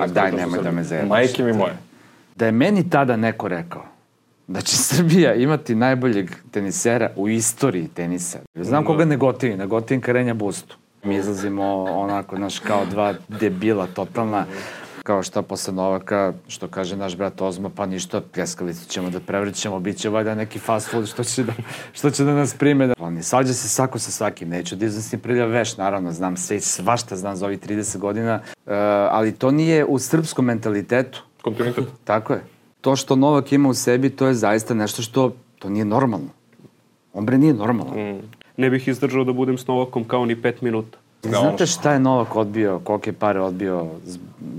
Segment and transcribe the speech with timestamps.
[0.00, 1.08] A daj, nemoj da me zajebaš.
[1.08, 1.72] Majke mi moje.
[2.36, 3.84] Da je meni tada neko rekao
[4.46, 8.38] da će Srbija imati najboljeg tenisera u istoriji tenisa.
[8.54, 10.76] Znam koga ne gotivim, ne gotivim Karenja Bustu.
[11.04, 14.44] Mi izlazimo onako, znaš, kao dva debila totalna
[15.06, 19.80] kao šta posle Novaka, što kaže naš brat Ozma, pa ništa, pljeskavicu ćemo da prevrćemo,
[19.80, 21.52] bit će valjda neki fast food što će da,
[21.92, 22.86] što će da nas prime.
[22.86, 22.94] Da...
[22.98, 27.16] On svađa se svako sa svakim, neću da iznostim priljav veš, naravno, znam sve, svašta
[27.16, 28.72] znam za ovih 30 godina, uh,
[29.10, 31.22] ali to nije u srpskom mentalitetu.
[31.42, 31.84] Kontinuitet.
[32.04, 32.42] Tako je.
[32.80, 36.28] To što Novak ima u sebi, to je zaista nešto što, to nije normalno.
[37.12, 37.94] On bre nije normalno.
[37.94, 38.20] Mm.
[38.56, 40.98] Ne bih izdržao da budem s Novakom kao ni pet minuta.
[41.22, 43.86] Da, Znate šta je Novak odbio, kolike pare odbio,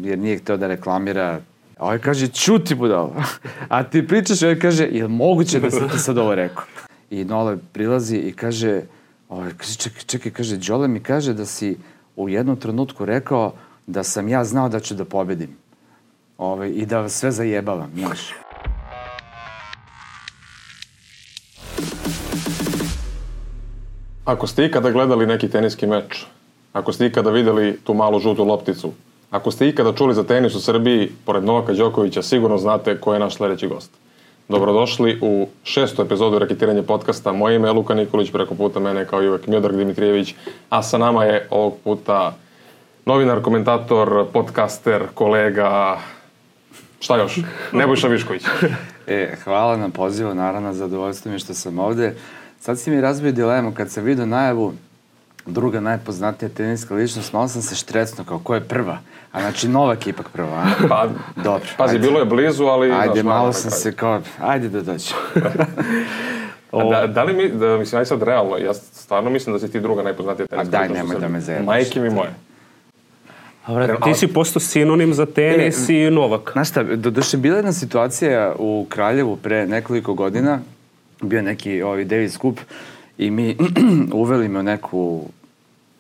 [0.02, 1.40] jer nije hteo da reklamira
[1.78, 3.14] A ovaj kaže, čuti budalo.
[3.70, 6.64] A ti pričaš, ovaj kaže, je li moguće da sam ti sad ovo rekao?
[7.10, 8.82] I Nole prilazi i kaže,
[9.30, 11.78] ovaj, kaže čekaj, čekaj, kaže, Đole mi kaže da si
[12.16, 13.54] u jednom trenutku rekao
[13.88, 15.58] da sam ja znao da ću da pobedim.
[16.38, 18.34] Ovaj, I da sve zajebavam, znaš.
[24.26, 26.26] Ako ste ikada gledali neki teniski meč,
[26.78, 28.92] ako ste ikada videli tu malu žutu lopticu,
[29.32, 33.20] ako ste ikada čuli za tenis u Srbiji, pored Novaka Đokovića, sigurno znate ko je
[33.20, 33.92] naš sledeći gost.
[34.50, 37.32] Dobrodošli u šestu epizodu Raketiranje podcasta.
[37.32, 40.36] Moje ime je Luka Nikolić, preko puta mene kao i uvek Miodrag Dimitrijević,
[40.70, 42.36] a sa nama je ovog puta
[43.06, 45.98] novinar, komentator, podcaster, kolega,
[47.00, 47.40] šta još?
[47.74, 48.44] Nebojša Višković.
[49.08, 52.16] e, hvala na pozivu, naravno, zadovoljstvo mi što sam ovde.
[52.60, 54.74] Sad si mi razbio dilemu, kad sam vidio najavu
[55.48, 58.98] druga najpoznatija teniska ličnost, malo sam se štrecno kao ko je prva.
[59.32, 60.66] A znači Novak je ipak prva, a?
[60.90, 61.68] Pa, Dobro.
[61.78, 62.08] Pazi, ajde.
[62.08, 62.92] bilo je blizu, ali...
[62.92, 65.14] Ajde, znaš, malo malo sam se kao, ajde da dođe.
[66.72, 69.72] A Da, da li mi, da, mislim, aj sad realno, ja stvarno mislim da si
[69.72, 71.66] ti druga najpoznatija A teniska daj, ličnost u nemoj da me zajebaš.
[71.66, 72.30] Majke mi moje.
[73.66, 76.50] A vrat, ti si postao sinonim za tenis i Novak.
[76.54, 80.60] Znaš šta, do duše bila jedna situacija u Kraljevu pre nekoliko godina,
[81.22, 82.60] bio neki ovaj Davis Cup
[83.18, 83.58] i mi
[84.14, 85.30] uveli me u neku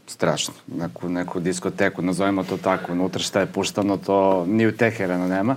[0.07, 5.28] strašno, neku, neku diskoteku, nazovemo to tako, unutra šta je puštano, to ni u Teheranu
[5.28, 5.56] nema.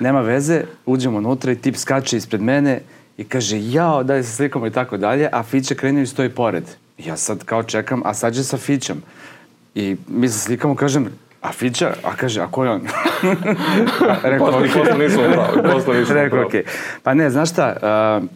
[0.00, 2.80] Nema veze, uđemo unutra i tip skače ispred mene
[3.16, 6.64] i kaže, jao, daj se slikamo i tako dalje, a Fića krenuo i stoji pored.
[6.98, 9.02] Ja sad kao čekam, a sad je sa Fićom.
[9.74, 11.08] I mi se slikamo, kažem,
[11.40, 11.94] a Fića?
[12.04, 12.80] A kaže, a ko je on?
[14.22, 16.64] Rekao, Posle, posle nismo pravi, posle nismo Rekao, okej.
[17.02, 17.76] Pa ne, znaš šta,
[18.22, 18.28] uh,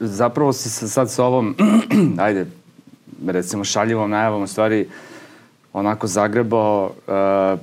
[0.00, 1.54] zapravo si sa- sad sa ovom,
[2.18, 2.46] ajde,
[3.26, 4.88] recimo šaljivom najavom, u stvari,
[5.72, 7.60] onako zagrebao uh,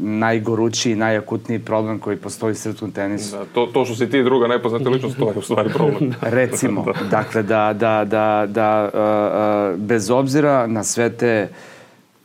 [0.00, 3.36] najgorućiji, najakutniji problem koji postoji u srpskom tenisu.
[3.36, 6.14] Da, to, to što si ti druga najpoznatija ličnost, to je u stvari problem.
[6.40, 11.48] Recimo, dakle, da, da, da, da uh, uh, bez obzira na sve te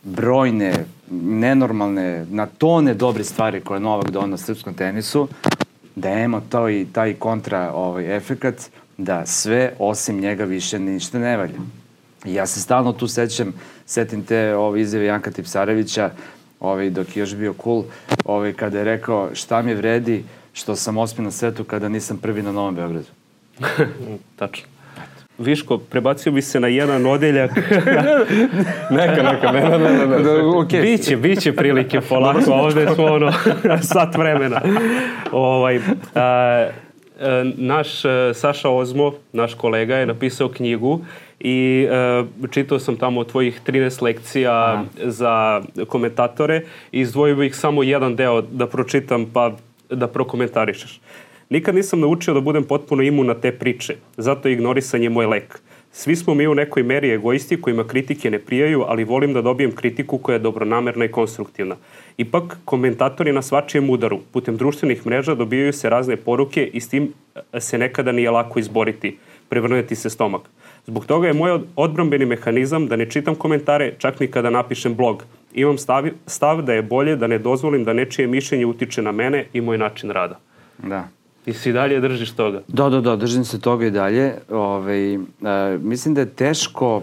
[0.04, 0.74] brojne,
[1.12, 5.28] nenormalne, na tone dobre stvari koje Novak donao srpskom tenisu,
[5.96, 8.56] da ima taj, taj kontra ovaj, efekat,
[8.98, 11.60] da sve osim njega više ništa ne valja.
[12.28, 13.54] I ja se stalno tu sećam,
[13.86, 16.10] setim te ove izjave Janka Tipsarevića,
[16.60, 17.84] ovaj, dok je još bio cool,
[18.26, 20.24] ovaj, kada je rekao šta mi vredi
[20.54, 23.08] što sam osmi na svetu kada nisam prvi na Novom Beogradu.
[24.40, 24.68] Tačno.
[25.38, 27.52] Viško, prebacio bi se na jedan odeljak.
[28.98, 30.08] Neka, neka, ne, ne, ne, ne.
[30.08, 30.24] ne.
[30.24, 30.82] Da, okay.
[30.82, 33.32] biće, biće prilike polako, ovde smo ono,
[33.82, 34.62] sat vremena.
[35.32, 35.80] Ovaj,
[36.16, 41.02] a, a, naš a, Saša Ozmo, naš kolega, je napisao knjigu
[41.40, 44.86] i a, čitao sam tamo tvojih 13 lekcija Aha.
[45.04, 46.62] za komentatore
[46.92, 49.56] i izdvojio bih samo jedan deo da pročitam pa
[49.90, 51.00] da prokomentarišeš.
[51.50, 55.62] Nikad nisam naučio da budem potpuno imun na te priče, zato je ignorisanje moj lek.
[55.92, 59.72] Svi smo mi u nekoj meri egoisti kojima kritike ne prijaju, ali volim da dobijem
[59.72, 61.76] kritiku koja je dobronamerna i konstruktivna.
[62.18, 67.14] Ipak, komentatori na svačijem udaru, putem društvenih mreža dobijaju se razne poruke i s tim
[67.54, 69.18] e, se nekada nije lako izboriti,
[69.50, 70.42] prevrnuti se stomak.
[70.88, 74.96] Zbog toga je moj od- odbrambeni mehanizam da ne čitam komentare čak ni kada napišem
[74.96, 75.24] blog.
[75.54, 79.46] Imam stav, stav da je bolje da ne dozvolim da nečije mišljenje utiče na mene
[79.54, 80.40] i moj način rada.
[80.78, 81.08] Da.
[81.46, 82.62] I si dalje držiš toga.
[82.68, 84.34] Da, da, da, držim se toga i dalje.
[84.50, 85.18] Ove, e,
[85.82, 87.02] mislim da je teško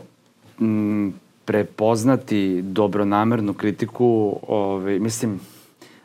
[0.61, 1.13] m,
[1.45, 4.37] prepoznati dobronamernu kritiku.
[4.49, 5.41] Ove, mislim,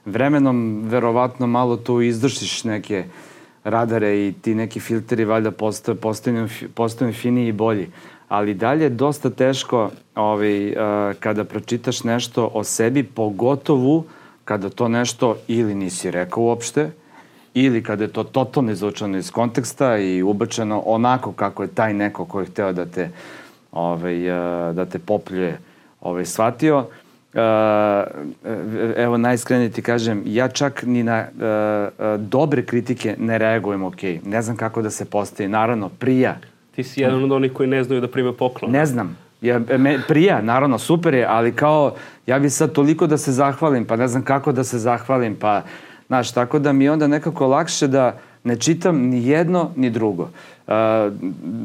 [0.05, 3.03] vremenom verovatno malo tu izdržiš neke
[3.63, 7.89] radare i ti neki filteri valjda postaju, postaju, postaju finiji i bolji.
[8.29, 10.75] Ali dalje je dosta teško ovaj, uh,
[11.19, 14.03] kada pročitaš nešto o sebi, pogotovo
[14.45, 16.91] kada to nešto ili nisi rekao uopšte,
[17.53, 22.25] ili kada je to totalno izvučeno iz konteksta i ubačeno onako kako je taj neko
[22.25, 23.09] ko je hteo da te,
[23.71, 25.59] ovaj, uh, da te popljuje
[26.01, 26.85] ovaj, shvatio.
[28.97, 34.03] Evo najiskrenije ti kažem, ja čak ni na uh, dobre kritike ne reagujem ok.
[34.25, 35.49] Ne znam kako da se postavi.
[35.49, 36.37] Naravno, prija.
[36.75, 38.71] Ti si jedan od onih koji ne znaju da prime poklon.
[38.71, 39.17] Ne znam.
[39.41, 41.95] Ja, me, prija, naravno, super je, ali kao,
[42.27, 45.61] ja bi sad toliko da se zahvalim, pa ne znam kako da se zahvalim, pa,
[46.07, 50.23] znaš, tako da mi je onda nekako lakše da ne čitam ni jedno, ni drugo.
[50.67, 50.73] Uh,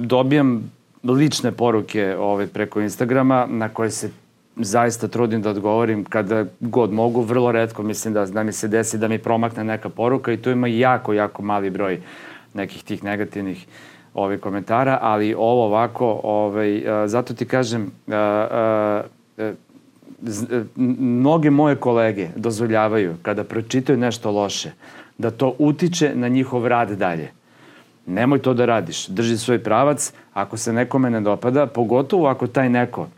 [0.06, 0.70] dobijam
[1.05, 4.10] lične poruke ove, preko Instagrama na koje se
[4.56, 8.98] zaista trudim da odgovorim kada god mogu, vrlo redko mislim da, da mi se desi
[8.98, 12.00] da mi promakne neka poruka i tu ima jako, jako mali broj
[12.54, 13.66] nekih tih negativnih
[14.14, 19.02] ovih komentara, ali ovo ovako, ovaj, zato ti kažem, a, a,
[19.38, 19.52] a,
[20.76, 24.70] mnoge moje kolege dozvoljavaju kada pročitaju nešto loše,
[25.18, 27.30] da to utiče na njihov rad dalje.
[28.06, 29.06] Nemoj to da radiš.
[29.06, 30.12] Drži svoj pravac.
[30.34, 33.08] Ako se nekome ne dopada, pogotovo ako taj neko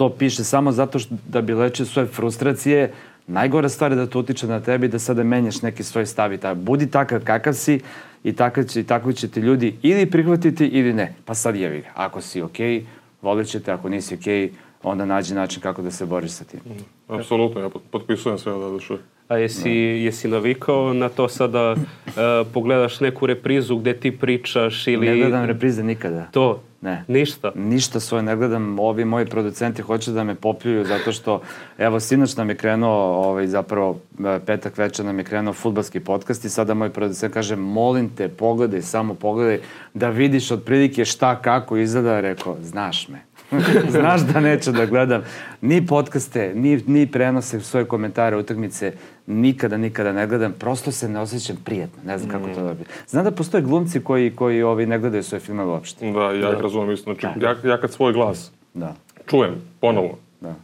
[0.00, 2.92] to piše samo zato što da bi lečio svoje frustracije,
[3.26, 6.38] najgora stvar je da to utiče na tebi da sada menjaš neki svoj stav i
[6.38, 6.60] tako.
[6.60, 7.80] Budi takav kakav si
[8.24, 11.14] i tako će, tako će te ljudi ili prihvatiti ili ne.
[11.24, 11.88] Pa sad jevi ga.
[11.94, 12.84] Ako si okej, okay,
[13.22, 14.50] volit ćete, ako nisi okej, okay,
[14.82, 16.60] onda nađi način kako da se boriš sa tim.
[16.64, 18.94] Mm, apsolutno, ja potpisujem sve da duše.
[19.28, 20.04] A jesi, da.
[20.04, 22.12] jesi navikao na to sada uh,
[22.54, 25.08] pogledaš neku reprizu gde ti pričaš ili...
[25.08, 26.26] Ne gledam reprize nikada.
[26.32, 26.62] To?
[26.80, 27.04] Ne.
[27.08, 27.52] Ništa?
[27.54, 28.78] Ništa svoje ne gledam.
[28.78, 31.42] Ovi moji producenti hoće da me popljuju zato što,
[31.78, 36.44] evo, sinoć nam je krenuo, ovaj, zapravo e, petak večer nam je krenuo futbalski podcast
[36.44, 39.60] i sada moj producent kaže, molim te, pogledaj, samo pogledaj,
[39.94, 42.20] da vidiš otprilike šta, kako izgleda.
[42.20, 43.29] Rekao, znaš me
[43.90, 45.22] Znaš da neću da gledam
[45.60, 48.92] ni podcaste, ni, ni prenose svoje komentare, utakmice,
[49.26, 50.52] nikada, nikada ne gledam.
[50.52, 52.02] Prosto se ne osjećam prijetno.
[52.04, 52.54] Ne znam kako mm.
[52.54, 52.84] to da bi.
[53.08, 56.12] Znam da postoje glumci koji, koji ovi ne gledaju svoje filme uopšte.
[56.12, 56.60] Da, ja da.
[56.60, 57.14] razumem isto.
[57.14, 57.46] Znači, da.
[57.46, 58.94] ja, ja kad svoj glas da.
[59.26, 60.54] čujem ponovo, da.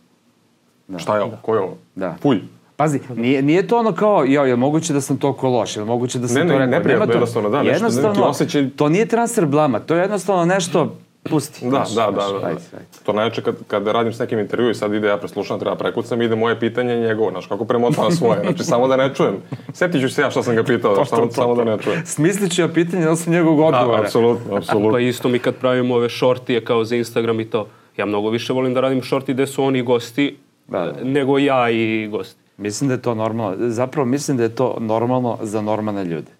[0.88, 0.98] Da.
[0.98, 1.76] šta je ovo, ko je ovo?
[1.94, 2.16] Da.
[2.22, 2.40] Puj.
[2.76, 6.18] Pazi, nije, nije to ono kao, jo, je moguće da sam toliko loš, je moguće
[6.18, 6.66] da sam ne, to rekao.
[6.66, 8.70] Ne, ne, ne, jednostavno, da, jednostavno, nešto, osjećaj...
[8.70, 10.96] to nije transfer blama, to je jednostavno nešto
[11.30, 11.64] pusti.
[11.64, 12.46] Da, znaš, da, da, da, da.
[12.46, 12.86] Ajde, ajde.
[13.04, 16.22] To najče kad, kad radim s nekim intervju i sad ide ja preslušam, treba prekucam,
[16.22, 19.36] ide moje pitanje njegovo, znaš, kako premotava svoje, znači samo da ne čujem.
[19.72, 22.06] Setit ću se ja šta sam ga pitao, to, samo, to, samo da ne čujem.
[22.06, 23.96] Smislit ću ja pitanje da sam njegovog odgovora.
[23.96, 24.92] Da, apsolutno, apsolutno.
[24.92, 28.52] Pa isto mi kad pravimo ove šortije kao za Instagram i to, ja mnogo više
[28.52, 30.36] volim da radim šorti gde su oni gosti,
[30.68, 31.04] da, da.
[31.04, 32.40] nego ja i gosti.
[32.56, 33.70] Mislim da je to normalno.
[33.70, 36.30] Zapravo mislim da je to normalno za normalne ljude.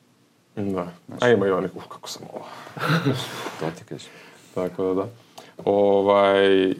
[0.56, 0.86] Da.
[1.06, 2.44] Znači, A ima i onih, uf, kako sam ovo.
[3.60, 4.10] to ti kažem.
[4.56, 5.08] Tako da da.
[5.64, 6.74] Ovaj, e,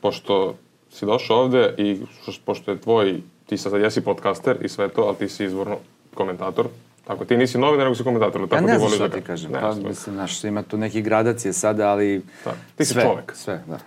[0.00, 0.54] pošto
[0.90, 2.00] si došao ovde i
[2.44, 5.76] pošto je tvoj, ti sad jesi podcaster i sve to, ali ti si izvorno
[6.14, 6.66] komentator,
[7.08, 8.48] Tako, ti nisi novinar, nego si komentator.
[8.48, 9.52] Tako ja ne znam šta da ti kažem.
[9.52, 12.22] Ne, pa, mislim, znaš, ima tu neki gradacije sada, ali...
[12.44, 12.52] Da.
[12.76, 13.32] Ti si sve, čovek.
[13.34, 13.78] Sve, da.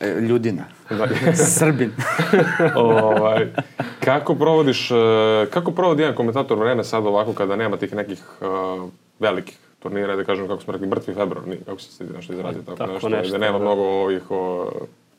[0.00, 0.64] E, ljudina.
[0.90, 1.08] Da.
[1.58, 1.92] Srbin.
[2.74, 3.46] ovaj,
[4.04, 4.94] kako provodiš, e,
[5.50, 8.88] kako provodi jedan komentator vreme sad ovako kada nema tih nekih uh,
[9.20, 12.76] velikih turnira, da kažem, kako smo rekli, mrtvi februar, ni, kako se nešto izrazio, tako,
[12.76, 13.64] tako nešto, nešto, da nema da.
[13.64, 14.30] mnogo ovih...
[14.30, 14.70] O...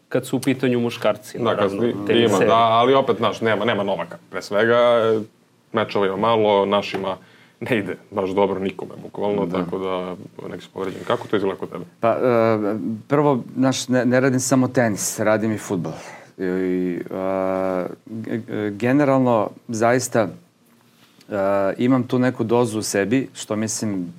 [0.10, 1.81] Kad su u pitanju muškarci, da, naravno.
[2.07, 4.18] Kad, ima, da, ali opet, znaš, nema, nema Novaka.
[4.30, 4.77] Pre svega,
[5.74, 7.18] mečova ima malo, našima
[7.69, 9.57] ne ide baš dobro nikome, bukvalno, da.
[9.57, 10.15] tako da
[10.50, 11.06] neki su povređeni.
[11.06, 11.86] Kako to izgleda kod tebe?
[12.00, 15.94] Pa, uh, prvo, znaš, ne, ne radim samo tenis, radim i futbol.
[16.38, 17.92] I, uh,
[18.71, 20.27] generalno, zaista,
[21.27, 21.35] uh,
[21.77, 24.13] imam tu neku dozu u sebi, što mislim,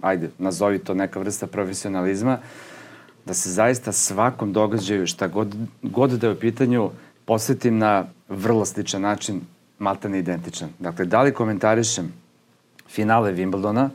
[0.00, 2.38] ajde, nazovi to neka vrsta profesionalizma,
[3.24, 6.90] da se zaista svakom događaju, šta god, god da je u pitanju,
[7.24, 9.40] posvetim na vrlo sličan način,
[9.78, 10.68] maltene identičan.
[10.78, 12.12] Dakle, da li komentarišem
[12.88, 13.88] finale Wimbledona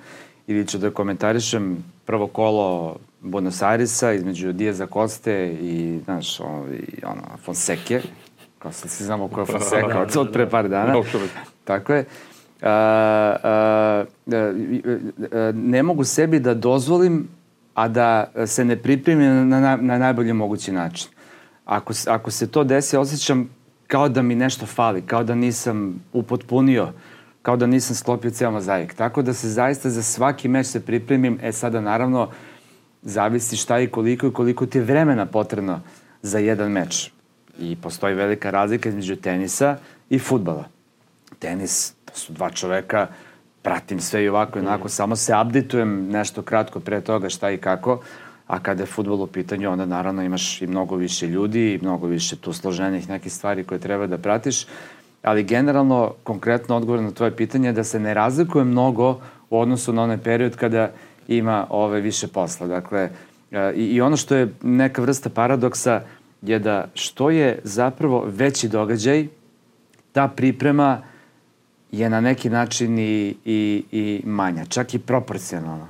[0.47, 7.05] ili ću da komentarišem prvo kolo Buenos Airesa između Diaza Koste i, znaš, ono, i,
[7.05, 8.01] ono Fonseke,
[8.59, 10.93] kao sad svi znamo ko je Fonseca od, od pre par dana.
[11.63, 12.05] Tako je.
[12.65, 14.05] A, a,
[15.53, 17.27] ne mogu sebi da dozvolim,
[17.73, 21.07] a da se ne pripremim na, na, na najbolji mogući način.
[21.65, 23.49] Ako, ako se to desi, osjećam
[23.87, 26.91] kao da mi nešto fali, kao da nisam upotpunio
[27.45, 28.93] kao da nisam sklopio ceo mozaik.
[28.93, 32.29] Tako da se zaista za svaki meč se pripremim, e sada naravno
[33.03, 35.81] zavisi šta i koliko i koliko ti je vremena potrebno
[36.21, 37.11] za jedan meč.
[37.59, 39.77] I postoji velika razlika između tenisa
[40.09, 40.65] i futbala.
[41.39, 43.07] Tenis, to su dva čoveka,
[43.61, 44.89] pratim sve i ovako i onako, mm.
[44.89, 47.99] samo se updateujem nešto kratko pre toga šta i kako,
[48.47, 52.07] a kada je futbol u pitanju, onda naravno imaš i mnogo više ljudi i mnogo
[52.07, 54.65] više tu složenih nekih stvari koje treba da pratiš
[55.25, 59.19] ali generalno, konkretno odgovor na tvoje pitanje je da se ne razlikuje mnogo
[59.49, 60.91] u odnosu na onaj period kada
[61.27, 62.67] ima ove više posla.
[62.67, 63.09] Dakle,
[63.51, 66.01] e, i, i ono što je neka vrsta paradoksa,
[66.41, 69.27] je da što je zapravo veći događaj,
[70.11, 71.01] ta priprema
[71.99, 75.87] je na neki način i, i, i manja, čak i proporcionalno.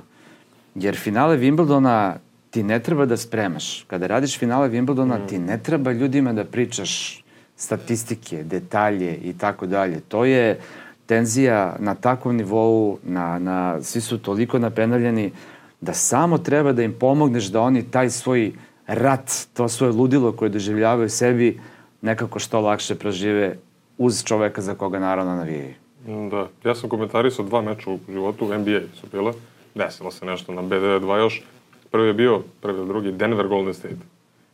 [0.74, 2.14] Jer finale Wimbledona
[2.50, 3.84] ti ne treba da spremaš.
[3.86, 5.28] Kada radiš finale Wimbledona, mm.
[5.28, 7.24] ti ne treba ljudima da pričaš
[7.56, 10.00] statistike, detalje i tako dalje.
[10.00, 10.58] To je
[11.06, 15.32] tenzija na takvom nivou, na, na, svi su toliko napenavljeni
[15.80, 18.52] da samo treba da im pomogneš da oni taj svoj
[18.86, 21.60] rat, to svoje ludilo koje doživljavaju sebi,
[22.02, 23.56] nekako što lakše prožive
[23.98, 25.85] uz čoveka za koga naravno navijaju.
[26.06, 29.32] Da, ja sam komentarisao dva meča u životu, u NBA su bile,
[29.74, 31.42] desilo se nešto na BD2 još.
[31.90, 34.04] Prvi je bio, prvi drugi, Denver Golden State,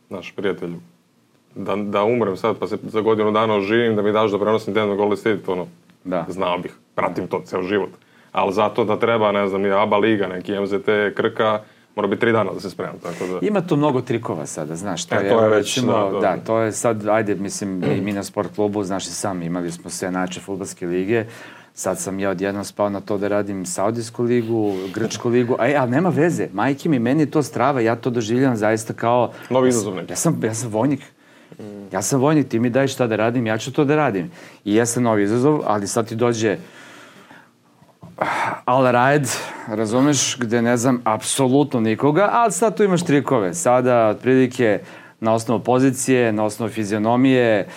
[0.09, 0.71] naš prijatelj.
[1.55, 4.73] Da, da umrem sad, pa se za godinu dana oživim, da mi daš da prenosim
[4.73, 5.67] Denver Golden State, ono,
[6.03, 6.25] da.
[6.29, 7.89] znao bih, pratim to ceo život.
[8.31, 11.61] Ali zato da treba, ne znam, ABA liga, neki MZT, Krka,
[11.95, 12.95] mora biti tri dana da se spremam.
[13.03, 13.47] Tako da...
[13.47, 16.19] Ima tu mnogo trikova sada, znaš, to, e, je, to je već, recimo, da, da,
[16.19, 19.71] da, to je sad, ajde, mislim, mi, mi na sport klubu, znaš i sam, imali
[19.71, 21.25] smo sve nače futbolske lige,
[21.73, 25.91] sad sam ja odjednom spao na to da radim Saudijsku ligu, Grčku ligu, a, ali
[25.91, 29.31] nema veze, majke mi, meni je to strava, ja to doživljam zaista kao...
[29.49, 30.11] Novi izazov neki.
[30.11, 31.01] Ja sam, ja sam vojnik,
[31.91, 34.31] Ja sam vojnik, ti mi daj šta da radim, ja ću to da radim.
[34.65, 36.57] I jeste novi izazov, ali sad ti dođe
[38.65, 39.29] all ride,
[39.67, 43.53] razumeš, gde ne znam apsolutno nikoga, ali sad tu imaš trikove.
[43.53, 44.79] Sada, otprilike,
[45.19, 47.73] na osnovu pozicije, na osnovu fizionomije, uh,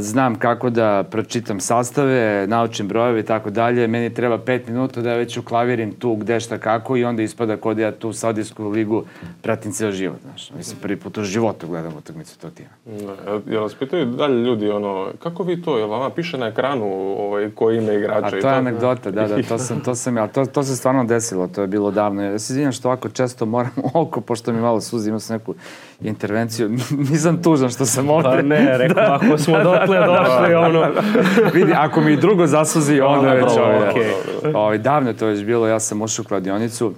[0.00, 3.86] znam kako da pročitam sastave, naučim brojeve i tako dalje.
[3.86, 7.56] Meni treba pet minuta da ja već uklavirim tu gde šta kako i onda ispada
[7.56, 9.04] kod da ja tu Saudijsku ligu
[9.42, 10.18] pratim ceo život.
[10.22, 10.50] Znaš.
[10.50, 12.68] Mislim, prvi put u životu gledam utakmicu to tima.
[13.46, 16.86] Jel vas pitaju dalje ljudi, ono, kako vi to, jel vama piše na ekranu
[17.18, 18.36] ovaj, koje ime igrača?
[18.36, 21.04] A to je anegdota, da, da, to sam, to sam ja, to, to se stvarno
[21.04, 22.22] desilo, to je bilo davno.
[22.22, 25.54] Ja se izvinjam što ovako često moram oko, pošto mi malo suzi, imao sam neku
[26.00, 26.68] intervenciju.
[27.10, 28.28] Nisam tužan što sam ovde.
[28.28, 30.86] Pa ne, rekao, da, ako smo da, dotle došli, ono...
[31.54, 34.12] Vidi, ako mi drugo zasuzi, onda već okay.
[34.54, 36.94] ovaj, davno to već bilo, ja sam ušao u kladionicu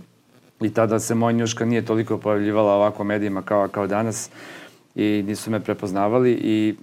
[0.61, 4.30] i tada se moja njuška nije toliko pojavljivala ovako medijima kao, kao danas
[4.95, 6.75] i nisu me prepoznavali i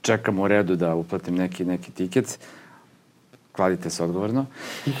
[0.00, 2.38] čekam u redu da uplatim neki, neki tiket.
[3.52, 4.46] Kladite se odgovorno.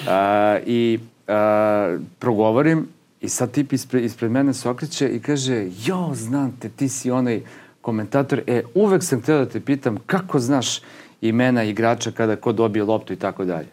[0.08, 0.98] A, I
[1.28, 2.88] a, progovorim
[3.22, 7.10] I sad tip ispred, ispred mene se okreće i kaže, jo, znam te, ti si
[7.10, 7.40] onaj
[7.82, 10.80] komentator, e, uvek sam htio da te pitam kako znaš
[11.20, 13.68] imena igrača kada ko dobije loptu i tako dalje.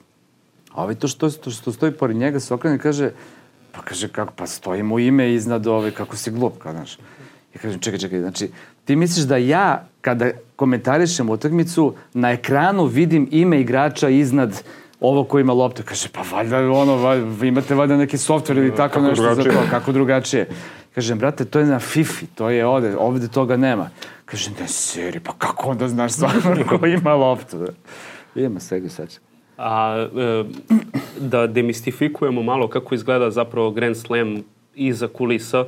[0.71, 3.11] A ovaj to što, to što stoji pored njega se okrene i kaže,
[3.71, 6.97] pa kaže, kako, pa stoji mu ime iznad ove, kako si glup, kao, znaš.
[7.55, 8.51] Ja kažem, čekaj, čekaj, znači,
[8.85, 14.61] ti misliš da ja, kada komentarišem utakmicu, na ekranu vidim ime igrača iznad
[14.99, 18.93] ovo ko ima loptu, kaže, pa valjda ono, valjda, imate valjda neki softver ili tako
[18.93, 19.53] kako nešto drugačije.
[19.53, 20.47] za to, kako drugačije.
[20.95, 23.89] Kažem, brate, to je na FIFA, to je ovde, ovde toga nema.
[24.25, 27.65] Kažem, ne, seri, pa kako onda znaš stvarno ko ima loptu?
[28.35, 29.19] Idemo svega sad.
[29.57, 30.43] A e,
[31.19, 34.43] da demistifikujemo malo kako izgleda zapravo Grand Slam
[34.75, 35.65] iza kulisa,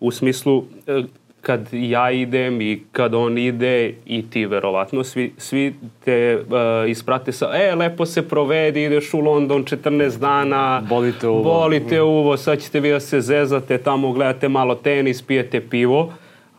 [0.00, 1.04] u smislu e,
[1.44, 5.74] kad ja idem i kad on ide i ti verovatno, svi, svi
[6.04, 11.42] te uh, isprate sa, e, lepo se provedi, ideš u London 14 dana, bolite uvo,
[11.42, 16.12] bolite uvo sad ćete vi da se zezate, tamo gledate malo tenis, pijete pivo,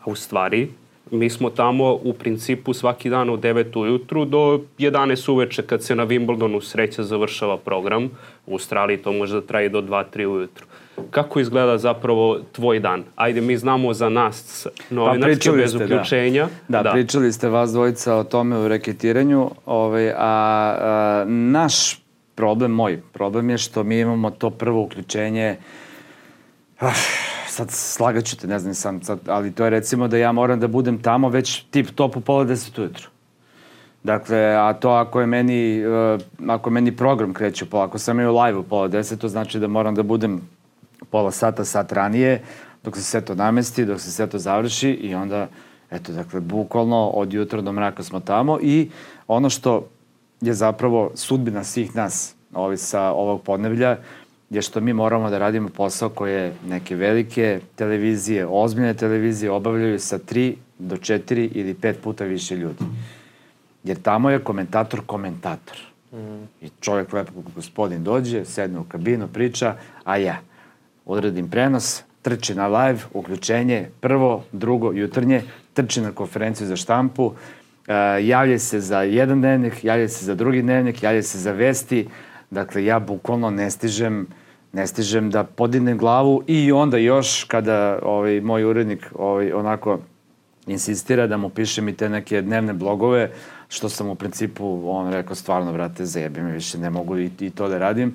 [0.04, 0.68] a u stvari
[1.10, 5.94] mi smo tamo u principu svaki dan od 9 ujutru do 11 uveče kad se
[5.94, 8.10] na Wimbledonu sreća završava program.
[8.46, 10.66] U Australiji to može da traje do 2-3 ujutru.
[11.10, 13.04] Kako izgleda zapravo tvoj dan?
[13.16, 15.84] Ajde, mi znamo za nas novinarske pa, bez da.
[15.84, 16.48] uključenja.
[16.68, 16.78] Da.
[16.78, 22.00] Da, da, pričali ste vas dvojica o tome u reketiranju, ovaj, a, a naš
[22.34, 25.56] problem, moj problem je što mi imamo to prvo uključenje
[26.78, 26.94] ah,
[27.48, 30.68] sad slagaću te, ne znam sam, sad, ali to je recimo da ja moram da
[30.68, 33.08] budem tamo već tip top u pola deset ujutru.
[34.02, 38.28] Dakle, a to ako je meni, uh, ako meni program kreće pola, ako sam je
[38.28, 40.40] u live u pola deset, to znači da moram da budem
[41.10, 42.42] pola sata, sat ranije,
[42.84, 45.48] dok se sve to namesti, dok se sve to završi i onda,
[45.90, 48.90] eto, dakle, bukvalno od jutra do mraka smo tamo i
[49.28, 49.88] ono što
[50.40, 53.96] je zapravo sudbina svih nas ovi sa ovog podneblja
[54.50, 60.18] je što mi moramo da radimo posao koje neke velike televizije, ozbiljne televizije obavljaju sa
[60.18, 62.84] tri do četiri ili pet puta više ljudi.
[63.84, 65.76] Jer tamo je komentator komentator.
[66.12, 66.44] Mm.
[66.60, 69.74] I čovjek lepo gospodin dođe, sedne u kabinu, priča,
[70.04, 70.40] a ja
[71.06, 75.42] odradim prenos, trči na live, uključenje, prvo, drugo, jutrnje,
[75.74, 77.34] trči na konferenciju za štampu, uh,
[78.20, 82.06] javlja se za jedan dnevnik, javlja se za drugi dnevnik, javlja se za vesti,
[82.50, 84.26] Dakle, ja bukvalno ne stižem,
[84.72, 89.98] ne stižem da podignem glavu i onda još kada ovaj, moj urednik ovaj, onako
[90.66, 93.30] insistira da mu pišem i te neke dnevne blogove,
[93.68, 97.50] što sam u principu, on rekao, stvarno, brate, zajebi me više, ne mogu i, i
[97.50, 98.14] to da radim.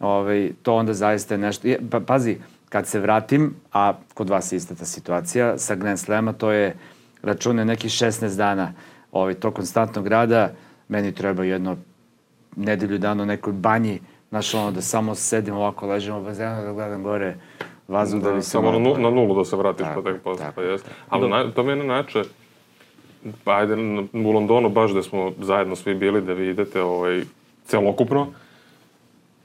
[0.00, 1.68] Ove, to onda zaista je nešto...
[1.68, 2.36] Je, pa, pazi,
[2.68, 6.76] kad se vratim, a kod vas je ista ta situacija, sa Grand Slema, to je
[7.22, 8.72] račune nekih 16 dana
[9.12, 10.52] ovaj, to konstantnog rada,
[10.88, 11.76] meni treba jedno
[12.56, 16.72] nedelju dana u nekoj banji, znaš ono da samo sedim ovako, ležem u bazenu, da
[16.72, 17.34] gledam gore
[17.88, 18.50] vazduh da, da bi se...
[18.50, 20.90] Samo nu, na nulu da se vratiš tako, pa tek posle, pa jeste.
[21.08, 22.24] Ali na, to mi je na način,
[23.44, 23.74] pa ajde,
[24.12, 27.22] u Londonu baš da smo zajedno svi bili da vi idete ovaj,
[27.64, 28.26] celokupno,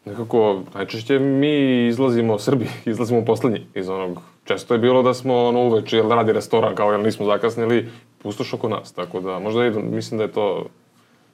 [0.05, 5.61] nekako najčešće mi izlazimo, Srbi, izlazimo poslednji iz onog, često je bilo da smo ono
[5.61, 7.89] uveče, jel radi restoran kao jel nismo zakasnili,
[8.23, 10.65] pustoš oko nas, tako da možda i, mislim da je to,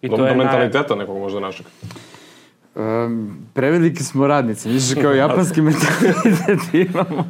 [0.01, 1.03] I do, to je do mentaliteta naj...
[1.03, 1.65] nekog možda našeg.
[2.75, 7.29] Um, preveliki smo radnici, misliš kao japanski mentalitet imamo.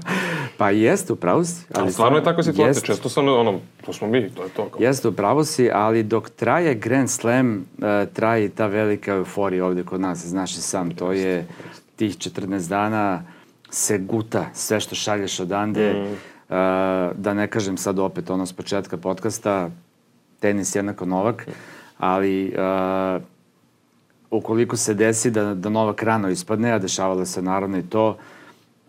[0.62, 1.66] Pa jeste, upravo si.
[1.74, 4.50] Ali, ali stvarno je takva situacija, jest, često sam, ono, to smo mi, to je
[4.50, 4.70] to.
[4.70, 4.82] Kao.
[4.82, 10.02] Jeste, upravo si, ali dok traje Grand Slam, uh, traje ta velika euforija ovde kod
[10.02, 11.48] nas, znaš i sam, to je
[11.96, 13.24] tih 14 dana
[13.70, 16.04] se guta sve što šalješ odande, mm.
[16.04, 16.58] uh,
[17.16, 19.70] da ne kažem sad opet ono s početka podcasta,
[20.40, 21.48] tenis jednako Novak,
[21.98, 23.22] ali uh,
[24.32, 28.18] ukoliko se desi da, da Novak rano ispadne, a dešavalo se naravno i to,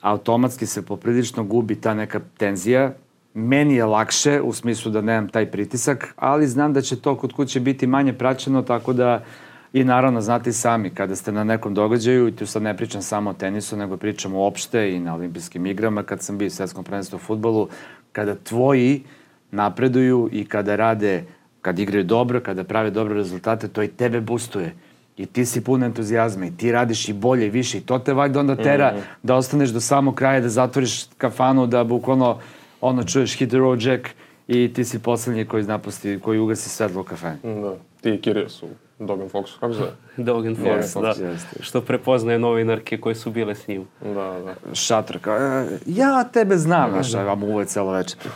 [0.02, 2.92] automatski se poprilično gubi ta neka tenzija.
[3.34, 7.32] Meni je lakše, u smislu da nemam taj pritisak, ali znam da će to kod
[7.32, 9.24] kuće biti manje praćeno, tako da
[9.72, 13.02] i naravno znate i sami, kada ste na nekom događaju, i tu sad ne pričam
[13.02, 16.84] samo o tenisu, nego pričam uopšte i na olimpijskim igrama, kad sam bio u svetskom
[16.84, 17.68] prvenstvu u futbolu,
[18.12, 19.02] kada tvoji
[19.50, 21.24] napreduju i kada rade,
[21.60, 24.74] kad igraju dobro, kada prave dobre rezultate, to i tebe boostuje
[25.16, 28.12] i ti si pun entuzijazma i ti radiš i bolje i više i to te
[28.12, 29.00] valjda onda tera mm.
[29.22, 32.38] da ostaneš do samog kraja, da zatvoriš kafanu, da bukvalno
[32.80, 34.08] ono čuješ hit the road jack
[34.48, 37.38] i ti si poslednji koji napusti, koji ugasi svetlo u kafani.
[37.42, 38.66] Da, ti i Kirija su
[38.98, 39.82] Dog and Fox, kako se
[40.22, 41.26] Dog and Fox, Fox, da.
[41.26, 41.62] Jeste.
[41.62, 43.86] Što prepoznaje novinarke koje su bile s njim.
[44.00, 44.74] Da, da.
[44.74, 47.22] Šator, kao, e, ja tebe znam, znaš, da.
[47.22, 48.18] vam uvek celo večer.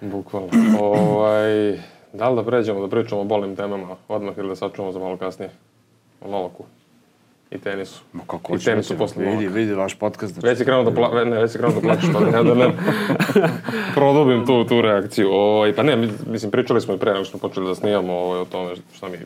[0.00, 0.50] Bukvalno.
[0.80, 1.78] ovaj,
[2.14, 5.16] Da li da pređemo da pričamo o bolnim temama odmah ili da sačuvamo za malo
[5.16, 5.50] kasnije?
[6.20, 6.64] O Novaku
[7.50, 8.02] i tenisu.
[8.12, 10.32] Ma kako I tenisu posle Vidi, vidi vaš podcast.
[10.32, 10.46] Znači.
[10.46, 11.24] Već si krenuo da, pla...
[11.24, 12.72] ne, već si krenuo da plaćeš, pa ne, da ne
[13.94, 15.28] produbim tu, tu reakciju.
[15.30, 15.96] O, ovaj, pa ne,
[16.26, 18.74] mislim, pričali smo i pre nego što smo počeli da snijamo o, ovaj, o tome
[18.96, 19.18] šta mi,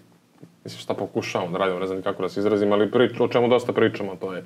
[0.64, 3.48] mislim, šta pokušavamo da radimo, ne znam kako da se izrazim, ali prič, o čemu
[3.48, 4.44] dosta pričamo, to je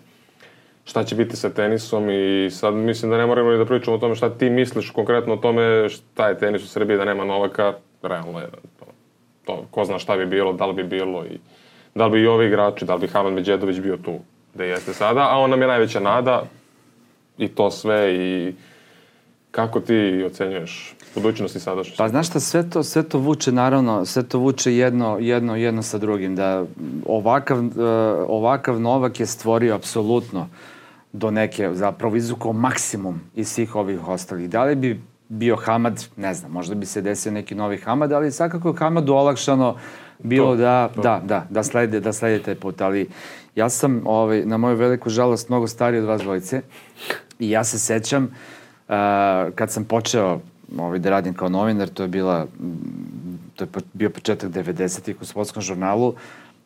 [0.84, 4.00] šta će biti sa tenisom i sad mislim da ne moramo ni da pričamo o
[4.00, 7.74] tome šta ti misliš konkretno o tome šta je tenis u Srbiji, da nema Novaka,
[8.02, 8.86] realno je to,
[9.44, 11.38] to, ko zna šta bi bilo, da li bi bilo i
[11.94, 14.18] da li bi i ovi igrači, da li bi Haman Međedović bio tu
[14.54, 16.42] gde jeste sada, a on nam je najveća nada
[17.38, 18.54] i to sve i
[19.50, 21.98] kako ti ocenjuješ budućnost i sadašnjost?
[21.98, 25.82] Pa znaš šta, sve to, sve to vuče naravno, sve to vuče jedno, jedno, jedno
[25.82, 26.64] sa drugim, da
[27.06, 27.72] ovakav, uh,
[28.28, 30.48] ovakav Novak je stvorio apsolutno
[31.12, 34.50] do neke, zapravo izvukao maksimum iz svih ovih ostalih.
[34.50, 35.00] Da li bi
[35.32, 39.12] bio Hamad, ne znam, možda bi se desio neki novi Hamad, ali svakako je Hamadu
[39.14, 39.76] olakšano
[40.18, 41.02] bilo to, da, to.
[41.02, 43.08] da, da, da slede, da slede taj put, ali
[43.54, 46.60] ja sam, ovaj, na moju veliku žalost, mnogo stariji od vas dvojice
[47.38, 48.94] i ja se sećam uh,
[49.54, 50.40] kad sam počeo
[50.78, 52.46] ovaj, da radim kao novinar, to je bila,
[53.56, 56.14] to je bio početak 90-ih u sportskom žurnalu,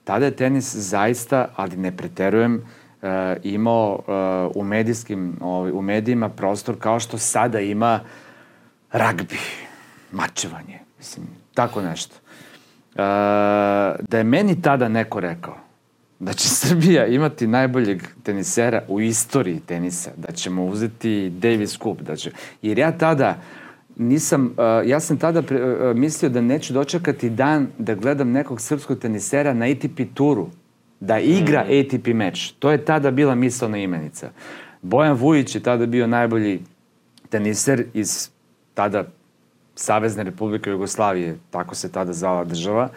[0.05, 3.09] tada je tenis zaista, ali ne preterujem, uh,
[3.43, 8.26] imao uh, u medijskim, ovaj, u medijima prostor kao što sada ima uh,
[8.93, 9.39] ragbi,
[10.13, 12.15] mačevanje, mislim, tako nešto.
[12.15, 13.03] E,
[14.09, 15.67] da je meni tada neko rekao
[16.19, 22.17] da će Srbija imati najboljeg tenisera u istoriji tenisa, da ćemo uzeti Davis Cup, da
[22.17, 22.31] će...
[22.63, 23.39] Jer ja tada
[23.97, 28.61] nisam, uh, ja sam tada pre, uh, mislio da neću dočekati dan da gledam nekog
[28.61, 30.49] srpskog tenisera na ATP turu,
[31.01, 31.69] da igra mm.
[31.69, 32.55] ATP meč.
[32.59, 34.31] To je tada bila misalna imenica.
[34.83, 36.61] Bojan Vujić je tada bio najbolji
[37.31, 38.31] teniser iz
[38.77, 39.05] tada
[39.75, 42.89] Savezne Republike Jugoslavije, tako se tada zvala država,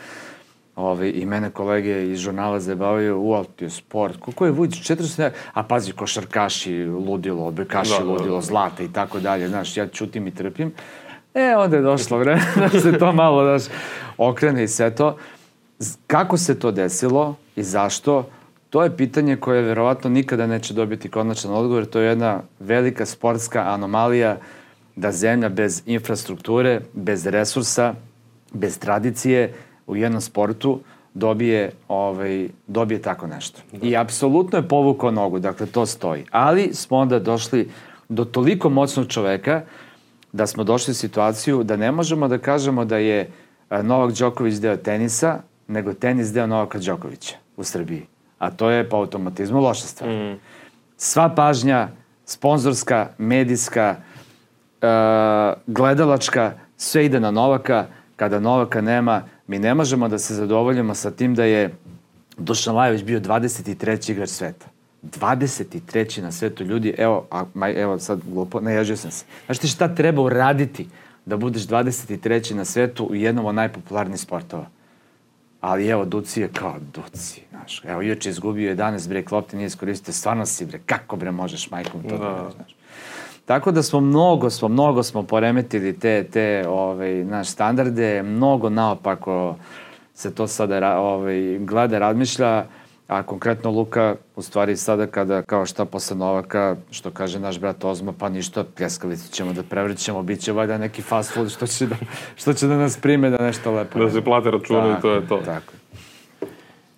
[0.80, 5.30] Ove, I mene kolege iz žurnala zabavaju, u, ti je sport, koliko je Vujić, 400,
[5.54, 8.42] a pazi, košarkaši, ludilo, odbekaši, da, ludilo, da, da.
[8.42, 10.72] zlata i tako dalje, znaš, ja čutim i trpim.
[11.34, 13.76] E, onda je došlo vreme da se to malo, znaš,
[14.18, 15.18] okrene i sve to.
[16.08, 18.30] Kako se to desilo i zašto,
[18.70, 23.74] to je pitanje koje verovatno nikada neće dobiti konačan odgovor, to je jedna velika sportska
[23.74, 24.38] anomalija
[24.95, 27.93] da zemlja bez infrastrukture, bez resursa,
[28.54, 29.54] bez tradicije
[29.88, 30.80] u jednom sportu
[31.13, 33.62] dobije, ovaj, dobije tako nešto.
[33.71, 33.88] Da.
[33.88, 36.25] I apsolutno je povukao nogu, dakle to stoji.
[36.32, 37.69] Ali smo onda došli
[38.10, 39.62] do toliko moćnog čoveka
[40.32, 43.30] da smo došli u situaciju da ne možemo da kažemo da je
[43.69, 48.06] a, Novak Đoković deo tenisa, nego tenis deo Novaka Đokovića u Srbiji.
[48.39, 50.10] A to je po automatizmu loša stvar.
[50.10, 50.39] Mm.
[50.97, 51.88] Sva pažnja,
[52.25, 54.09] sponzorska, medijska, uh,
[55.68, 57.86] gledalačka, sve ide na Novaka.
[58.15, 61.76] Kada Novaka nema, mi ne možemo da se zadovoljimo sa tim da je
[62.38, 64.12] Dušan Lajović bio 23.
[64.12, 64.65] igrač sveta.
[65.04, 66.22] 23.
[66.22, 69.26] na svetu ljudi, evo, a, ma, evo sad glupo, naježio sam se.
[69.46, 70.88] Znaš ti šta treba uraditi
[71.26, 72.54] da budeš 23.
[72.54, 74.65] na svetu u jednom od najpopularnijih sportova?
[75.62, 77.82] Ali evo, Duci je kao Duci, znaš.
[77.86, 82.04] Evo, juče izgubio 11 bre klopte, nije iskoristio, stvarno si bre, kako bre možeš majkom
[82.04, 82.76] to da, da znaš.
[83.49, 89.55] Tako da smo mnogo, smo, mnogo smo poremetili te, te ovaj, naš standarde, mnogo naopako
[90.13, 92.65] se to sada ovaj, gleda, razmišlja,
[93.07, 97.83] a konkretno Luka, u stvari sada kada, kao šta posle Novaka, što kaže naš brat
[97.83, 101.88] Ozma, pa ništa, pljeskavicu ćemo da prevrćemo, bit će valjda neki fast food što će
[101.88, 101.95] da,
[102.35, 103.99] što će da nas prime da nešto lepo.
[103.99, 105.38] Da se plate računa i to je to.
[105.45, 105.79] Tako.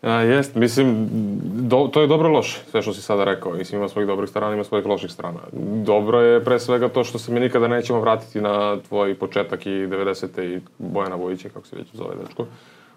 [0.02, 1.08] A, jest, mislim,
[1.44, 3.54] do, to je dobro loše, sve što si sada rekao.
[3.54, 5.40] Mislim, ima svojih dobrih strana, ima svojih loših strana.
[5.86, 9.70] Dobro je pre svega to što se mi nikada nećemo vratiti na tvoj početak i
[9.70, 10.56] 90.
[10.56, 12.46] i Bojana Vojića, kako se već zove dečko.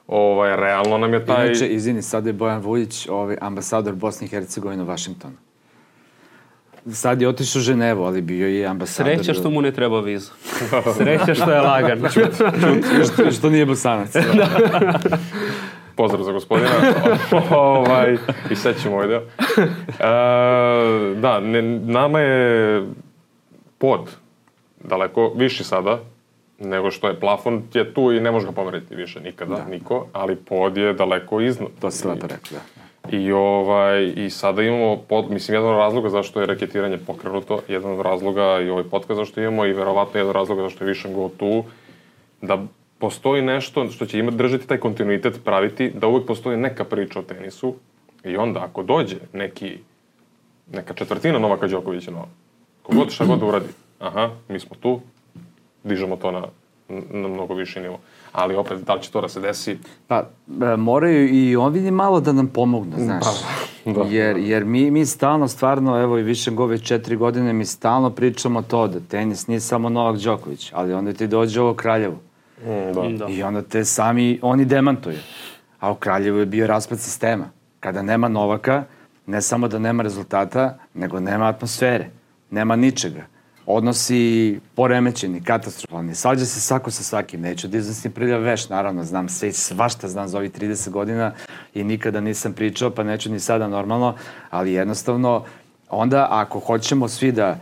[0.06, 1.46] Ovaj, realno nam je taj...
[1.46, 5.34] Inače, izvini, sada je Bojan Vujić, ovaj, ambasador Bosne i Hercegovine u Vašingtonu.
[6.92, 9.14] Sad je otišao u Ženevu, ali bio je ambasador...
[9.14, 10.30] Sreća što mu ne treba vizu.
[10.96, 11.98] Sreća što je lagan.
[12.14, 14.12] čut, čut, što, što nije bosanac.
[15.96, 16.70] Pozdrav za gospodina.
[17.50, 18.16] ovaj,
[18.50, 19.20] I sad ćemo ovaj deo.
[19.20, 22.82] E, da, ne, nama je
[23.78, 24.16] pod
[24.80, 25.98] daleko viši sada
[26.58, 29.64] nego što je plafon je tu i ne može ga pomeriti više nikada, da.
[29.64, 31.68] niko, ali pod je daleko iznad.
[31.80, 32.84] To se lepo rekao, da.
[33.16, 37.92] I, ovaj, I sada imamo, pod, mislim, jedan od razloga zašto je raketiranje pokrenuto, jedan
[37.92, 41.14] od razloga i ovaj podcast zašto imamo i verovatno jedan od razloga zašto je Vision
[41.14, 41.64] Go tu,
[42.42, 42.62] da
[43.04, 47.22] postoji nešto što će imati, držati taj kontinuitet, praviti, da uvek postoji neka priča o
[47.22, 47.74] tenisu
[48.24, 49.78] i onda ako dođe neki,
[50.72, 52.28] neka četvrtina Novaka Đokovića nova,
[52.82, 55.00] kogod šta god uradi, aha, mi smo tu,
[55.82, 56.42] dižemo to na,
[56.88, 57.98] na mnogo viši nivo.
[58.32, 59.78] Ali opet, da li će to da se desi?
[60.06, 60.24] Pa,
[60.72, 63.24] e, moraju i on vidi malo da nam pomognu, znaš.
[63.84, 64.02] Pa, da.
[64.08, 68.62] Jer, jer mi, mi stalno, stvarno, evo i više gove četiri godine, mi stalno pričamo
[68.62, 72.16] to da tenis nije samo Novak Đoković, ali onda ti dođe ovo Kraljevo.
[72.64, 73.26] Mm, da.
[73.26, 73.32] da.
[73.32, 75.18] I onda te sami, oni demantuju.
[75.80, 77.50] A u Kraljevu je bio raspad sistema.
[77.80, 78.84] Kada nema Novaka,
[79.26, 82.10] ne samo da nema rezultata, nego nema atmosfere.
[82.50, 83.26] Nema ničega
[83.66, 86.14] odnosi poremećeni, katastrofalni.
[86.14, 87.40] Svađa se svako sa svakim.
[87.40, 91.32] Neću da iznosim prljav veš, naravno, znam sve, svašta znam za ovih 30 godina
[91.74, 94.14] i nikada nisam pričao, pa neću ni sada normalno,
[94.50, 95.44] ali jednostavno,
[95.90, 97.58] onda ako hoćemo svi da,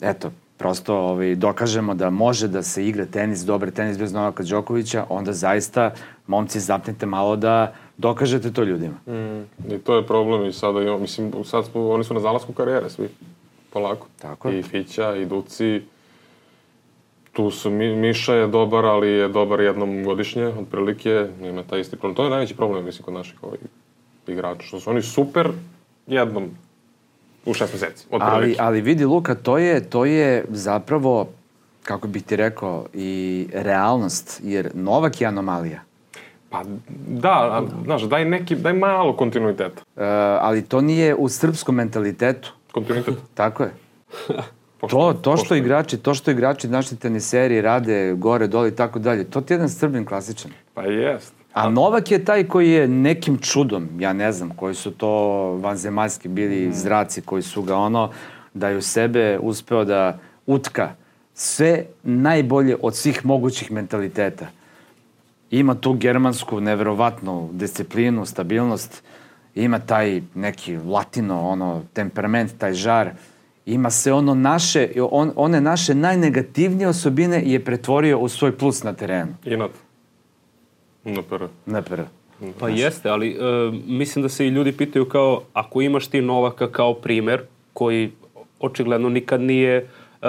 [0.00, 5.06] eto, prosto ovaj, dokažemo da može da se igra tenis, dobar tenis bez Novaka Đokovića,
[5.08, 5.90] onda zaista,
[6.26, 8.94] momci, zapnite malo da dokažete to ljudima.
[9.06, 12.52] Mm, I to je problem i sada imamo, mislim, sad smo, oni su na zalasku
[12.52, 13.08] karijere svi
[13.72, 14.06] polako.
[14.22, 15.82] Tako I Fića, i Duci.
[17.32, 21.96] Tu su, Mi, Miša je dobar, ali je dobar jednom godišnje, otprilike, ima taj isti
[21.96, 22.16] problem.
[22.16, 23.60] To je najveći problem, mislim, kod naših ovih
[24.26, 25.48] igrača, što su oni super
[26.06, 26.50] jednom
[27.46, 28.34] u šest meseci, otprilike.
[28.34, 31.28] Ali, ali vidi, Luka, to je, to je zapravo,
[31.82, 35.80] kako bih ti rekao, i realnost, jer Novak je anomalija.
[36.50, 36.62] Pa
[37.08, 39.82] da, znaš, daj, neki, daj malo kontinuiteta.
[39.96, 40.04] E,
[40.40, 42.52] ali to nije u srpskom mentalitetu.
[42.72, 43.14] Kontinuitet.
[43.34, 43.70] Tako je.
[44.90, 49.24] to, to što igrači, to što igrači naši teniseri rade gore, dole i tako dalje,
[49.24, 50.50] to ti je jedan srbin klasičan.
[50.74, 51.34] Pa jest.
[51.54, 55.10] A Novak je taj koji je nekim čudom, ja ne znam, koji su to
[55.62, 56.72] vanzemaljski bili mm.
[56.72, 58.10] zraci koji su ga ono,
[58.54, 60.94] da je u sebe uspeo da utka
[61.34, 64.46] sve najbolje od svih mogućih mentaliteta.
[65.50, 69.02] Ima tu germansku, neverovatnu disciplinu, stabilnost,
[69.54, 73.10] ima taj neki latino, ono, temperament, taj žar,
[73.66, 78.92] ima se ono naše, on, one naše najnegativnije osobine je pretvorio u svoj plus na
[78.92, 79.34] terenu.
[79.44, 79.70] Inat.
[81.66, 82.04] Na pere.
[82.60, 86.70] Pa jeste, ali uh, mislim da se i ljudi pitaju kao, ako imaš ti Novaka
[86.70, 87.40] kao primer,
[87.72, 88.10] koji
[88.60, 89.88] očigledno nikad nije
[90.22, 90.28] uh,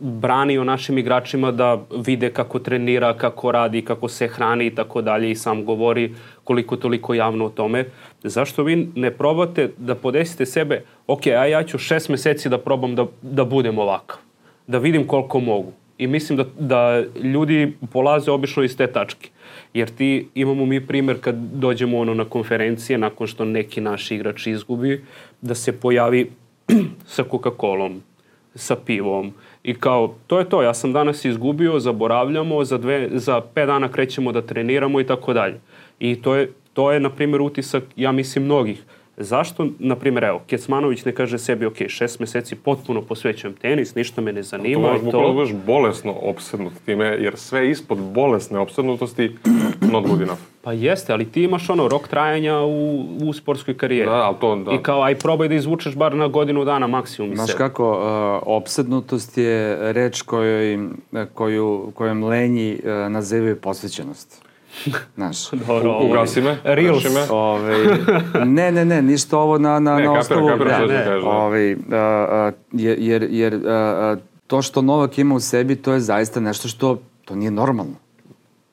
[0.00, 5.30] branio našim igračima da vide kako trenira, kako radi, kako se hrani i tako dalje
[5.30, 7.84] i sam govori koliko toliko javno o tome.
[8.22, 12.94] Zašto vi ne probate da podesite sebe, ok, a ja ću šest meseci da probam
[12.94, 14.18] da, da budem ovakav,
[14.66, 15.72] da vidim koliko mogu.
[15.98, 19.30] I mislim da, da ljudi polaze obično iz te tačke.
[19.74, 24.46] Jer ti, imamo mi primer kad dođemo ono na konferencije nakon što neki naš igrač
[24.46, 25.04] izgubi,
[25.40, 26.30] da se pojavi
[27.14, 27.98] sa Coca-Colom,
[28.54, 29.32] sa pivom.
[29.62, 33.88] I kao, to je to, ja sam danas izgubio, zaboravljamo, za, dve, za pet dana
[33.88, 35.60] krećemo da treniramo i tako dalje.
[35.98, 38.82] I to je, to je, na primjer, utisak, ja mislim, mnogih.
[39.16, 44.20] Zašto, na primjer, evo, Kecmanović ne kaže sebi, ok, šest meseci potpuno posvećujem tenis, ništa
[44.20, 45.54] me ne To zanima možeš i bukvalno to...
[45.66, 49.36] bolesno opsednut time, jer sve ispod bolesne opsednutosti
[49.92, 50.40] not good enough.
[50.62, 54.10] Pa jeste, ali ti imaš ono rok trajanja u, u sportskoj karijeri.
[54.10, 54.72] Da, ali to, da.
[54.72, 57.58] I kao, aj probaj da izvučeš bar na godinu dana maksimum iz Znaš sebe.
[57.58, 60.78] kako, uh, opsednutost je reč kojoj,
[61.34, 64.43] koju, kojom lenji uh, nazivaju posvećenost.
[65.14, 67.04] Znaš, Dobro, ugasi me, Reels.
[67.04, 67.26] reši me.
[67.30, 67.78] Ovaj,
[68.44, 70.48] ne, ne, ne, ništa ovo na, na, Ne, na osnovu...
[70.48, 71.30] kapiram što da, ćeš kažeš, da.
[71.30, 76.00] ovaj, a, jer, jer, jer a, a, to što Novak ima u sebi, to je
[76.00, 77.94] zaista nešto što, to nije normalno.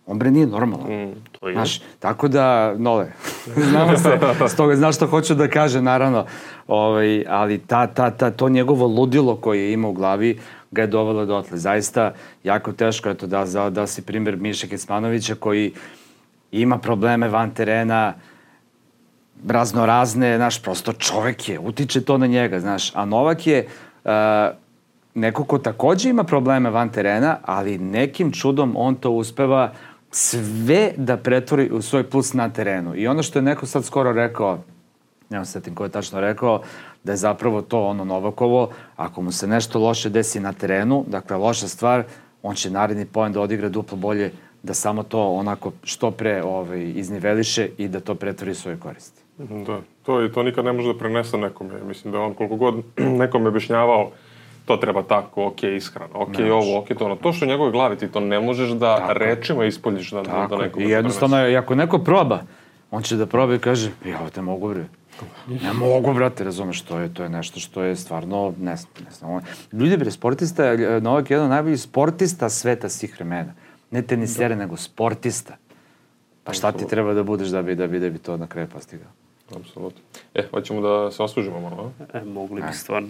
[0.05, 0.87] On bre nije normalno.
[0.87, 1.53] Mm, To je.
[1.53, 3.11] Znaš, tako da, nole,
[3.71, 6.25] znamo se, stoga znaš što hoću da kaže, naravno,
[6.67, 10.39] ovaj, ali ta, ta, ta, to njegovo ludilo koje ima u glavi
[10.71, 11.57] ga je dovelo dotle.
[11.57, 15.73] Zaista, jako teško, eto, da, da, da si primjer Miše Kecmanovića koji
[16.51, 18.13] ima probleme van terena,
[19.47, 23.67] razno razne, znaš, prosto čovek je, utiče to na njega, znaš, a Novak je
[24.03, 24.12] uh,
[25.13, 29.73] neko ko takođe ima probleme van terena, ali nekim čudom on to uspeva
[30.12, 32.95] sve da pretvori u svoj plus na terenu.
[32.95, 34.60] I ono što je neko sad skoro rekao,
[35.29, 36.62] nemam se setim ko je tačno rekao,
[37.03, 41.37] da je zapravo to ono Novakovo, ako mu se nešto loše desi na terenu, dakle
[41.37, 42.03] loša stvar,
[42.43, 44.31] on će naredni poen da odigra duplo bolje,
[44.63, 49.21] da samo to onako što pre ovaj, izniveliše i da to pretvori svoje koristi.
[49.37, 51.83] Da, to, i to nikad ne može da prenese nekome.
[51.83, 52.75] Mislim da on koliko god
[53.23, 54.11] nekome objašnjavao
[54.65, 57.15] to treba tako, ok, ishrana, ok, ovo, ok, to ono.
[57.15, 59.13] To što u njegovoj glavi ti to ne možeš da Tako.
[59.13, 60.67] rečima ispoljiš da, da, Tako, da je.
[60.67, 62.39] nekome i jednostavno, je, ako neko proba,
[62.91, 64.85] on će da proba i kaže, ja ovo te mogu, bre.
[65.47, 69.12] Ne mogu, brate, razumeš, to je, to je nešto što je stvarno, ne znam, ne
[69.12, 69.41] znam.
[69.74, 73.54] Ljudi, bre, sportista, je- Novak je jedan od najboljih sportista sveta svih vremena.
[73.91, 75.58] Ne tenisere, nego sportista.
[76.43, 78.67] Pa šta ti treba da budeš da bi, da bi, da bi to na kraju
[78.67, 79.08] postigao?
[79.56, 80.02] Apsolutno.
[80.36, 82.17] E, hoćemo da se osvežimo malo, a?
[82.17, 83.10] E, mogli bi stvarno.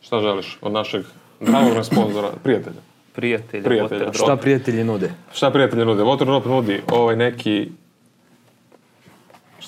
[0.00, 1.04] Šta želiš od našeg
[1.40, 2.80] dragog sponzora, prijatelja?
[3.12, 4.12] Prijatelja, Prijatelja.
[4.12, 5.12] Šta prijatelji nude?
[5.32, 6.02] Šta prijatelji nude?
[6.02, 7.68] Waterdrop nudi ovaj neki...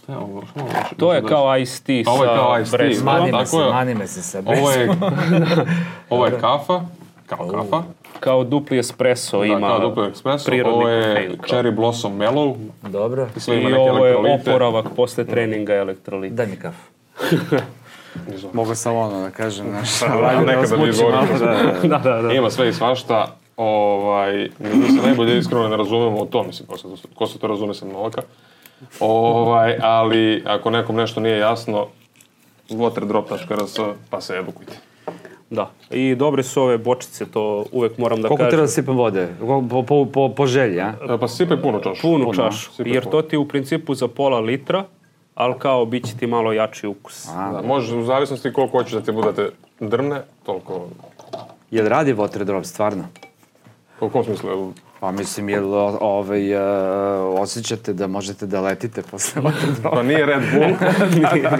[0.04, 0.42] Šta je ovo?
[0.50, 0.72] Šta je ovo?
[0.96, 3.04] To je kao Ice Tea Ovo je sa kao Ice Tea, da.
[3.04, 4.88] Mani me se, mani me se sa Ovo je,
[6.10, 6.80] ovo je kafa,
[7.26, 7.82] kao kafa.
[8.20, 10.44] Kao dupli espresso Da, ima kao duplo espresso.
[10.46, 11.46] prirodni Ovo je kao.
[11.48, 12.56] Cherry Blossom Mellow.
[12.82, 13.28] Dobro.
[13.36, 16.34] I sve ima I neke ovo je oporavak posle treninga elektrolita.
[16.34, 16.90] Daj mi kafu.
[18.52, 21.22] Mogu sam ono da kažem, znaš, Da, da mi izgovorimo.
[21.22, 21.46] malo, da,
[21.82, 21.98] da.
[21.98, 22.32] Da, da, da.
[22.32, 23.26] Ima sve i svašta.
[23.56, 27.46] Ovaj, mi se najbolje iskreno ne razumemo o to, mislim, ko se, ko se to
[27.46, 28.22] razume sam Novaka.
[29.00, 31.86] Ovaj, ali ako nekom nešto nije jasno,
[32.70, 33.78] waterdrop.rs,
[34.10, 34.72] pa se edukujte.
[35.50, 35.70] Da.
[35.90, 38.50] I dobre su ove bočice, to uvek moram da Koliko kažem.
[38.50, 39.28] treba da sipam vode?
[39.40, 40.94] Po, po, po, po želji, a?
[41.10, 42.02] E, Pa sipaj puno čašu.
[42.02, 42.70] Punu Puno, čašu.
[42.78, 43.10] Jer puno.
[43.12, 44.84] to ti u principu za pola litra,
[45.34, 47.26] ali kao bit će ti malo jači ukus.
[47.26, 50.86] Da, može, u zavisnosti koliko hoćeš da ti budete drmne, toliko...
[51.70, 53.04] Jel radi water drop, stvarno?
[54.00, 54.72] U kom smislu?
[55.04, 56.60] Pa mislim, jel o- ovaj, uh,
[57.38, 59.90] osjećate da možete da letite posle water dropa?
[59.90, 60.76] Pa nije Red Bull,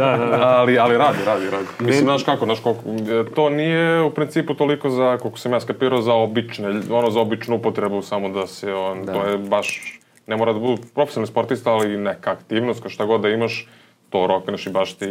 [0.43, 1.67] ali, ali radi, radi, radi.
[1.81, 5.61] Mislim, znaš kako, znaš koliko, e, to nije u principu toliko za, koliko sam ja
[5.61, 10.37] skapirao, za obične, ono za običnu upotrebu, samo da se on, to je baš, ne
[10.37, 13.69] mora da budu profesionalni sportista, ali neka aktivnost, kao šta god da imaš,
[14.11, 15.07] to rokneš i baš ti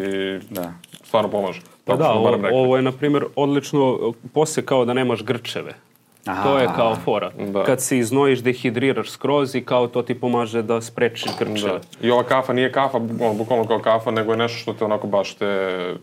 [0.50, 0.74] Da.
[1.04, 1.62] stvarno pomaže.
[1.86, 2.50] Pa da, rekli.
[2.54, 5.74] ovo je, na primjer, odlično, posle kao da nemaš grčeve.
[6.26, 7.32] To je kao fora.
[7.54, 7.64] Da.
[7.64, 11.80] Kad se iznojiš, dehidriraš skroz i kao to ti pomaže da sprečiš grčeve.
[12.02, 12.08] Da.
[12.08, 15.08] I ova kafa nije kafa, ono, bukvalno kao kafa, nego je nešto što te onako
[15.08, 15.96] baš te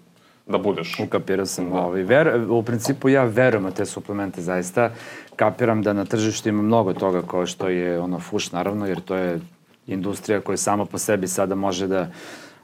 [0.47, 1.01] da budeš.
[1.01, 1.73] Ukapirao sam.
[1.73, 4.91] Ovaj, ver, u principu ja verujem u te suplemente zaista.
[5.37, 9.17] Kapiram da na tržištu ima mnogo toga kao što je ono fuš naravno, jer to
[9.17, 9.41] je
[9.87, 12.09] industrija koja sama po sebi sada može da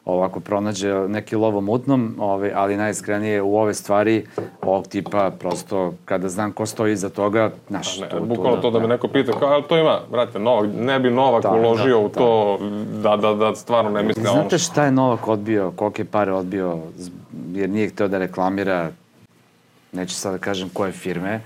[0.07, 4.27] ovako pronađe neki lovo mutnom, ovaj, ali najiskrenije u ove stvari
[4.63, 8.79] ovog tipa prosto kada znam ko stoji iza toga, znaš, Ne, tu bukvalno to da
[8.79, 12.05] me neko pita, kao, ali to ima, brate, Novak, ne bi Novak Da, uložio da,
[12.05, 12.59] u to
[13.03, 16.33] da, da, da stvarno ne misli na ono Znate šta je Novak odbio, kolike pare
[16.33, 16.79] odbio,
[17.53, 18.91] jer nije hteo da reklamira,
[19.93, 21.41] neću sad da kažem koje firme,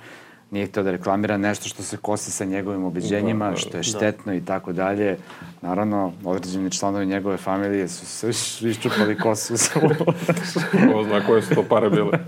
[0.50, 3.82] nije hteo da reklamira nešto što se kosi sa njegovim ubeđenjima, Da, da, što je
[3.82, 5.16] štetno i tako dalje.
[5.62, 9.80] Naravno, određeni članovi njegove familije su se iš- iščupali kosu sa
[10.92, 12.18] Ko zna koje su to pare bile.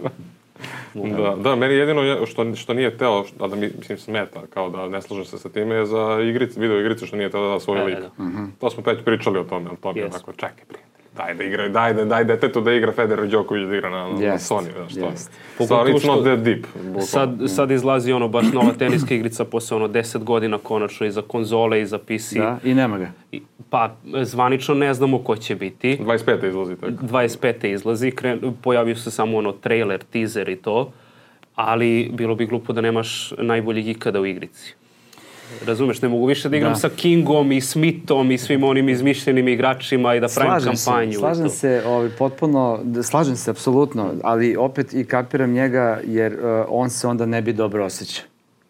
[1.17, 4.71] da, da, meni jedino je- što, što nije teo, a da mi, mislim, smeta, kao
[4.71, 7.49] da ne slažem se sa time, je za igrice, video igrice što nije teo da
[7.49, 7.95] da svoj Da, lik.
[7.97, 8.47] da, da.
[8.61, 10.17] To smo već pričali o tome, ali to mi je Jesmo.
[10.17, 10.92] onako, čekaj, prijatelj.
[11.17, 14.21] Daj da igra, daj da daj detetu da igra Federer Đoković da igra na, na
[14.21, 15.13] Jest, Sony, znaš što.
[15.17, 16.67] So, Pogotovo it's not that deep.
[16.75, 17.01] bukvalno.
[17.03, 21.23] Sad, sad izlazi ono baš nova teniska igrica posle ono 10 godina konačno i za
[21.23, 22.33] konzole i za PC.
[22.35, 23.11] Da, i nema ga.
[23.33, 25.99] I- Pa zvanično ne znamo ko će biti.
[25.99, 26.49] 25.
[26.49, 26.93] izlazi tako.
[26.93, 27.67] 25.
[27.67, 30.93] izlazi, kren, pojavio se samo ono trailer, teaser i to,
[31.55, 34.75] ali bilo bi glupo da nemaš najboljeg ikada u igrici.
[35.67, 36.79] Razumeš, ne mogu više da igram Da.
[36.79, 41.13] sa Kingom i Smithom i svim onim izmišljenim igračima i da pravim Slažem kampanju.
[41.13, 46.33] se, slažem se ovaj, potpuno, da, slažem se apsolutno, ali opet i kapiram njega jer
[46.35, 48.23] uh, on se onda ne bi dobro osjeća.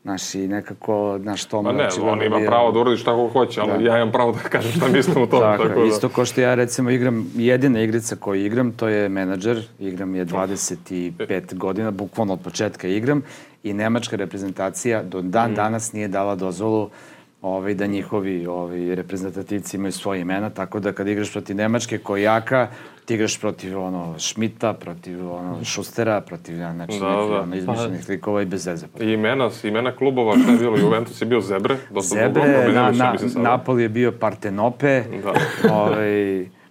[0.03, 3.12] Znaš, i nekako, znaš, to Pa ne, očigledno on ima bio- pravo da uradi šta
[3.12, 5.43] ko hoće, ali ja imam pravo da kažem šta mislim o tome.
[5.43, 5.87] Tako, tako, da.
[5.87, 10.25] isto kao što ja recimo igram, jedina igrica koju igram, to je menadžer, igram je
[10.27, 11.11] 25
[11.55, 13.23] godina, bukvalno od početka igram
[13.62, 15.55] i nemačka reprezentacija do dan Mm.
[15.55, 16.91] danas nije dala dozvolu
[17.42, 22.20] ovaj, da njihovi ovaj, reprezentativci imaju svoje imena, tako da kad igraš protiv Nemačke koja
[22.20, 22.68] je jaka,
[23.05, 27.42] ti igraš protiv ono, Šmita, protiv ono, Šustera, protiv ja, znači, Da, da, nekih, da.
[27.42, 28.87] ono, izmišljenih likova i bez veze.
[29.00, 30.76] I imena, imena klubova, šta je bilo?
[30.78, 32.46] Juventus je bio Zebre, dosta dugo.
[32.46, 33.42] Zebre, na, ja na, sada.
[33.42, 35.33] Napoli je bio Partenope, Da.
[35.74, 36.46] ovaj,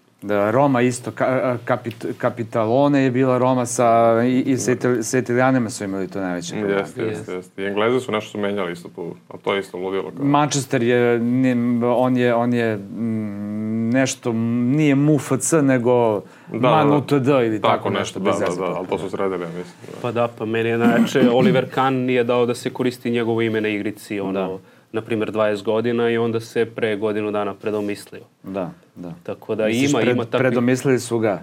[0.52, 5.70] Roma isto, ka, kapit, Kapitalone je bila Roma sa, i, i sa, Ital, sa Italijanima
[5.70, 6.82] su imali to najveće probleme.
[6.82, 7.64] Jeste, jeste, jeste.
[7.64, 10.12] I Engleze su nešto su menjali isto tu, a to je isto ludilo.
[10.18, 10.26] Kao.
[10.26, 11.56] Manchester je, ne,
[11.86, 16.86] on je, on je mm, nešto, nije MUFC, nego Da, da, da, da.
[16.86, 19.76] MANUTD ili tako, Tako nešto, bez da, da, da, ali to su sredili, ja mislim.
[19.92, 19.98] Da.
[20.02, 23.62] Pa da, pa meni je najjače, Oliver Kahn nije dao da se koristi njegovo ime
[23.62, 24.58] na igrici, ono, Da.
[24.94, 28.22] Na primjer 20 godina i onda se pre godinu dana predomislio.
[28.44, 29.14] Da, da.
[29.24, 30.40] Tako da Misliš, ima, pred, ima takvi...
[30.40, 31.42] Predomislili su ga.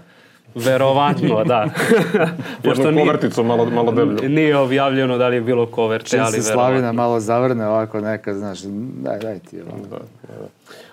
[0.55, 1.69] Verovatno, da.
[2.65, 4.29] Jednu nije- koverticu malo, malo deblju.
[4.29, 6.53] Nije objavljeno da li je bilo koverte, Čim ali se verovatno.
[6.63, 8.61] Slavina malo zavrne ovako neka, znaš,
[9.03, 9.79] daj, daj ti ovo.
[9.83, 10.49] Da, da, da.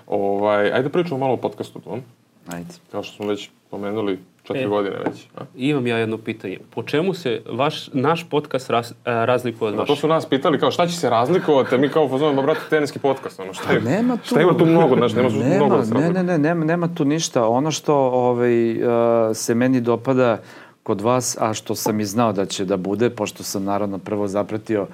[0.07, 2.01] Ovaj, ajde pričamo malo o podcastu tom.
[2.47, 2.73] Ajde.
[2.91, 4.67] Kao što smo već pomenuli, četiri E.
[4.67, 5.25] godine već.
[5.37, 5.41] A?
[5.55, 6.57] Imam ja jedno pitanje.
[6.69, 9.97] Po čemu se vaš, naš podcast raz, a, razlikuje od to vašeg?
[9.97, 13.39] su nas pitali kao šta će se razlikovati, a mi kao ma brate, teniski podcast,
[13.39, 14.25] ono, šta, je, Nema tu...
[14.25, 17.05] šta ima tu mnogo, znaš, nema, tu mnogo da ne, ne, ne, nema, nema tu
[17.05, 17.47] ništa.
[17.47, 18.87] Ono što ovaj, uh,
[19.33, 20.37] se meni dopada
[20.83, 24.27] kod vas, a što sam i znao da će da bude, pošto sam naravno prvo
[24.27, 24.87] zapratio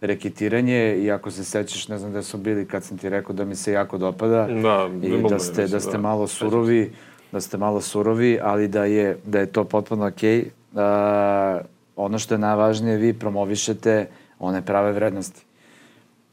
[0.00, 3.44] reketiranje i ako se sećaš, ne znam gde su bili kad sam ti rekao da
[3.44, 5.98] mi se jako dopada Da, i da ste, da mislim, ste da.
[5.98, 6.96] malo surovi, da
[7.40, 10.44] ste malo surovi, ali da je, da je to potpuno okej.
[10.74, 11.60] Okay.
[11.60, 11.66] Uh,
[11.96, 14.06] ono što je najvažnije, vi promovišete
[14.38, 15.44] one prave vrednosti.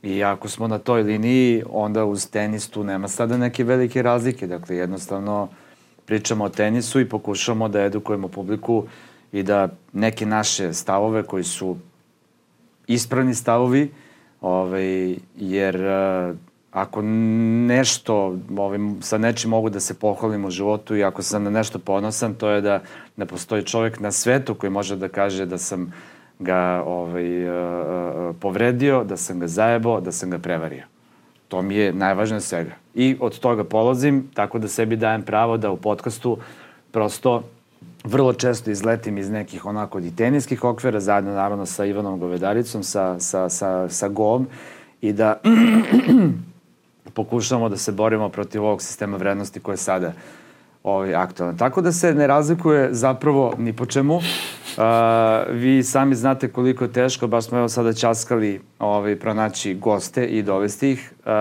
[0.04, 4.48] I ako smo na toj liniji, onda uz tenis tu nema sada neke velike razlike.
[4.48, 5.48] Dakle, jednostavno
[6.06, 8.84] pričamo o tenisu i pokušamo da edukujemo publiku
[9.32, 11.78] i da neke naše stavove koji su
[12.88, 13.92] ispravni stavovi,
[14.42, 15.76] ovaj, jer
[16.72, 21.50] ako nešto, ovaj, sa nečim mogu da se pohvalim u životu i ako sam na
[21.50, 22.82] nešto ponosan, to je da
[23.18, 25.94] ne postoji čovjek na svetu koji može da kaže da sam
[26.40, 27.56] ga ovaj, uh,
[28.30, 30.84] uh, povredio, da sam ga zajebao, da sam ga prevario.
[31.48, 32.72] To mi je najvažnije svega.
[32.96, 36.38] I od toga polazim, tako da sebi dajem pravo da u podcastu
[36.92, 37.44] prosto
[38.04, 43.20] vrlo često izletim iz nekih onako i teniskih okvira, zajedno naravno sa Ivanom Govedaricom, sa,
[43.20, 44.48] sa, sa, sa Gom,
[45.02, 45.42] i da
[47.14, 50.14] pokušamo da se borimo protiv ovog sistema vrednosti koje je sada
[50.84, 51.58] ovaj, aktualan.
[51.58, 54.16] Tako da se ne razlikuje zapravo ni po čemu.
[54.16, 54.24] Uh,
[55.52, 60.44] vi sami znate koliko je teško, baš smo evo sada časkali ovaj, pronaći goste i
[60.44, 61.14] dovesti ih.
[61.20, 61.32] Uh,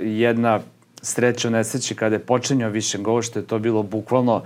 [0.00, 0.60] jedna
[1.02, 4.42] sreća u nesreći kada je počinjao više go, što je to bilo bukvalno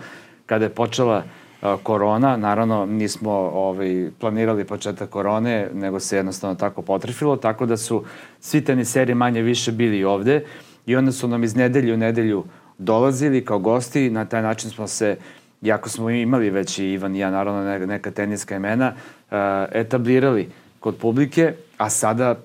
[0.47, 1.42] kada je počela uh,
[1.83, 8.05] korona, naravno nismo ovaj, planirali početak korone, nego se jednostavno tako potrefilo, tako da su
[8.41, 10.45] svi teniseri manje više bili ovde
[10.87, 12.45] i onda su nam iz nedelju u nedelju
[12.79, 15.17] dolazili kao gosti, na taj način smo se,
[15.61, 18.93] jako smo imali već i Ivan i ja, naravno neka, teniska imena,
[19.31, 19.37] uh,
[19.73, 20.49] etablirali
[20.81, 22.39] kod publike, a sada,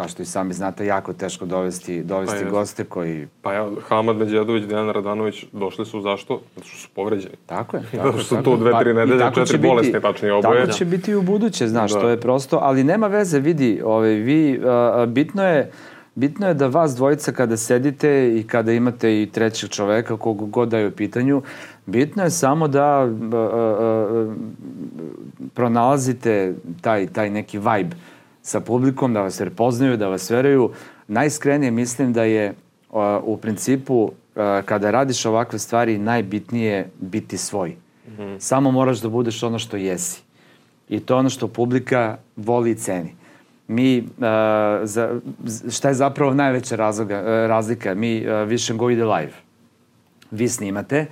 [0.00, 3.26] kao što i sami znate, jako teško dovesti, dovesti Pa goste koji...
[3.42, 6.40] Pa ja, Hamad Međedović, Dejan Radanović došli su zašto?
[6.56, 7.34] Zato što su povređeni.
[7.46, 7.82] Tako je.
[7.92, 10.60] Zato Tako, što su tu dve, tri Pa, nedelje, četiri će biti- bolesne, tačnije oboje.
[10.60, 12.00] Tako će biti i u buduće, znaš, Da.
[12.00, 15.70] to je prosto, ali nema veze, vidi, ovaj, vi, a, bitno je,
[16.14, 20.68] bitno je da vas dvojica kada sedite i kada imate i trećeg čoveka, kog god
[20.68, 21.42] da je u pitanju,
[21.86, 24.34] bitno je samo da a, a, a,
[25.54, 27.96] pronalazite taj, taj neki vibe
[28.42, 30.70] sa publikom, da vas prepoznaju, da vas veruju.
[31.08, 32.54] Najiskrenije mislim da je
[32.92, 37.76] a, u principu a, kada radiš ovakve stvari najbitnije biti svoj.
[38.38, 40.22] Samo moraš da budeš ono što jesi.
[40.88, 43.14] I to je ono što publika voli i ceni.
[43.68, 44.24] Mi, uh,
[44.82, 45.20] za,
[45.70, 47.94] šta je zapravo najveća razloga, uh, razlika?
[47.94, 49.32] Mi uh, više go ide live.
[50.30, 51.06] Vi snimate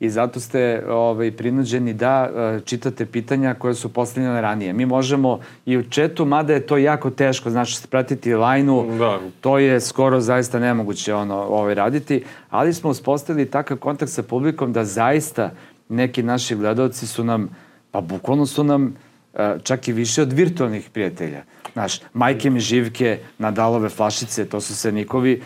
[0.00, 4.72] i zato ste ovaj, prinuđeni da uh, čitate pitanja koje su postavljene ranije.
[4.72, 9.20] Mi možemo i u četu, mada je to jako teško, znači pratiti lajnu, Da.
[9.40, 14.72] to je skoro zaista nemoguće ono, ovaj, raditi, ali smo uspostavili takav kontakt sa publikom
[14.72, 15.50] da zaista
[15.88, 17.48] neki naši gledalci su nam,
[17.90, 18.84] pa bukvalno su nam
[19.32, 21.42] uh, čak i više od virtualnih prijatelja.
[21.72, 25.42] Znaš, majke mi živke, Nadalove flašice, to su se nikovi,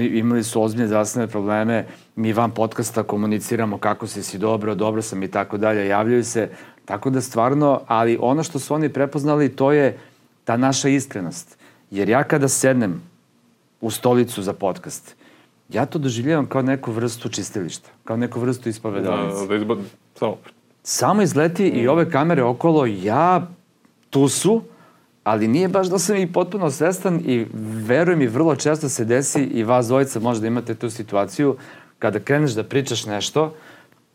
[0.00, 5.22] imali su ozbiljne zdravstvene probleme, mi van podcasta komuniciramo kako si si dobro, dobro sam
[5.22, 6.48] i tako dalje, javljaju se,
[6.84, 9.98] tako da stvarno, ali ono što su oni prepoznali to je
[10.44, 11.58] ta naša iskrenost.
[11.90, 13.02] Jer ja kada sednem
[13.80, 15.16] u stolicu za podcast,
[15.68, 19.78] ja to doživljavam kao neku vrstu čistilišta, kao neku vrstu ispovedalnice Da, da izbad...
[20.18, 20.36] Samo.
[20.82, 23.46] samo izleti i ove kamere okolo, ja
[24.10, 24.62] tu su,
[25.24, 27.46] ali nije baš da sam i potpuno svestan i
[27.86, 31.56] verujem mi vrlo često se desi i vas dvojica možda imate tu situaciju
[31.98, 33.54] kada kreneš da pričaš nešto,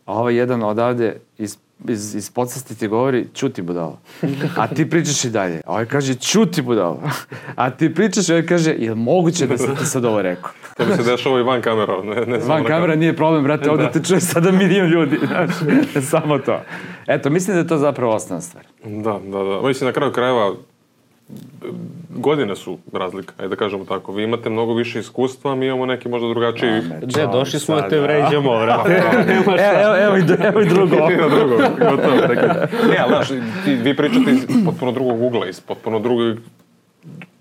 [0.06, 1.56] a ovaj jedan odavde iz,
[1.88, 3.98] iz, iz podsvesti ti govori čuti budalo.
[4.56, 5.60] A ti pričaš i dalje.
[5.66, 7.02] A ovaj kaže čuti budalo.
[7.56, 10.50] A ti pričaš i ovaj kaže je moguće da sam ti sad ovo rekao.
[10.76, 12.02] To mi se dešava i van kamera.
[12.02, 15.50] Ne, ne Van kamera nije problem, brate, ovde te čuje sada milion ljudi, znaš,
[16.10, 16.60] samo to.
[17.06, 18.64] Eto, mislim da je to zapravo osnovna stvar.
[18.84, 19.68] Da, da, da.
[19.68, 20.54] Mislim, na kraju krajeva,
[22.08, 24.12] godine su razlika, ajde da kažemo tako.
[24.12, 26.70] Vi imate mnogo više iskustva, mi imamo neki možda drugačiji...
[27.02, 29.02] Gde, došli smo da te vređamo, vrate.
[29.26, 29.82] Nema šta.
[29.82, 30.96] Evo, evo, i, evo i drugo.
[31.20, 32.16] na drugo, gotovo.
[32.16, 32.48] Dakle,
[32.90, 33.28] ne, ali znaš,
[33.64, 36.36] ti, vi pričate iz potpuno drugog ugla, iz potpuno drugog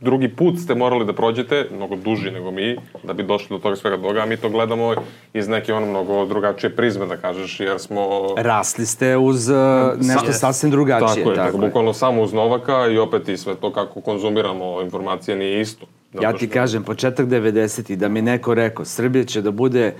[0.01, 3.75] drugi put ste morali da prođete, mnogo duži nego mi, da bi došli do toga
[3.75, 4.93] svega toga, a mi to gledamo
[5.33, 8.01] iz neke ono mnogo drugačije prizme, da kažeš, jer smo...
[8.37, 9.55] Rasli ste uz uh,
[9.97, 11.07] nešto Sa- sasvim drugačije.
[11.15, 15.37] Tako je, tako, bukvalno samo uz Novaka i opet i sve to kako konzumiramo informacije
[15.37, 15.85] nije isto.
[16.13, 17.95] Zato Ja ti što- kažem, početak 90.
[17.95, 19.93] da mi neko rekao, Srbija će da bude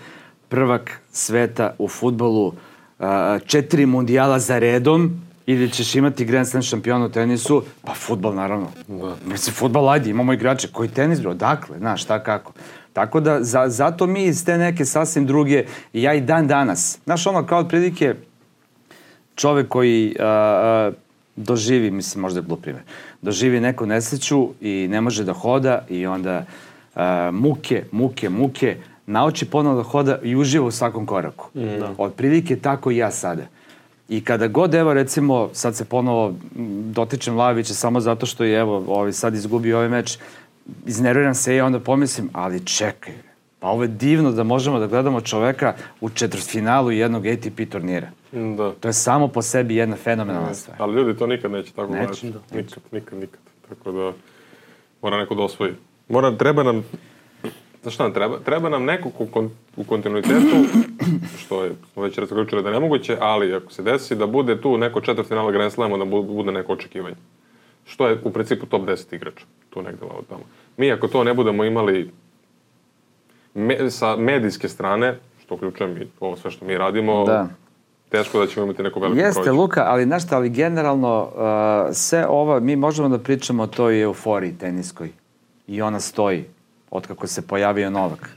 [0.50, 3.06] prvak sveta u futbolu uh,
[3.46, 5.22] četiri mundijala za redom
[5.52, 8.68] ili ćeš imati Grand Slam šampiona u tenisu, pa futbol naravno.
[8.88, 9.16] Da.
[9.26, 10.68] Mislim, futbol, ajde, imamo igrače.
[10.68, 11.34] Koji tenis, bro?
[11.34, 12.54] Dakle, znaš, šta kako.
[12.94, 17.00] Tako da, za, zato mi iz te neke sasvim druge, i ja i dan danas,
[17.06, 18.16] znaš, ono, kao otprilike,
[19.36, 20.92] čovek koji a, a,
[21.36, 22.84] doživi, mislim možda je glup primjer,
[23.22, 26.46] doživi neku nesreću i ne može da hoda i onda
[26.96, 31.50] a, muke, muke, muke, nauči ponovo da hoda i uživa u svakom koraku.
[31.54, 31.80] Mm.
[31.80, 31.94] Da.
[31.98, 33.44] Otprilike tako i ja sada.
[34.10, 36.34] I kada god, evo recimo, sad se ponovo
[36.86, 40.18] dotičem Lajovića samo zato što je, evo, ovaj, sad izgubio ovaj meč,
[40.86, 43.14] iznerviram se i onda pomislim, ali čekaj,
[43.60, 48.08] pa ovo je divno da možemo da gledamo čoveka u četvrtfinalu jednog ATP turnira.
[48.32, 48.72] Da.
[48.80, 50.78] To je samo po sebi jedna fenomenalna stvar.
[50.82, 52.56] Ali ljudi to nikad neće tako Neće, gledati.
[52.56, 53.40] Nikad, nikad, nikad.
[53.70, 54.12] Tako da
[55.02, 55.72] mora neko da osvoji.
[56.10, 56.84] Mora, treba nam,
[57.82, 58.40] znaš šta treba?
[58.40, 60.56] Treba nam neko ko kon, u kontinuitetu,
[61.42, 65.02] što je, već razključili da je nemoguće, ali ako se desi da bude tu neko
[65.02, 67.16] četvrt finala Grand Slama, da bu- bude neko očekivanje.
[67.86, 69.46] Što je u principu top 10 igrača.
[69.70, 70.42] Tu negde malo tamo.
[70.78, 72.12] Mi ako to ne budemo imali
[73.54, 77.48] me, sa medijske strane, što uključujem i ovo sve što mi radimo, Da.
[78.10, 79.52] teško da ćemo imati neko veliko Jeste, prođe.
[79.52, 81.32] Luka, ali znaš šta, ali generalno uh,
[81.94, 85.10] sve ovo, mi možemo da pričamo o toj euforiji teniskoj.
[85.68, 86.46] I ona stoji,
[86.92, 88.30] otkako se pojavio Novak.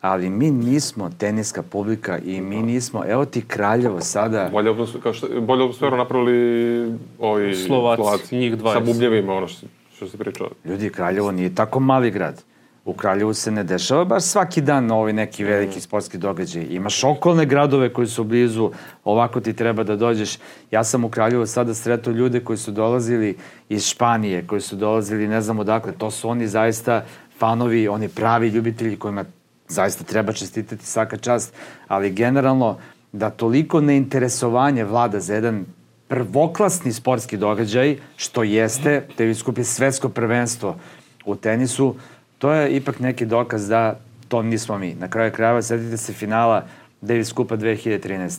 [0.00, 5.40] Ali mi nismo teniska publika i mi nismo, evo ti Kraljevo sada, Bolje kao što,
[5.40, 8.72] bolje atmosferu napravili ovi Slovaci, njih 20.
[8.72, 10.48] Sa bubljevima, ono što, što se pričao.
[10.64, 12.42] ljudi, Kraljevo nije tako mali grad.
[12.88, 16.66] U Kraljevu se ne dešava baš svaki dan ovaj neki veliki sportski događaj.
[16.70, 18.70] Imaš okolne gradove koji su blizu,
[19.04, 20.38] ovako ti treba da dođeš.
[20.70, 23.36] Ja sam u Kraljevu sada sretao ljude koji su dolazili
[23.68, 25.92] iz Španije, koji su dolazili ne znam odakle.
[25.92, 27.04] To su oni zaista
[27.38, 29.24] fanovi, oni pravi ljubitelji kojima
[29.68, 31.54] zaista treba čestitati svaka čast,
[31.88, 32.78] ali generalno
[33.12, 35.64] da toliko neinteresovanje vlada za jedan
[36.08, 40.76] prvoklasni sportski događaj, što jeste, Davis Cup je svetsko prvenstvo
[41.24, 41.94] u tenisu,
[42.38, 44.94] to je ipak neki dokaz da to nismo mi.
[44.94, 46.66] Na kraju krajeva, setite se finala
[47.00, 48.38] Davis Cupa 2013.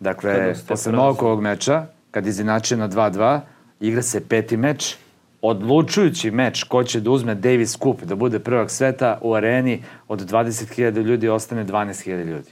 [0.00, 0.96] Dakle, posle porazili.
[0.96, 3.40] Novakovog meča, kad je izinačio na 2-2,
[3.80, 4.96] igra se peti meč,
[5.42, 10.30] odlučujući meč ko će da uzme Davis Cup, da bude prvak sveta u areni od
[10.30, 12.50] 20.000 ljudi ostane 12.000 ljudi.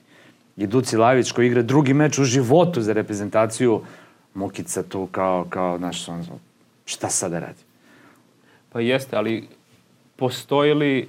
[0.57, 3.81] I Duci Lavić koji igra drugi meč u životu za reprezentaciju,
[4.35, 6.25] Mukica tu kao, kao naš, on,
[6.85, 7.63] šta sada radi?
[8.73, 9.49] Pa jeste, ali
[10.17, 11.09] postoji li e,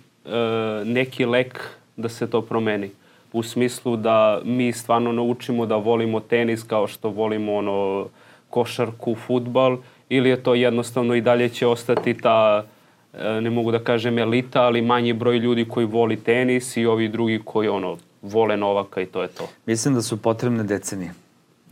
[0.85, 1.59] neki lek
[1.97, 2.91] da se to promeni?
[3.33, 8.07] U smislu da mi stvarno naučimo da volimo tenis kao što volimo ono
[8.49, 9.77] košarku, futbal,
[10.09, 12.65] ili je to jednostavno i dalje će ostati ta,
[13.13, 17.07] e, ne mogu da kažem elita, ali manji broj ljudi koji voli tenis i ovi
[17.07, 19.49] drugi koji ono vole Novaka i to je to.
[19.65, 21.13] Mislim da su potrebne decenije.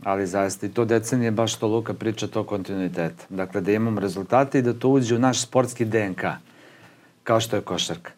[0.04, 3.24] Ali zaista i to decenije baš što Luka priča to kontinuiteta.
[3.28, 6.24] Dakle, da imamo rezultate i da to uđe u naš sportski DNK.
[7.22, 8.12] Kao što je košarka.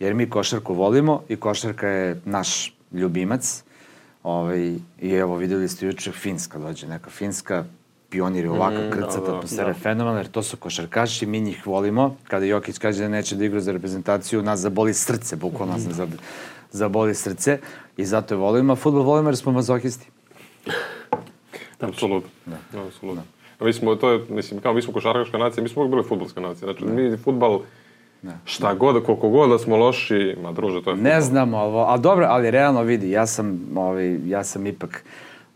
[0.00, 3.64] Jer mi košarku volimo i košarka je naš ljubimac.
[4.22, 7.64] Ovaj, I evo, videli ste juče Finska dođe, neka Finska
[8.10, 9.70] pionir je ovakav mm, krcat, da, atmosfera da.
[9.70, 12.16] je fenomenalna, jer to su košarkaši, mi njih volimo.
[12.28, 16.16] Kada Jokić kaže da neće da igra za reprezentaciju, nas zaboli srce, bukvalno nas mm.
[16.70, 17.58] zaboli srce
[17.96, 20.10] i zato je volimo, a futbol volimo jer smo mazohisti.
[21.80, 22.30] Apsolutno.
[22.46, 22.80] Da.
[22.86, 23.22] Apsolutno.
[23.58, 23.64] Da.
[23.64, 26.40] Mi smo, to je, mislim, kao mi smo košarkaška nacija, mi smo uvijek bili futbolska
[26.40, 26.66] nacija.
[26.66, 26.92] Znači, da.
[26.92, 27.60] mi futbal,
[28.22, 28.38] Ne.
[28.44, 30.96] Šta god, koliko god da smo loši, ma druže, to je...
[30.96, 35.04] Ne znamo, ali, ali dobro, ali realno vidi, ja sam, ovaj, ja sam ipak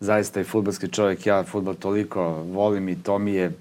[0.05, 3.53] zaista i futbalski čovjek, ja futbal toliko volim i to mi je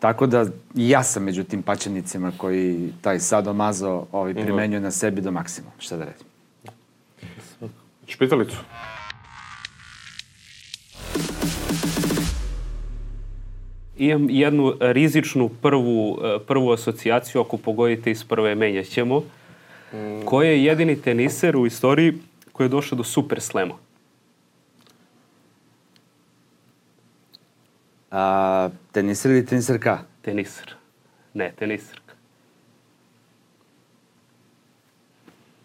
[0.00, 5.30] Tako da ja sam među tim pačenicima koji taj sadomazo ovaj, primenjuje na sebi do
[5.30, 5.72] maksimuma.
[5.78, 6.26] Šta da redim?
[8.06, 8.56] Špitalicu.
[13.98, 19.18] Imam jednu rizičnu prvu, prvu asocijaciju, ako pogodite iz prve menjat ćemo.
[19.92, 20.24] Mm.
[20.24, 22.14] Ko je jedini teniser u istoriji
[22.52, 23.74] koji je došao do super slema?
[28.10, 29.98] A, teniser ili teniserka?
[30.22, 30.74] Teniser.
[31.34, 32.14] Ne, teniserka.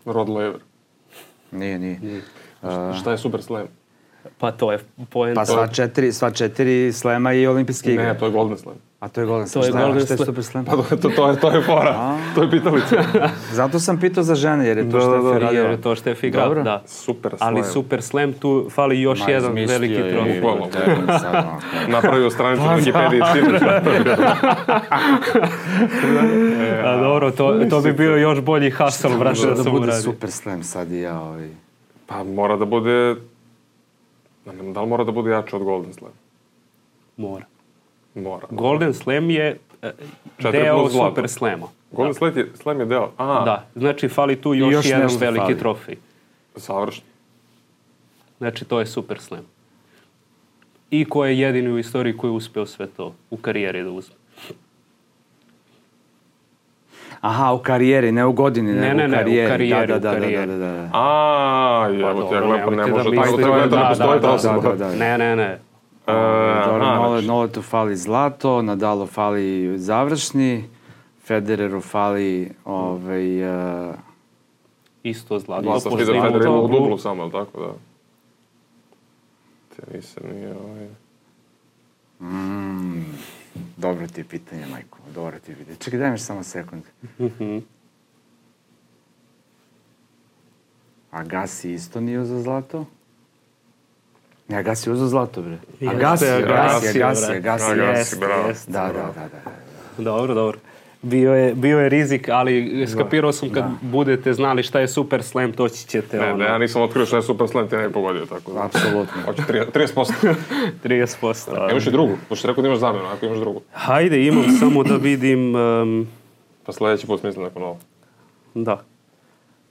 [0.06, 0.60] Rod Lever.
[1.52, 2.00] Nije, nije.
[2.00, 2.22] nije.
[2.62, 3.68] A, šta je super slam?
[4.38, 4.80] Pa to je
[5.10, 5.42] poenta.
[5.42, 8.04] Pa sva četiri, sva četiri slema i olimpijske igre.
[8.06, 8.76] Ne, to je Golden Slam.
[9.00, 9.62] A to je Golden Slam.
[9.62, 10.66] To je šta, Golden šta je Super Slam?
[10.66, 12.18] Pa to, to, to, je, to je fora.
[12.36, 13.04] to je pitalica.
[13.52, 15.62] Zato sam pitao za žene, jer je to da, što je da, radio.
[15.62, 16.64] Jer je to Figa, Dobro.
[16.64, 16.84] da.
[16.86, 17.56] Super Slam.
[17.56, 20.42] Ali Super Slam, tu fali još Ma, jedan veliki trofej.
[20.42, 20.68] Bukvalno.
[21.88, 23.62] Napravio stranicu na Wikipediji sinoć.
[26.86, 30.64] A dobro, to, to bi bio još bolji hustle, brate, da, da bude Super Slam
[30.64, 31.20] sad i ja.
[31.20, 31.50] Ovaj.
[32.08, 33.16] Pa mora da bude
[34.46, 36.12] da li mora da bude jače od Golden Slam?
[37.18, 37.46] Mora.
[38.16, 38.48] Mora.
[38.50, 41.68] Golden Slam je uh, deo Super Slama.
[41.92, 42.18] Golden da.
[42.18, 43.12] Slam, je, Slam je deo?
[43.18, 43.44] A.
[43.46, 45.60] Da, znači fali tu još, još jedan veliki fali.
[45.60, 45.96] trofej.
[46.56, 47.04] Savršno.
[48.38, 49.46] Znači to je Super Slam.
[50.92, 54.16] I ko je jedini u istoriji koji je uspeo sve to u karijeri da uzme.
[57.22, 59.42] Aha, u karijeri, ne u godini, ne, ne, ne, u karijeri.
[59.42, 60.90] Ne, u karijeri, da, da, da, da, da, da.
[60.94, 64.76] A, evo ti, ja gledam, ne može tako da da postoji ta osoba.
[65.00, 65.60] Ne, ne, ne.
[66.08, 66.14] Uh,
[66.66, 70.70] Dobro, Nole, Noletu fali zlato, Nadalo fali završni,
[71.26, 73.44] Federeru fali ovaj,
[73.90, 73.96] uh,
[75.04, 75.64] Isto zlato.
[75.64, 77.74] Zlato, što da Federer ima u dublu samo, ali tako da?
[79.76, 80.88] Tenisar nije ovaj...
[82.20, 83.06] Mm.
[83.78, 84.98] Dobro ti je pitanje, majko.
[85.16, 85.78] Dobro ti je pitanje.
[85.78, 86.84] Čekaj, daj mi samo sekund.
[91.12, 92.86] A Gasi isto nije uzao zlato?
[94.48, 95.58] Ne, Gasi uzao zlato, bre.
[95.90, 98.48] A Gasi, Gasi, Gasi, Gasi, Gasi, Gasi, bravo.
[98.68, 100.04] Da, da, da, da.
[100.04, 100.60] Dobro, dobro.
[101.02, 103.72] Bio je, bio je rizik, ali skapirao sam kad da.
[103.82, 106.18] budete znali šta je Super Slam, toći ćete.
[106.18, 106.38] Ne, ono...
[106.38, 108.66] ne, ja nisam otkrio šta je Super Slam, ti ne pogodio, tako da.
[108.66, 109.22] Apsolutno.
[109.26, 110.36] Hoće 30%.
[110.84, 111.70] 30%.
[111.72, 113.62] Imaš i drugu, pošto rekao da imaš zamenu, ako imaš drugu.
[113.74, 115.56] Hajde, imam samo da vidim...
[115.56, 116.08] Um...
[116.66, 117.80] Pa sledeći put smislim neko novo.
[118.54, 118.84] Da.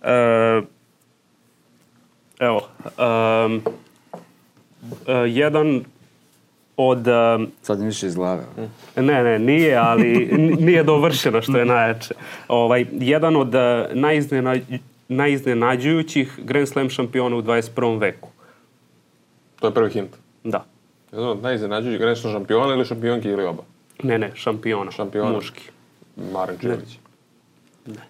[0.02, 0.62] E,
[2.38, 2.60] evo,
[3.46, 3.62] um,
[5.28, 5.84] jedan
[6.76, 7.06] od...
[7.06, 8.44] Um, Sad mi više iz glave.
[8.96, 10.28] Ne, ne, nije, ali
[10.60, 12.14] nije dovršeno što je najjače.
[12.48, 13.60] Ovaj, jedan od uh,
[13.92, 14.60] najiznenađ,
[15.08, 18.00] najiznenađujućih Grand Slam šampiona u 21.
[18.00, 18.28] veku.
[19.60, 20.10] To je prvi hint?
[20.44, 20.64] Da.
[21.12, 23.62] Jedan od najiznenađujućih Grand Slam šampiona ili šampionki ili oba?
[24.02, 24.90] Ne, ne, šampiona.
[24.90, 25.30] Šampiona.
[25.30, 25.70] Muški.
[26.32, 26.98] Maren Čilić.
[27.86, 28.02] Ne.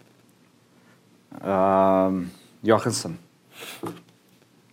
[1.33, 2.31] Um,
[2.63, 3.17] Johansson.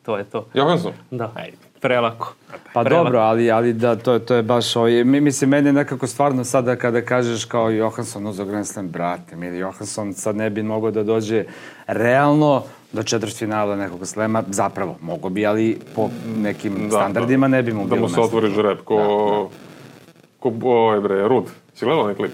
[0.04, 0.48] To je to.
[0.54, 0.94] Johansson?
[1.12, 1.32] Da.
[1.36, 1.71] Ajde.
[1.82, 2.34] Prelako.
[2.74, 3.04] Pa Prelako.
[3.04, 7.02] dobro, ali, ali da, to, to je baš ovaj, mislim, meni nekako stvarno sada kada
[7.02, 11.46] kažeš kao Johansson uzao Grand Slam, brate, ili Johansson sad ne bi mogao da dođe
[11.88, 12.64] realno
[12.94, 17.84] do četvrtfinala nekog slema, zapravo, mogo bi, ali po nekim da, standardima ne bi mu
[17.88, 20.60] da, bilo Da mu se otvori žreb, ko, da, da.
[20.60, 21.46] ko, ovaj bre, Rud.
[21.74, 22.32] Si gledao onaj klip?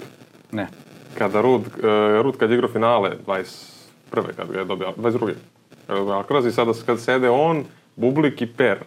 [0.51, 0.67] Ne.
[1.17, 4.23] Kada Rud, uh, Rud kad je igrao finale, 21.
[4.35, 5.19] kad ga je dobio, 22.
[5.87, 7.63] Kad je dobio Alcaraz i sada kad sede on,
[7.95, 8.77] Bublik i Per,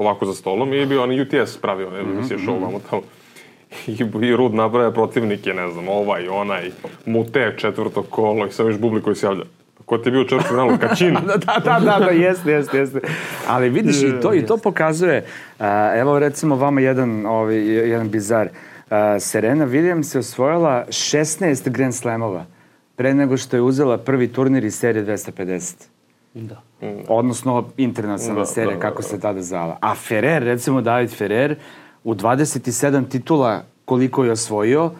[0.00, 2.46] ovako za stolom i bio on UTS pravio, ne znam, mm -hmm.
[2.46, 3.02] show vamo tamo.
[3.86, 6.70] I, I Rud nabraja protivnike, ne znam, ovaj, onaj,
[7.06, 9.44] Mute, četvrto kolo i sad viš Bubli koji se javlja.
[9.84, 10.78] Ko ti je bio četvrti finalu?
[10.88, 11.14] Kačin.
[11.14, 13.00] da, da, da, da, da, jeste, jeste, jeste.
[13.48, 15.24] Ali vidiš, i to, i to pokazuje,
[15.58, 18.46] uh, evo recimo vama jedan, ovaj, jedan bizar.
[18.46, 22.46] Uh, Serena Williams je osvojila 16 Grand Slamova
[22.96, 25.99] pre nego što je uzela prvi turnir iz serije 250.
[26.34, 26.62] Da.
[27.08, 29.08] Odnosno internacionalna Da, serija, da, da, kako da.
[29.08, 29.78] se tada zvala.
[29.80, 31.56] A Ferrer, recimo David Ferrer,
[32.04, 34.90] u 27 titula koliko je osvojio,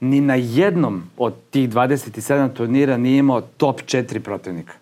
[0.00, 4.72] ni na jednom od tih 27 turnira nije imao top 4 protivnika.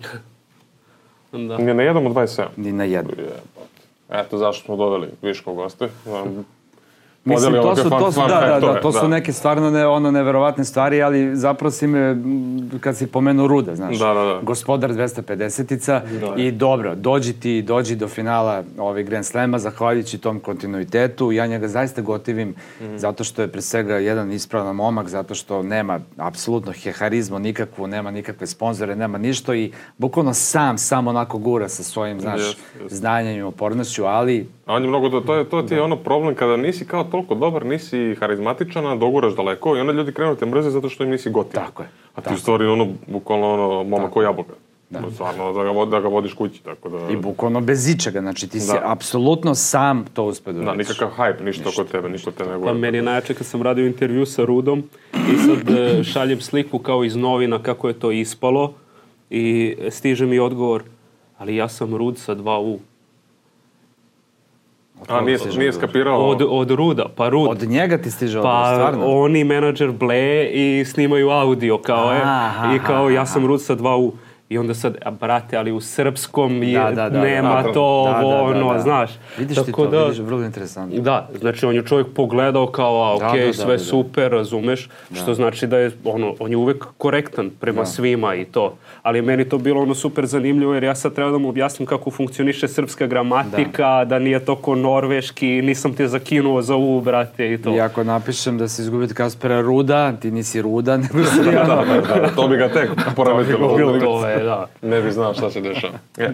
[1.32, 1.58] Da.
[1.58, 2.46] Nije na jednom od 27.
[2.56, 3.16] Ni na jednom.
[4.08, 5.88] Eto zašto smo doveli Viška u goste.
[7.24, 10.64] Mislim, to su, to su, da, da, da, to su neke stvarno ne, ono neverovatne
[10.64, 12.16] stvari, ali zapravo si me,
[12.80, 14.40] kad si pomenuo Ruda, znaš, Da, da, da.
[14.42, 16.34] gospodar 250-ica Da.
[16.36, 21.68] i dobro, dođi ti, dođi do finala ovih Grand Slema, zahvaljujući tom kontinuitetu, ja njega
[21.68, 22.96] zaista gotivim, Mhm.
[22.96, 28.10] zato što je pre svega jedan ispravan momak, zato što nema apsolutno heharizmu nikakvu, nema
[28.10, 32.96] nikakve sponzore, nema ništa i bukvalno sam, sam onako gura sa svojim, znaš, Jeste, jeste.
[32.96, 35.96] znanjem i upornošću, ali A on je mnogo, da, to, je, to ti je ono
[35.96, 40.36] problem kada nisi kao toliko dobar, nisi harizmatičan, a doguraš daleko i onda ljudi krenu
[40.36, 41.52] te mrze zato što im nisi gotiv.
[41.54, 44.52] Tako je, A ti tako u stvari ono, bukvalno ono, momak ko jabuka.
[44.90, 45.00] Da.
[45.10, 46.98] Stvarno, da ga, vod- da ga vodiš kući, tako da...
[47.10, 48.80] I bukvalno bez ičega, znači ti si Da.
[48.84, 52.56] apsolutno sam to uspeo da Da, nikakav hype, ništa oko tebe, ništa te ne Pa
[52.56, 52.72] gura.
[52.72, 57.04] meni je najjače kad sam radio intervju sa Rudom i sad e, šaljem sliku kao
[57.04, 58.72] iz novina kako je to ispalo
[59.30, 59.46] i
[59.90, 60.82] stiže mi odgovor
[61.38, 62.78] ali ja sam Rud sa dva U.
[65.08, 66.28] A, nije, nije skapirao...
[66.28, 67.48] Od, od Ruda, pa Rud.
[67.50, 69.06] Od njega ti stiže odgovor, Pa stvarno?
[69.06, 72.20] oni menadžer ble i snimaju audio kao je
[72.76, 74.12] i kao ja sam Rud sa dva U.
[74.50, 77.72] I onda sad, a brate, ali u srpskom je, Da, da, da, nema da.
[77.72, 78.78] to, Da, da, ovo, da, ono, da.
[78.78, 79.10] znaš.
[79.38, 81.00] Vidiš ti Tako to, da, vidiš, vrlo interesantno.
[81.00, 83.78] Da, znači on je čovjek pogledao kao, a da, sve da.
[83.78, 88.74] super, razumeš, što znači da je, ono, on je uvek korektan prema svima i to.
[89.02, 92.10] Ali meni to bilo ono super zanimljivo jer ja sad treba da mu objasnim kako
[92.10, 97.62] funkcioniše srpska gramatika, da, nije to ko norveški, nisam te zakinuo za u, brate, i
[97.62, 97.76] to.
[97.76, 101.64] I ako napišem da se izgubiti Kaspera Ruda, ti nisi Ruda, nego si ja.
[101.70, 103.76] Da, da, da, to bi ga tek poremetilo.
[104.44, 104.66] Da.
[104.82, 105.98] Ne bi znao šta se dešava.
[106.18, 106.30] E, e,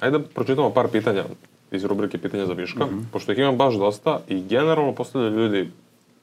[0.00, 1.24] ajde da pročitamo par pitanja
[1.70, 2.98] iz rubrike Pitanja za Viška, Mhm.
[3.12, 5.70] pošto ih imam baš dosta i generalno postavljaju ljudi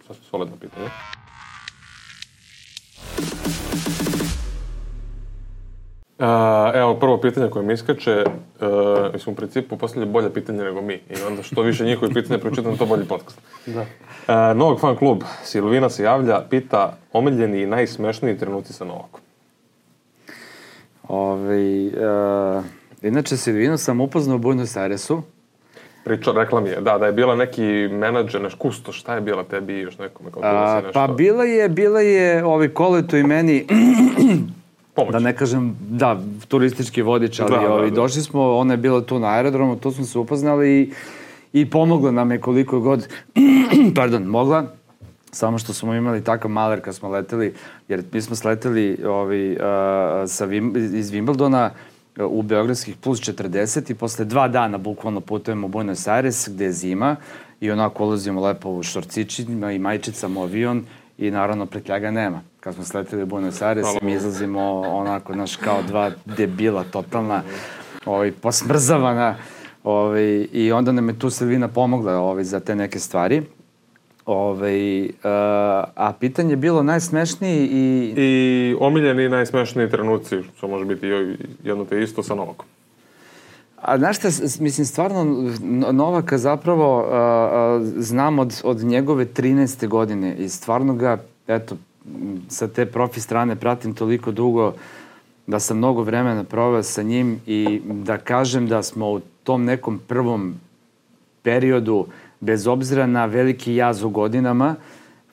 [0.08, 0.88] sasvim solidna pitanja.
[6.20, 6.26] E,
[6.74, 8.26] evo, prvo pitanje koje mi iskače, e,
[9.14, 12.40] mi smo u principu postavljali bolje pitanje nego mi i onda što više njihovih pitanja
[12.40, 13.42] pročitam, to bolji podcast.
[13.66, 13.82] Da.
[14.52, 19.22] E, Novog fan klub, Silvina se javlja, pita omiljeni i najsmešniji trenuci sa Novakom.
[21.08, 22.64] Ove, uh,
[23.02, 25.22] inače, Silvinu sam upoznao u Buenos Airesu.
[26.04, 29.44] Priča, rekla mi je, da, da je bila neki menadžer, neš kusto, šta je bila
[29.44, 30.92] tebi i još nekome kao A, nešto...
[30.94, 33.66] pa bila je, bila je ovi koleto i meni,
[34.96, 35.12] Pomoć.
[35.12, 37.96] da ne kažem, da, turistički vodič, ali Da, da, ovi, da.
[37.96, 40.92] došli smo, ona je bila tu na aerodromu, tu smo se upoznali i,
[41.54, 43.08] i pomogla nam je koliko god,
[43.96, 44.66] pardon, mogla.
[45.34, 47.54] Samo što smo imali takav maler kad smo leteli,
[47.88, 51.70] jer mi smo sleteli ovi, a, sa Vim, iz Wimbledona
[52.18, 56.66] a, u Beogradskih plus 40 i posle dva dana bukvalno putujemo u Buenos Aires gde
[56.66, 57.16] je zima
[57.62, 60.86] i onako ulazimo lepo u šorcićima i majčicama u avion
[61.18, 62.42] i naravno pretljaga nema.
[62.60, 67.42] Kad smo sleteli u Buenos Aires, Hvala mi izlazimo onako, znaš, kao dva debila totalna,
[68.06, 69.36] ovaj, posmrzavana,
[69.84, 73.44] ovaj, i onda nam je tu Silvina pomogla ovaj, za te neke stvari.
[74.26, 75.12] Ovaj, uh,
[75.96, 78.14] a pitanje je bilo najsmešniji i...
[78.18, 81.08] I omiljeni najsmešniji trenuci, što može biti
[81.64, 82.66] jedno te isto sa Novakom.
[83.82, 84.28] A znaš šta,
[84.60, 85.52] mislim, stvarno,
[85.92, 89.88] Novaka zapravo uh, uh, znam od, od njegove 13.
[89.88, 91.18] godine i stvarno ga,
[91.48, 91.78] eto,
[92.48, 94.74] sa te profi strane pratim toliko dugo
[95.48, 100.00] da sam mnogo vremena proveo sa njim i da kažem da smo u tom nekom
[100.08, 100.56] prvom
[101.42, 102.06] periodu,
[102.44, 104.76] bez obzira na veliki jaz u godinama,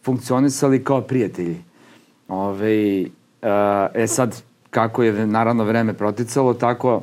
[0.03, 1.57] funkcionisali kao prijatelji.
[2.29, 3.05] Ove,
[3.95, 7.03] e sad, kako je naravno vreme proticalo, tako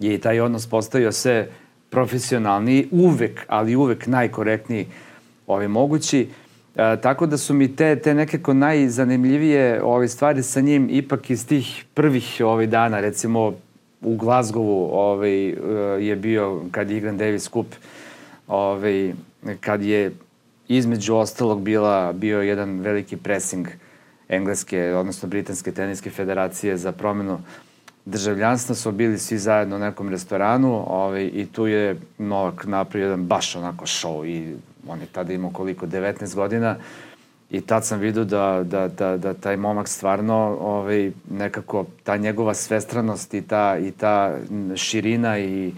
[0.00, 1.48] je i taj odnos postavio se
[1.90, 4.86] profesionalniji, uvek, ali uvek najkorektniji
[5.46, 6.28] ovaj, mogući.
[6.76, 11.46] E, tako da su mi te, te nekako najzanimljivije ove stvari sa njim ipak iz
[11.46, 13.52] tih prvih ovaj, dana, recimo
[14.02, 15.54] u Glazgovu ovaj, e,
[16.00, 17.66] je bio kad je igran Davis Cup,
[18.48, 19.12] ovaj,
[19.60, 20.12] kad je
[20.68, 23.68] između ostalog bila, bio jedan veliki pressing
[24.28, 27.38] engleske, odnosno britanske teniske federacije za promenu
[28.04, 33.26] državljanstva su bili svi zajedno u nekom restoranu ovaj, i tu je Novak napravio jedan
[33.26, 34.56] baš onako show i
[34.88, 36.76] on je tada imao koliko, 19 godina
[37.50, 42.54] i tad sam vidio da, da, da, da taj momak stvarno ovaj, nekako ta njegova
[42.54, 44.36] svestranost i ta, i ta
[44.76, 45.72] širina i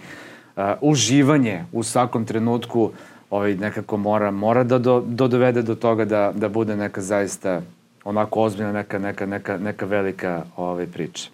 [0.80, 2.90] uživanje u svakom trenutku
[3.30, 7.61] ovaj, nekako mora, mora da do, do dovede do toga da, da bude neka zaista
[8.04, 11.28] onako ozbiljna neka, neka, neka, neka velika ovaj, priča.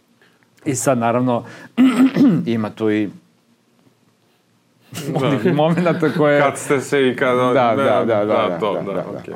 [0.65, 1.45] I sad, naravno,
[2.47, 3.09] ima tu i
[5.15, 6.41] onih momenta koje...
[6.41, 7.37] Kad ste se i kad...
[7.37, 9.35] Da, da, da, da, da, to, da, da, da, okej.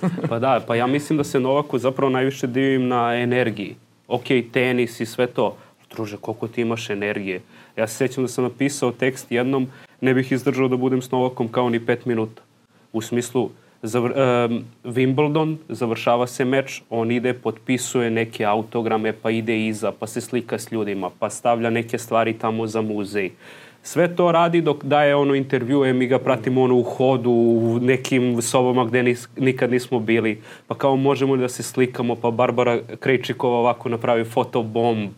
[0.00, 3.76] da, Pa da, pa ja mislim da se Novaku zapravo najviše divim na energiji.
[4.08, 5.56] Ok, tenis i sve to.
[5.90, 7.40] Druže, koliko ti imaš energije?
[7.76, 9.66] Ja se sjećam da sam napisao tekst jednom,
[10.00, 12.42] ne bih izdržao da budem s Novakom kao ni pet minuta.
[12.92, 13.50] U smislu,
[13.82, 20.06] zavr, um, Wimbledon, završava se meč, on ide, potpisuje neke autograme, pa ide iza, pa
[20.06, 23.30] se slika s ljudima, pa stavlja neke stvari tamo za muzej.
[23.82, 28.42] Sve to radi dok daje ono intervjue, mi ga pratimo ono u hodu, u nekim
[28.42, 30.40] sobama gde nis, nikad nismo bili.
[30.66, 35.10] Pa kao možemo da se slikamo, pa Barbara Krejčikova ovako napravi fotobomb.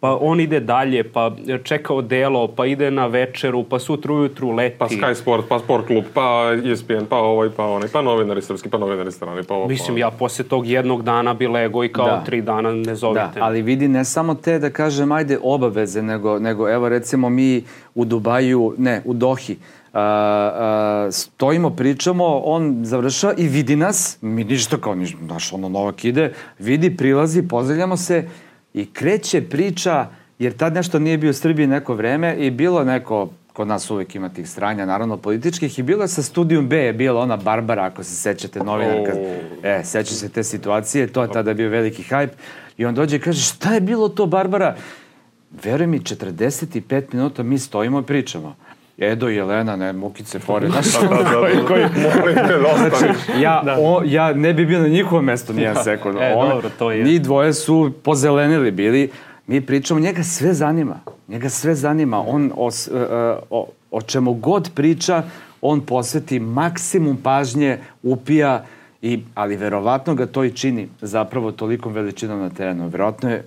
[0.00, 1.32] Pa on ide dalje, pa
[1.64, 4.78] čeka odelo, pa ide na večeru, pa sutra ujutru leti.
[4.78, 8.68] Pa Sky Sport, pa Sport Klub, pa ESPN, pa ovaj, pa onaj, pa novinari srpski,
[8.68, 10.00] pa novinari strani, pa ovo, Mislim, pa...
[10.00, 12.22] ja posle tog jednog dana bi lego i kao Da.
[12.26, 13.20] tri dana ne zovite.
[13.34, 17.64] Da, ali vidi ne samo te da kažem ajde obaveze, nego, nego evo recimo mi
[17.94, 19.56] u Dubaju, ne, u Dohi,
[19.92, 25.68] a, a, stojimo, pričamo, on završava i vidi nas, mi ništa kao ništa, znaš, ono
[25.68, 28.28] Novak ide, vidi, prilazi, pozdravljamo se
[28.74, 30.06] i kreće priča,
[30.38, 34.14] jer tad nešto nije bio u Srbiji neko vreme i bilo neko kod nas uvek
[34.14, 38.04] ima tih stranja, naravno političkih, i bilo sa studijum B, je bila ona Barbara, ako
[38.04, 39.12] se sećate, novinarka.
[39.12, 39.66] O.
[39.66, 42.30] E, seća se te situacije, to je tada bio veliki hajp.
[42.76, 44.76] I on dođe i kaže, šta je bilo to, Barbara?
[45.64, 48.56] Veruj mi, 45 minuta mi stojimo i pričamo.
[48.98, 50.70] Edo i Jelena, ne, mukice pored.
[50.70, 53.06] Znaš, Da, da, da, koji, koji, Molim te, dosta.
[53.40, 56.16] ja, o, ja ne bi bio na njihovom mestu nijedan sekund.
[56.20, 57.04] E, On- dobro, to je.
[57.04, 59.10] Njih dvoje su pozelenili bili.
[59.46, 61.00] Mi pričamo, njega sve zanima.
[61.28, 62.24] Njega sve zanima.
[62.26, 63.06] On o, e, e,
[63.50, 65.22] o, o čemu god priča,
[65.60, 68.64] on posveti maksimum pažnje, upija,
[69.02, 72.88] i, ali verovatno ga to i čini zapravo tolikom veličinom na terenu.
[72.88, 73.44] Verovatno je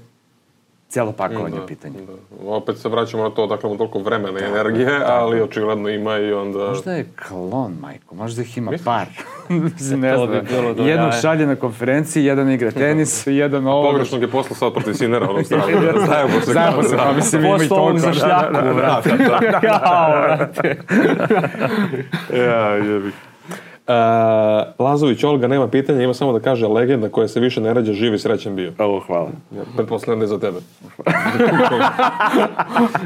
[0.90, 1.94] celo pakovanje u pitanju.
[1.98, 2.14] Da.
[2.48, 6.34] Opet se vraćamo na to, dakle, mu toliko vremena i energije, ali očigledno ima i
[6.34, 6.60] onda...
[6.60, 8.86] Možda je klon, majko, možda ih ima Misliš?
[8.86, 9.06] par.
[9.50, 10.32] Mislim, ne To znam.
[10.32, 11.12] bi bilo do jaja.
[11.12, 13.84] šalje na konferenciji, jedan igra tenis, jedan ovo.
[13.84, 15.64] Pogrešnog je posla sad protiv Sinera, onom stranu.
[16.08, 16.52] Zajebo se.
[16.54, 18.08] Zajebo se, pa mislim ima i Posle ovog toliko.
[18.08, 19.10] za šljaku, brate.
[19.64, 20.78] Jao, brate.
[22.34, 23.12] Ja, jebi.
[23.88, 23.94] Uh,
[24.80, 28.14] Lazović Olga nema pitanja, ima samo da kaže legenda koja se više ne rađa, živ
[28.14, 28.74] i srećan bio.
[28.78, 29.30] Ovo, hvala.
[29.56, 30.58] Ja, pretpostavljam da je za tebe.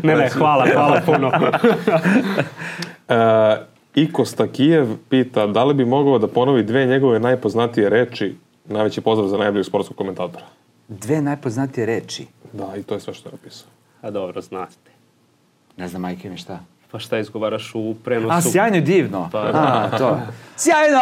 [0.04, 1.32] Ne, ne, hvala, hvala puno.
[3.10, 3.16] Uh,
[3.96, 9.28] Iko Stakijev pita da li bi mogao da ponovi dve njegove najpoznatije reči, najveći pozdrav
[9.28, 10.46] za najboljeg sportskog komentatora.
[10.88, 12.28] Dve najpoznatije reči.
[12.54, 13.68] Da, i to je sve što je napisao.
[14.02, 14.92] A dobro, znate.
[15.78, 16.60] Ne znam, majke mi šta.
[16.92, 18.48] Pa šta izgovaraš u prenosu?
[18.50, 19.30] A, sjajno i divno.
[19.32, 20.20] Pa, A, to.
[20.56, 21.00] Sjajno!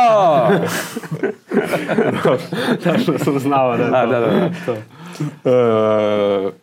[2.84, 4.12] Tačno sam znao da je A, to.
[4.12, 4.50] da, da, da.
[4.66, 4.76] to.
[6.46, 6.54] Uh,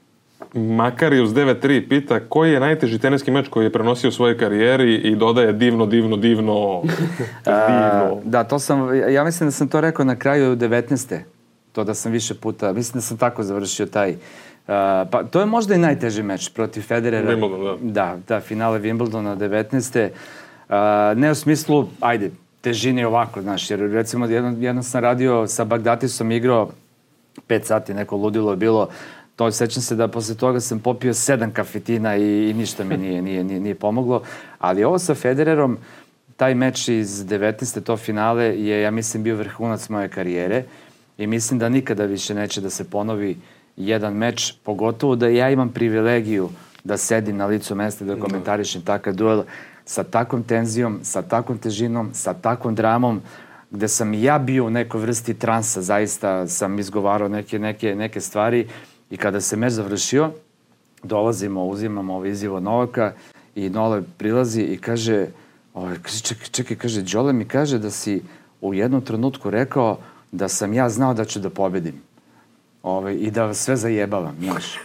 [0.55, 5.17] Makarius 93 pita koji je najteži teniski meč koji je prenosio u svojoj karijeri i
[5.17, 6.83] dodaje divno, divno, divno,
[7.45, 8.21] divno.
[8.25, 11.19] Da, to sam, ja mislim da sam to rekao na kraju 19.
[11.73, 14.17] To da sam više puta, mislim da sam tako završio taj,
[14.67, 17.37] uh, pa to je možda i najteži meč protiv Federera.
[17.37, 17.93] Wimbledon, da.
[17.93, 20.09] Da, da, finale Wimbledona 19.
[20.69, 25.65] Uh, ne u smislu, ajde, težini ovako, znaš, jer recimo jednom, jednom sam radio sa
[25.65, 26.71] Bagdatisom igrao
[27.47, 28.89] pet sati, neko ludilo je bilo,
[29.37, 33.23] to sećam se da posle toga sam popio sedam kafetina i, i ništa mi nije,
[33.23, 34.23] nije, nije, nije pomoglo,
[34.59, 35.79] ali ovo sa Federerom,
[36.37, 37.83] taj meč iz 19.
[37.83, 40.65] to finale je, ja mislim, bio vrhunac moje karijere
[41.19, 43.37] i mislim da nikada više neće da se ponovi
[43.77, 46.49] jedan meč, pogotovo da ja imam privilegiju
[46.85, 49.43] da sedim na licu mesta i da komentarišem takav duel
[49.85, 53.21] sa takvom tenzijom, sa takvom težinom, sa takvom dramom,
[53.71, 58.69] gde sam ja bio u nekoj vrsti transa, zaista sam izgovarao neke, neke, neke stvari
[59.11, 60.31] i kada se meč završio,
[61.03, 63.13] dolazimo, uzimamo ovo izjivo Novaka
[63.55, 65.27] i Nole prilazi i kaže,
[65.75, 68.23] ovaj, kaže čekaj, čekaj, kaže, Đole mi kaže da si
[68.61, 69.99] u jednom trenutku rekao
[70.33, 72.03] da sam ja znao da ću da pobedim.
[72.87, 74.79] Ovaj, I da sve zajebavam, znaš.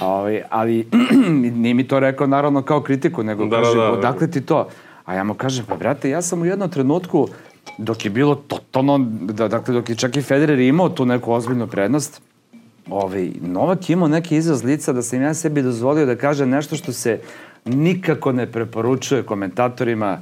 [0.00, 0.86] Ovaj, ali
[1.62, 3.92] nije mi to rekao naravno kao kritiku, nego Da, da, kaže, da.
[3.92, 4.68] odakle ti to?
[5.04, 7.28] A ja mu kažem, pa brate, ja sam u jednom trenutku,
[7.78, 11.66] dok je bilo totalno, da, dakle, dok je čak i Federer imao tu neku ozbiljnu
[11.66, 12.22] prednost,
[12.90, 16.76] ovaj, Novak je imao neki izraz lica da sam ja sebi dozvolio da kaže nešto
[16.76, 17.20] što se
[17.64, 20.18] nikako ne preporučuje komentatorima,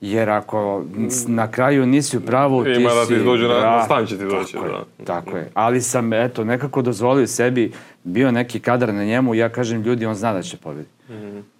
[0.00, 0.84] jer ako
[1.26, 4.06] na kraju nisi u pravu, ti Ima da ti si- dođe na- Da, na stan
[4.06, 5.04] će ti doći, Tako je, da.
[5.06, 5.50] tako je.
[5.54, 7.72] Ali sam, eto, nekako dozvolio sebi,
[8.04, 10.90] bio neki kadar na njemu, ja kažem, ljudi, on zna da će pobediti.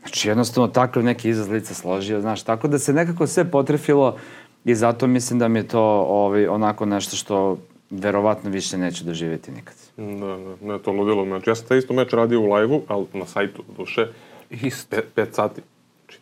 [0.00, 4.16] Znači, jednostavno, takav neki izraz lica složio, znaš, tako da se nekako sve potrefilo
[4.64, 7.58] i zato mislim da mi je to ovaj, onako nešto što
[7.90, 9.74] verovatno više neću doživjeti nikad.
[9.96, 11.24] Da, da, ne, to ludilo.
[11.24, 14.06] Znači, ja sam taj isto meč radio u live-u, ali na sajtu, duše,
[14.50, 14.96] Isto.
[14.96, 15.60] pet, pet sati.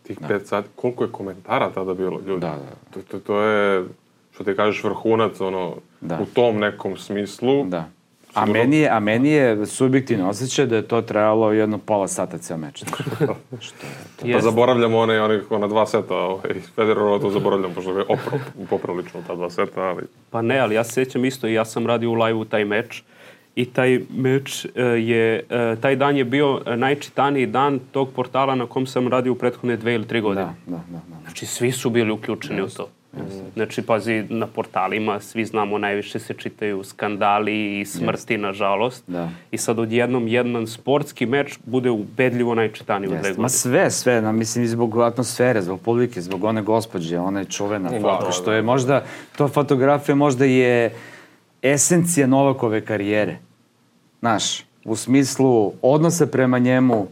[0.02, 2.40] Tih pet sati, koliko je komentara tada bilo, ljudi?
[2.40, 2.70] Da, da.
[2.90, 3.84] To, to, to je,
[4.32, 6.18] što ti kažeš, vrhunac, ono, Da.
[6.18, 7.64] u tom nekom smislu.
[7.64, 7.88] Da.
[8.34, 12.08] A Sigurno- meni, je, a meni je subjektivno osjećaj da je to trajalo jedno pola
[12.08, 12.84] sata ceo meč.
[14.16, 14.42] Pa Jeste.
[14.42, 16.42] zaboravljamo one, one, ona dva seta, ovaj,
[16.74, 18.38] Federerova to zaboravljam, pošto je opro,
[18.70, 20.02] poprilično ta dva seta, ali...
[20.30, 23.02] Pa ne, ali ja se sjećam isto i ja sam radio u live-u taj meč
[23.54, 28.54] i taj meč e, je, e, taj dan je bio e, najčitaniji dan tog portala
[28.54, 30.44] na kom sam radio u prethodne dve ili tri godine.
[30.44, 31.00] Da, da, da.
[31.08, 31.16] da.
[31.22, 32.88] Znači, svi su bili uključeni u to.
[33.54, 39.04] Znači, pazi, na portalima svi znamo, najviše se čitaju skandali i smrti, nažalost.
[39.06, 39.28] Da.
[39.50, 43.42] I sad odjednom jedan sportski meč bude ubedljivo najčitaniji u dve godine.
[43.42, 48.00] Ma sve, sve, na, mislim, zbog atmosfere, zbog publike, zbog one gospođe, one čuvena Da,
[48.00, 48.56] foto, da, što da.
[48.56, 49.04] je možda,
[49.36, 50.90] to fotografija možda je
[51.62, 53.38] esencija Novakove karijere.
[54.20, 57.06] Znaš, u smislu odnosa prema njemu,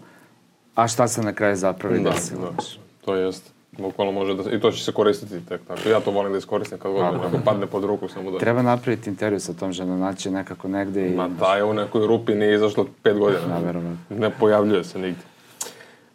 [0.74, 2.50] a šta se na kraju zapravo Da, desilo.
[2.56, 2.62] da,
[3.04, 3.52] to jest.
[3.78, 4.50] Bukvalno može da...
[4.50, 5.88] I to će se koristiti tek tako.
[5.88, 8.38] Ja to volim da iskoristim kad god onako padne pod ruku, samo da...
[8.38, 11.14] Treba napraviti intervju sa tom ženom, naći nekako negde i...
[11.14, 13.46] Ma ta je u nekoj rupi, nije izašlo pet godina.
[13.46, 13.96] Da, verovatno.
[14.10, 15.20] Ne pojavljuje se nigde.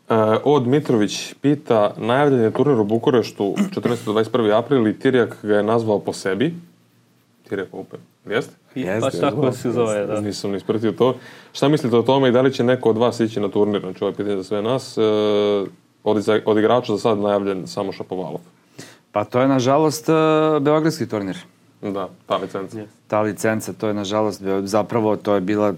[0.10, 4.58] Uh, o Dmitrović pita, najavljen je turnir u Bukureštu 14.
[4.58, 6.54] april i Tirjak ga je nazvao po sebi.
[7.50, 8.00] Tirjak Open.
[8.30, 8.54] Jeste?
[8.76, 10.22] Jeste, pa tako se zove, da.
[10.22, 11.16] Nisam ni ispratio to.
[11.54, 13.82] Šta mislite o tome i da li će neko od vas ići na turnir?
[13.82, 14.98] Znači, ovo je pitanje za sve nas.
[14.98, 15.02] E,
[16.04, 18.42] od, od igrača za sad najavljen samo Šapovalov.
[19.12, 21.38] Pa to je, nažalost, uh, Beogradski turnir.
[21.82, 22.78] Da, ta licenca.
[23.08, 25.74] Ta licenca, to je, nažalost, zapravo to je bila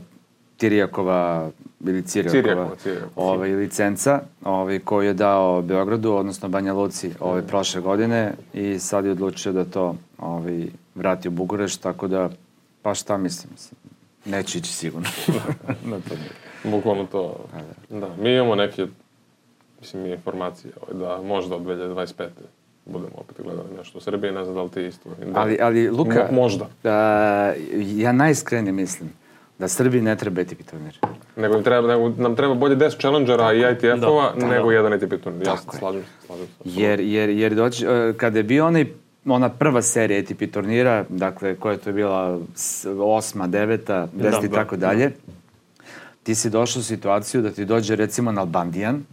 [0.57, 1.49] Tirijakova
[1.85, 3.11] ili Cirijakova Cirijakova, Cirijakova.
[3.31, 9.05] ovaj, licenca ovaj, koju je dao Beogradu, odnosno Banja Luci ovaj, prošle godine i sad
[9.05, 12.29] je odlučio da to ovaj, vrati u Bukureš, tako da,
[12.81, 13.77] pa šta mislim, mislim,
[14.25, 15.07] neće ići sigurno.
[15.91, 16.31] na turnir.
[16.63, 17.45] Bukvalno to.
[17.89, 18.87] Da, mi imamo neke,
[19.79, 22.27] mislim, mi informacije ovaj, da možda od 2025.
[22.85, 25.09] budemo opet gledali nešto u Srbiji, ne znam da li ti isto.
[25.09, 25.39] Da.
[25.39, 26.67] Ali, ali Luka, Mo- možda.
[26.83, 27.53] a,
[27.95, 29.09] ja najiskrenije mislim
[29.59, 30.99] da Srbiji ne treba ATP turnir.
[31.35, 34.73] Nego, im treba, nego nam treba bolje 10 challengera i ITF-ova Da, da, nego da.
[34.75, 35.47] jedan ATP turnir.
[35.47, 36.53] Ja se slažem slažem se.
[36.65, 38.85] Jer, jer, jer doći, e, kada je bio onaj,
[39.25, 42.39] ona prva serija ATP turnira, dakle, koja je to bila
[42.99, 45.11] osma, deveta, deseta i tako dalje,
[46.23, 49.03] ti si došao u situaciju da ti dođe recimo Nalbandijan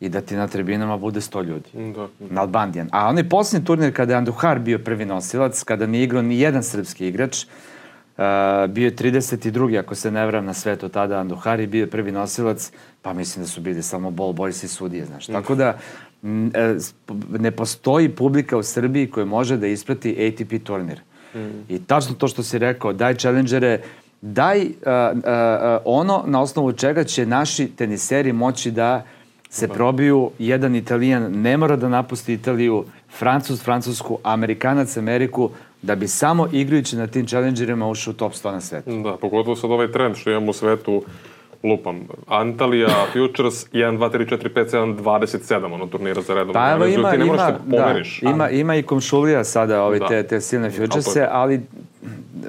[0.00, 1.92] i da ti na tribinama bude 100 ljudi.
[1.94, 2.08] Da.
[2.30, 2.88] Nalbandijan.
[2.92, 6.62] A onaj posljednji turnir kada je Anduhar bio prvi nosilac, kada nije igrao ni jedan
[6.62, 7.44] srpski igrač,
[8.20, 9.78] uh, bio je 32.
[9.78, 13.44] ako se ne vram na svetu tada Anduhar i bio je prvi nosilac, pa mislim
[13.44, 15.26] da su bili samo ball boys i sudije, znaš.
[15.26, 15.78] Tako da
[16.22, 16.76] m, e,
[17.38, 21.00] ne postoji publika u Srbiji koja može da isprati ATP turnir.
[21.68, 23.80] I tačno to što si rekao, daj challengere,
[24.20, 29.04] daj uh, uh, uh, ono na osnovu čega će naši teniseri moći da
[29.50, 32.84] se probiju, jedan Italijan ne mora da napusti Italiju,
[33.18, 35.50] Francus, Francusku, Amerikanac, Ameriku,
[35.82, 39.02] da bi samo igrajući na tim challengerima ušao u top 100 na svetu.
[39.02, 41.02] Da, pogotovo sad ovaj trend što imamo u svetu,
[41.64, 46.52] lupam, Antalija, Futures, 1, 2, 3, 4, 5, 7, 27, ono turnira za redom.
[46.52, 48.20] Pa evo ima, ti ne ima, da pomeriš.
[48.20, 50.08] da, ima, ima i komšulija sada ove Da.
[50.08, 51.60] te, te silne futurese, ali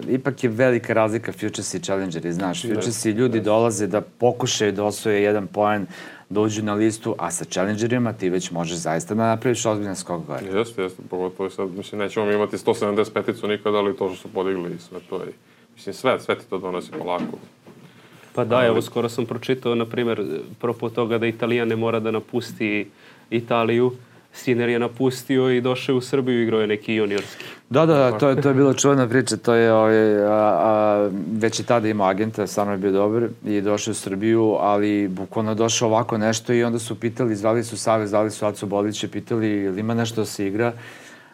[0.09, 2.61] ipak je velika razlika futures i challengeri, znaš.
[2.61, 5.85] Futures i ljudi dolaze da pokušaju da osvoje jedan poen,
[6.31, 10.25] da uđu na listu, a sa challengerima ti već možeš zaista da napraviš ozbiljan skok
[10.25, 10.45] gore.
[10.45, 14.27] Jeste, jeste, pogotovo i sad, mislim, nećemo mi imati 175-icu nikada, ali to što su
[14.33, 15.33] podigli i sve to je,
[15.75, 17.37] mislim, sve, sve ti to donosi polako.
[18.35, 22.11] Pa da, evo skoro sam pročitao, na primjer, propo toga da Italija ne mora da
[22.11, 22.89] napusti
[23.29, 23.91] Italiju.
[24.33, 27.45] Siner je napustio i došao u Srbiju i igrao je neki juniorski.
[27.69, 31.59] Da, da, to je, to je bila čuvena priča, to je, ovaj, a, a, već
[31.59, 35.89] i tada imao agenta, stvarno je bio dobar i došao u Srbiju, ali bukvalno došao
[35.89, 39.79] ovako nešto i onda su pitali, zvali su Save, zvali su Acu Bolića, pitali ili
[39.79, 40.73] ima nešto da se igra?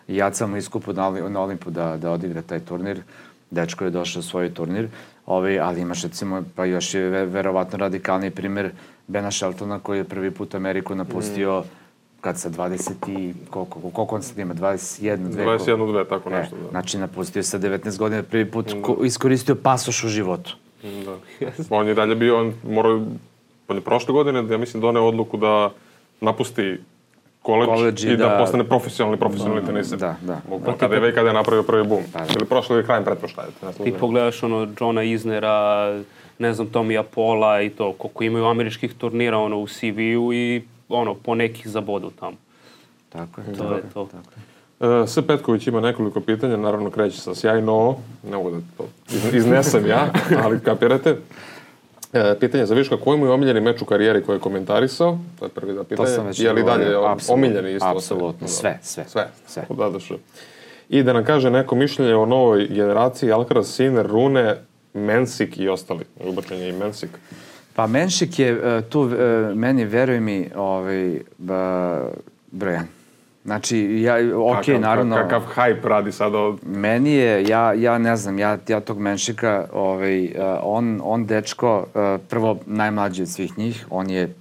[0.08, 3.02] I Aca mu iskupu na, na Olimpu da, da odigra taj turnir,
[3.52, 4.88] dečko je došao u svoj turnir,
[5.26, 8.72] ovaj, ali imaš recimo, pa još je ve, verovatno radikalni primer
[9.08, 11.64] Bena Sheltona koji je prvi put Ameriku napustio
[12.28, 16.34] kad sa 20 i koliko, koliko on sad ima, 21, 2, 21, 2, tako E,
[16.34, 16.70] nešto, da.
[16.70, 20.56] znači napustio sa 19 godina prvi put ko, iskoristio pasoš u životu.
[21.06, 21.16] Da.
[21.78, 23.02] On je dalje bio, on morao,
[23.68, 25.72] on je prošle godine, ja mislim, doneo odluku da
[26.22, 26.78] napusti
[27.42, 30.00] koleđ Koledž i da, da- postane profesionalni, profesionalni teniser.
[30.00, 30.42] Da, da.
[30.50, 32.04] Bukvalno kada je već kada je napravio prvi bum.
[32.14, 32.26] Pa da.
[32.36, 33.48] Ili prošle ili krajem pretproštaje.
[33.64, 33.94] Ne Ti služim.
[34.00, 35.56] pogledaš ono Johna Isnera,
[36.40, 41.14] ne znam, Tomija Pola i to, koliko imaju američkih turnira ono, u CV-u i ono,
[41.16, 42.38] po nekih zabodu tamo.
[43.10, 43.54] Tako je.
[43.54, 44.08] To je to.
[45.04, 45.28] E, S.
[45.28, 50.08] Petković ima nekoliko pitanja, naravno kreće sa sjajno, ne mogu da to iz- iznesem ja,
[50.44, 51.18] ali kapirate.
[52.14, 55.18] E, pitanje za Viška, koji mu je omiljeni meč u karijeri koji je komentarisao?
[55.40, 56.10] To je prvi da To pitanje.
[56.10, 56.98] sam već je li dalje
[57.30, 57.88] omiljeni isto?
[57.88, 59.06] apsolutno, sve, sve.
[59.08, 59.66] Sve, Sve.
[59.70, 60.16] Da, da, što.
[60.90, 64.56] I da nam kaže neko mišljenje o novoj generaciji Alcaraz, Sinner, Rune,
[64.94, 66.06] Mensik i ostali.
[66.20, 67.10] Ubačen je i Mensik.
[67.78, 69.16] Pa Menšik je e, tu, e,
[69.56, 72.02] meni, veruj mi, ovaj, ba,
[72.52, 72.88] brojan.
[73.46, 76.60] Znači, ja, ok, Kakav- naravno, Kakav hype radi sada od...
[76.66, 80.32] meni je, ja, ja ne znam, ja, ja tog Menšika, ovaj, e,
[80.64, 84.34] on, on dečko, e, prvo najmlađi od svih njih, on je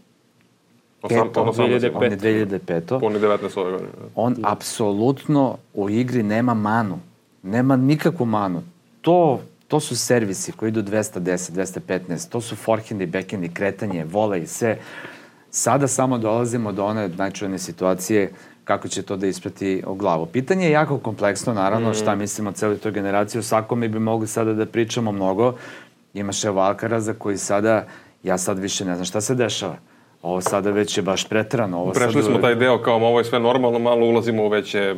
[1.03, 1.91] peto, on osam- 2005.
[1.95, 3.01] on je 2005.
[3.01, 3.89] Puni 19 ove godine.
[4.15, 6.99] on apsolutno u igri nema manu.
[7.43, 8.63] Nema nikakvu manu.
[9.01, 14.79] To, to su servisi koji idu 210, 215, to su forehendi, backhendi, kretanje, volej, sve.
[15.51, 18.31] Sada samo dolazimo do one najčuvene situacije
[18.65, 20.27] kako će to da isprati u glavu.
[20.27, 23.39] Pitanje je jako kompleksno, naravno, šta mislimo o celoj toj generaciji.
[23.39, 25.55] O svakome bi mogli sada da pričamo mnogo.
[26.15, 27.87] Imaš evo Alkaraza koji sada,
[28.23, 29.77] ja sad više ne znam šta se dešava.
[30.23, 31.79] Ovo sada već je baš pretrano.
[31.81, 34.95] Ovo Prešli sad, smo taj deo kao ovo je sve normalno, malo ulazimo u veće...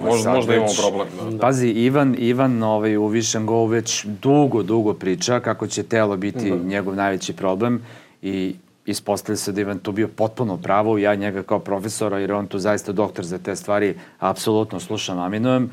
[0.00, 1.08] Možda, sad možda imamo problem.
[1.30, 1.38] Da.
[1.38, 6.50] Pazi, Ivan, Ivan ovaj, u Višem Go već dugo, dugo priča kako će telo biti
[6.50, 7.82] njegov najveći problem
[8.22, 8.54] i
[8.86, 12.36] ispostavlja se da Ivan tu bio potpuno u pravu, ja njega kao profesora, jer je
[12.36, 15.70] on tu zaista doktor za te stvari, apsolutno slušam, aminujem,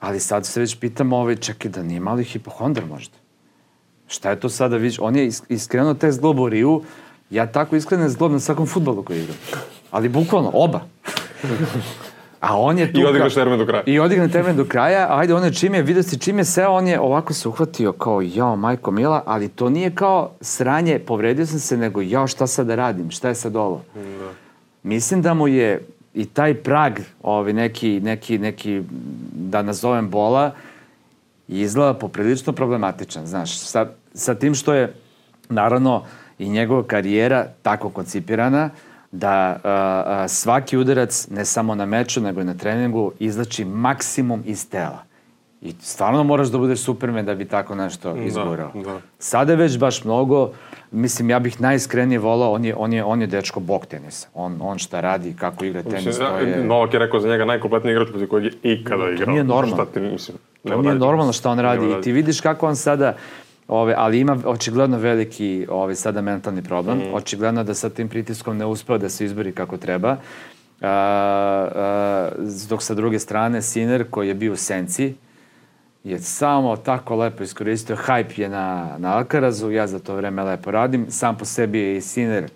[0.00, 3.14] ali sad se već pitam, ovaj, čekaj, da nije mali hipohondar možda?
[4.06, 6.82] Šta je to sada, vidiš, on je is- iskrenuo te zglob u Riju,
[7.30, 9.36] ja tako iskrenem zglob na svakom futbolu koji igram.
[9.90, 10.80] Ali bukvalno, oba.
[12.40, 13.00] A on je tu...
[13.00, 13.82] I odigraš termin do kraja.
[13.86, 16.44] I odigne termin do kraja, a ajde, on je čim je, vidio si čim je
[16.44, 20.98] seo, on je ovako se uhvatio kao, jao, majko mila, ali to nije kao sranje,
[20.98, 23.82] povredio sam se, nego, jao, šta sad da radim, šta je sad ovo?
[24.82, 28.82] Mislim da mu je i taj prag, ovaj, neki, neki, neki,
[29.32, 30.52] da nazovem bola,
[31.48, 34.92] izgleda poprilično problematičan, znaš, sa, sa tim što je,
[35.48, 36.04] naravno,
[36.38, 38.70] i njegova karijera tako koncipirana,
[39.12, 44.42] da a, a, svaki udarac, ne samo na meču, nego i na treningu, izlači maksimum
[44.46, 45.08] iz tela.
[45.62, 48.70] I stvarno moraš da budeš supermen da bi tako nešto izgurao.
[48.74, 49.00] da.
[49.18, 50.50] Sada je već baš mnogo,
[50.90, 54.28] mislim, ja bih najiskrenije volao, on je, on je, on je dečko bog tenisa.
[54.34, 56.64] On, on šta radi, kako igra tenis, Mislim, to je...
[56.64, 59.30] Novak je rekao za njega najkompletniji igrač protiv kojeg je ikada igrao.
[59.30, 59.76] nije normalno.
[59.76, 60.38] Šta ti, mislim,
[60.68, 61.86] To nije normalno šta on radi.
[61.86, 63.16] I ti vidiš kako on sada,
[63.68, 66.98] ove, ali ima očigledno veliki ove, sada mentalni problem.
[66.98, 67.14] Mhm.
[67.14, 70.16] Očigledno da sa tim pritiskom ne uspeo da se izbori kako treba.
[70.80, 72.30] A, a,
[72.68, 75.14] dok sa druge strane Siner koji je bio u senci
[76.04, 77.96] je samo tako lepo iskoristio.
[77.96, 81.06] Hype je na, na Alcarazu, ja za to vreme lepo radim.
[81.10, 82.48] Sam po sebi je i Siner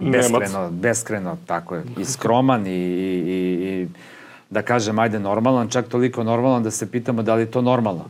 [0.00, 3.88] beskreno, beskreno tako je, i skroman i, i, i, i
[4.50, 8.04] da kažem, ajde, normalan, čak toliko normalan da se pitamo da li je to normalno.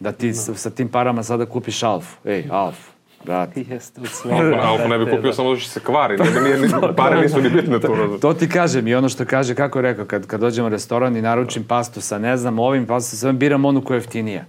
[0.00, 2.16] Da ti sa, sa tim parama sada kupiš Alfu.
[2.24, 2.90] Ej, Alfu,
[3.24, 3.64] brate.
[3.70, 6.16] Jeste u ne bi kupio samo da će se kvari.
[6.16, 8.18] Ne, nije, ni, pare nisu ni bitne tu.
[8.20, 11.16] To ti kažem i ono što kaže, kako je rekao, kad, kad dođem u restoran
[11.16, 14.44] i naručim pastu sa, ne znam, ovim pastu sa, biram onu koja je jeftinija.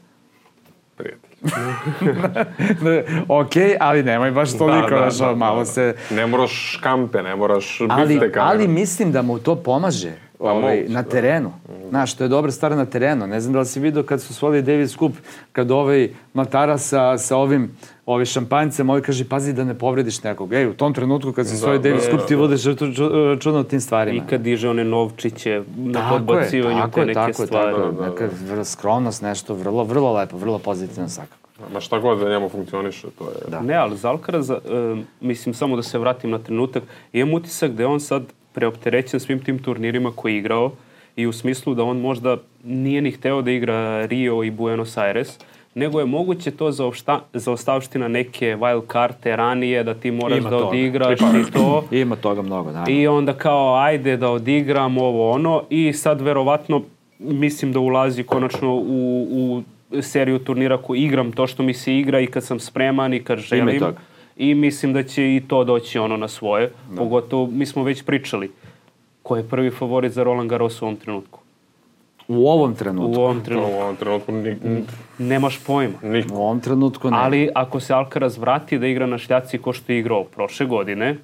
[0.97, 1.27] Prijatelj.
[3.27, 5.95] ok, ali nemoj baš toliko, Da, da, znaš, da, malo da, se...
[6.09, 8.37] Ne moraš škampe, ne moraš ali, biftek.
[8.39, 11.09] ali mislim da mu to pomaže ovaj, moguće, na da.
[11.09, 11.51] terenu.
[11.89, 13.27] Znaš, to je dobra stvar na terenu.
[13.27, 15.11] Ne znam da li si vidio kad su svoli Davis Cup,
[15.51, 17.71] kad ovaj Matara sa, sa ovim
[18.05, 20.53] ovaj šampanjcem, ovaj kaže, pazi da ne povrediš nekog.
[20.53, 22.41] Ej, u tom trenutku kad se svoji da, Davis da, Cup, da, ti da.
[22.41, 22.63] vodeš
[23.29, 24.23] računa o tim stvarima.
[24.23, 27.71] I kad diže one novčiće na podbacivanju tako te neke tako stvari.
[27.71, 27.91] tako je.
[27.91, 28.09] Da, da, da.
[28.09, 31.47] Neka vrlo skromnost, nešto vrlo, vrlo lepo, vrlo pozitivno svakako.
[31.73, 33.51] Ma šta god da njemu funkcioniše, to je...
[33.51, 33.61] Da.
[33.61, 36.83] Ne, ali za Alcaraza, e, mislim samo da se vratim na trenutak,
[37.13, 38.23] imam utisak da je on sad
[38.57, 40.71] preopterećen svim tim turnirima koje je igrao
[41.15, 45.39] i u smislu da on možda nije ni hteo da igra Rio i Buenos Aires,
[45.75, 50.37] nego je moguće to za, opšta, za ostavština neke wild karte ranije, da ti moraš
[50.37, 50.67] Ima da toga.
[50.67, 51.83] odigraš i to.
[52.01, 52.85] Ima toga mnogo, da.
[52.87, 56.81] I onda kao, ajde da odigram ovo ono i sad verovatno
[57.19, 59.63] mislim da ulazi konačno u, u
[60.01, 63.39] seriju turnira ko igram to što mi se igra i kad sam spreman i kad
[63.39, 63.79] želim.
[63.79, 63.97] toga.
[64.37, 66.71] I mislim da će i to doći ono na svoje.
[66.97, 68.51] Pogotovo, mi smo već pričali
[69.23, 71.39] ko je prvi favorit za Roland Garros u ovom trenutku.
[72.27, 73.21] U ovom U trenutku.
[73.21, 73.71] ovom To trenutku.
[73.71, 74.83] u ovom trenutku ni, ni,
[75.19, 75.93] Nemaš pojma.
[76.03, 76.33] niko.
[76.33, 77.17] U ovom trenutku ne.
[77.17, 81.17] Ali ako se Alcaraz vrati da igra na šljaci ko što je igrao prošle godine,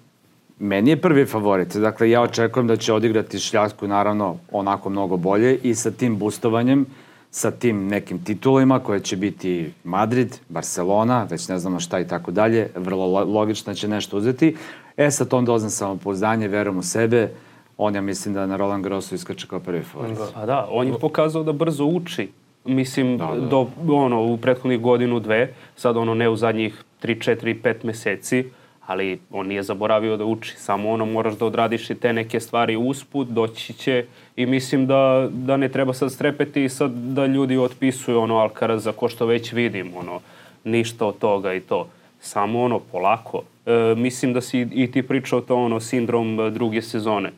[0.60, 1.76] Meni je prvi favorit.
[1.76, 6.86] Dakle, ja očekujem da će odigrati šljasku, naravno, onako mnogo bolje i sa tim boostovanjem,
[7.34, 12.32] sa tim nekim titulima koje će biti Madrid, Barcelona, već ne znamo šta i tako
[12.32, 14.56] dalje, vrlo lo- logično da će nešto uzeti.
[14.98, 17.32] E, sa tom dozom samopouzdanje, verujem u sebe,
[17.78, 20.18] on ja mislim da na Roland Garrosu iskače kao prvi favorit.
[20.18, 20.28] Da.
[20.34, 22.30] Pa da, on je pokazao da brzo uči.
[22.66, 23.48] Mislim, Da, da.
[23.48, 28.46] do, ono, u prethodnih godinu, dve, sad ono ne u zadnjih 3, 4, 5 meseci,
[28.86, 30.54] ali on nije zaboravio da uči.
[30.58, 34.06] Samo ono, moraš da odradiš i te neke stvari usput, doći će
[34.36, 38.92] i mislim da, da ne treba sad strepeti i sad da ljudi otpisuju ono Alcaraza
[38.92, 40.20] ko što već vidim, ono,
[40.64, 41.88] ništa od toga i to.
[42.22, 43.42] Samo ono, polako.
[43.66, 47.32] E, mislim da si i ti pričao to ono, sindrom e, druge sezone.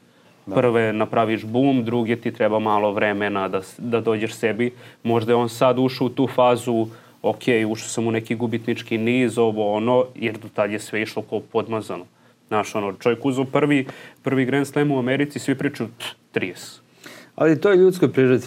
[0.53, 4.73] Prve napraviš bum, druge ti treba malo vremena da, da dođeš sebi.
[5.03, 6.87] Možda je on sad ušao u tu fazu,
[7.21, 11.21] ok, ušao sam u neki gubitnički niz, ovo ono, jer do tad je sve išlo
[11.21, 12.05] kao podmazano.
[12.47, 13.87] Znaš, ono, čovjek uzao prvi,
[14.23, 16.84] prvi Grand Slam u Americi, svi pričaju, "Pff, 30.
[17.35, 18.45] Ali to je ljudskoj prirodi.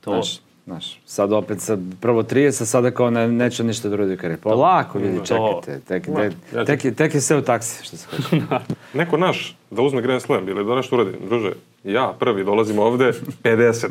[0.00, 0.10] To.
[0.12, 4.36] Znaš, znaš, sad opet sad prvo 30, a sada kao ne, neće ništa drugo kare.
[4.36, 5.24] Polako, vidi, To.
[5.24, 5.80] čekajte.
[5.80, 8.44] Tek, Ma, tek, ja ću- tek, je- tek je sve u taksi, što se kaže.
[8.94, 11.52] Neko naš da uzme Grand Slam ili da nešto uradi, druže,
[11.84, 13.12] ja prvi dolazim ovde,
[13.42, 13.86] 50.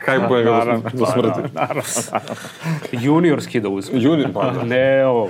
[0.00, 1.40] Hajpujem ga do, do smrti.
[2.94, 4.02] Juniorski da uzme.
[4.02, 4.62] Juni, pa da.
[4.64, 5.28] Ne, ovo.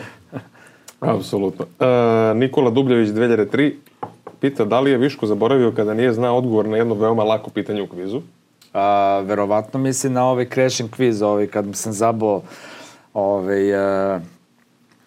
[1.01, 1.67] Apsolutno.
[1.81, 1.87] E,
[2.35, 3.73] Nikola Dubljević 2003
[4.41, 7.83] pita da li je Viško zaboravio kada nije znao odgovor na jedno veoma lako pitanje
[7.83, 8.21] u kvizu.
[8.73, 12.43] A, verovatno mislim na ovaj crashing quiz, ovaj, kad sam zabao
[13.15, 14.21] ovaj, a,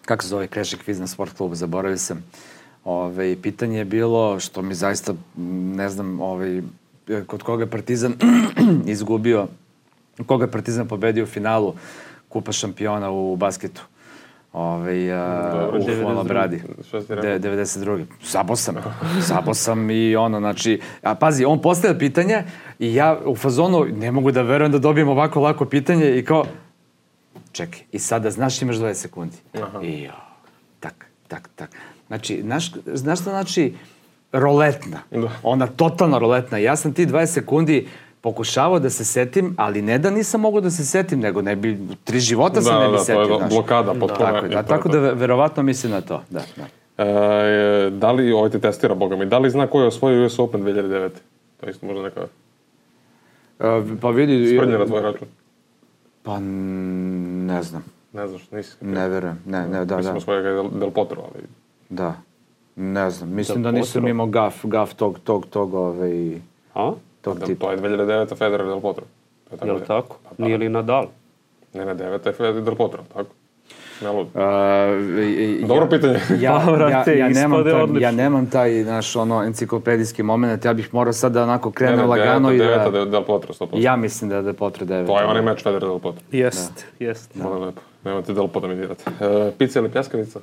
[0.04, 2.24] kako se zove crashing quiz na sport klubu, zaboravio sam.
[2.84, 5.14] Ovaj, pitanje je bilo, što mi zaista,
[5.76, 6.62] ne znam, ovaj,
[7.26, 8.14] kod koga je Partizan
[8.86, 9.46] izgubio,
[10.26, 11.74] koga je Partizan pobedio u finalu
[12.28, 13.82] Kupa šampiona u basketu.
[14.56, 16.02] Ovaj, a, Dobro, u 92.
[16.02, 16.62] Hvala Bradi.
[16.88, 17.38] Šta si rekao?
[17.38, 18.04] De- 92.
[18.24, 18.74] Zabo sam.
[19.28, 22.42] Zabo sam i ono, znači, a pazi, on postavlja pitanje
[22.78, 26.44] i ja u fazonu ne mogu da verujem da dobijem ovako lako pitanje i kao,
[27.52, 29.36] čekaj, i sada znaš imaš 20 sekundi.
[29.62, 29.80] Aha.
[29.82, 30.12] I jo,
[30.80, 31.70] tak, tak, tak.
[32.06, 33.74] Znači, znaš, znaš što znači
[34.32, 34.98] roletna?
[35.10, 35.30] Da.
[35.42, 36.58] Ona totalno roletna.
[36.58, 37.88] Ja sam ti 20 sekundi
[38.26, 41.70] pokušavao da se setim, ali ne da nisam mogao da se setim, nego ne bi,
[42.04, 43.20] tri života se Da, ne bi da, to setio.
[43.22, 43.50] je znaš.
[43.50, 44.16] blokada potpuno.
[44.16, 46.22] Tako, je, da, tako da ve- verovatno mislim na to.
[46.30, 46.64] Da, da.
[46.98, 50.38] E, da li, ovaj te testira, boga mi, da li zna ko je osvojio US
[50.38, 51.10] Open 2009?
[51.56, 52.20] To je isto možda neka
[53.60, 53.66] E,
[54.00, 54.56] pa vidi...
[54.56, 55.28] sprdnja na tvoj račun.
[56.22, 57.84] Pa ne znam.
[58.12, 58.76] Ne znaš, nisi.
[58.80, 59.38] Ne verujem.
[59.46, 60.18] Ne, ne, da, Mislim, da.
[60.18, 61.44] osvojio ga je Del, Del Potro, ali...
[61.90, 62.14] Da.
[62.76, 63.30] Ne znam.
[63.30, 64.10] Mislim Da da nisam potro.
[64.10, 66.40] imao gaf, gaf tog, tog, tog, ovaj,
[66.74, 66.92] A?
[67.26, 67.66] Tog Del, tipa.
[67.66, 68.36] to je 2009.
[68.36, 69.04] Federer Del Potro.
[69.44, 70.16] Je tako Jel da tako?
[70.24, 70.44] Pa, pa.
[70.44, 71.06] Nije li Nadal?
[71.74, 72.26] Ne, ne, 9.
[72.26, 73.30] je Federer Del Potro, tako?
[74.02, 74.26] Ne lud.
[74.26, 74.42] Uh,
[75.18, 76.18] i- i- Dobro ja- pitanje.
[76.40, 78.00] Ja, Pa, ja, brate, ja, nemam taj, odlično.
[78.00, 81.98] ja nemam taj, naš, ono, enciklopedijski moment, ja bih morao sad da onako Ne, krenem
[81.98, 82.90] ne, lagano i deveta, da...
[82.90, 83.68] deveta Del Potro, 100%.
[83.74, 85.06] Ja mislim da, da je potre 9.
[85.06, 86.20] To je onaj meč Federer Del Potro.
[86.32, 87.30] Jest, jest.
[87.34, 87.44] Da.
[87.44, 87.80] Moram lepo.
[88.04, 89.04] Nemojte Del Potro mi dirati.
[89.20, 90.40] E, pizza ili pljeskavica?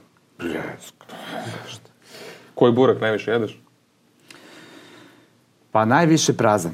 [2.55, 3.59] Koji burek najviše jedeš?
[5.73, 6.71] Pa najviše prazan.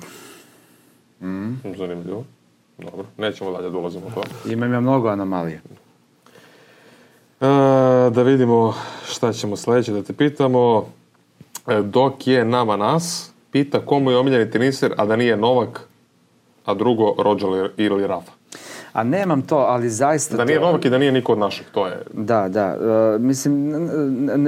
[1.78, 2.24] Zanimljivo.
[2.78, 4.22] Dobro, nećemo dalje da ulazimo u to.
[4.52, 5.62] Imam ja mnogo anomalije.
[7.42, 7.46] E,
[8.10, 8.74] da vidimo
[9.06, 10.86] šta ćemo sledeće da te pitamo.
[11.68, 15.88] E, dok je nama nas, pita komu je omiljeni teniser, a da nije Novak,
[16.66, 18.32] a drugo Roger ili Rafa.
[18.94, 20.38] A nemam to, ali zaista...
[20.38, 22.02] Da nije to- Novak i da nije niko od naših, to je...
[22.14, 22.78] Da, da.
[23.16, 23.70] Uh, mislim,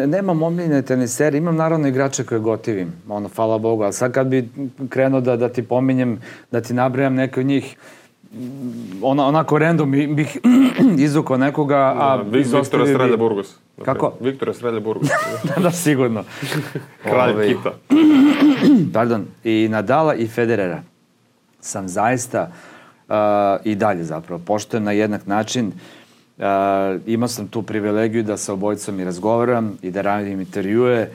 [0.07, 4.49] nemam omiljene tenisere, imam naravno igrače koje gotivim, ono, hvala Bogu, ali sad kad bi
[4.89, 6.19] krenuo da, da ti pominjem,
[6.51, 7.75] da ti nabrajam neke od njih,
[8.33, 8.39] mm,
[9.01, 10.37] ona, onako random bi- bih
[10.97, 13.55] izvukao nekoga, a Da, Vi- Viktor bi- Estrelja Burgos.
[13.85, 14.13] Kako?
[14.19, 15.09] Viktor Estrelja Burgos.
[15.63, 16.23] da, sigurno.
[17.03, 17.71] Kralj Ovaj, kita.
[18.93, 20.81] Pardon, i Nadala i Federera
[21.59, 22.51] sam zaista
[23.11, 25.67] uh, i dalje zapravo poštojem na jednak način.
[25.67, 26.43] Uh,
[27.05, 31.09] imao sam tu privilegiju da sa obojicom i razgovaram i da radim intervjue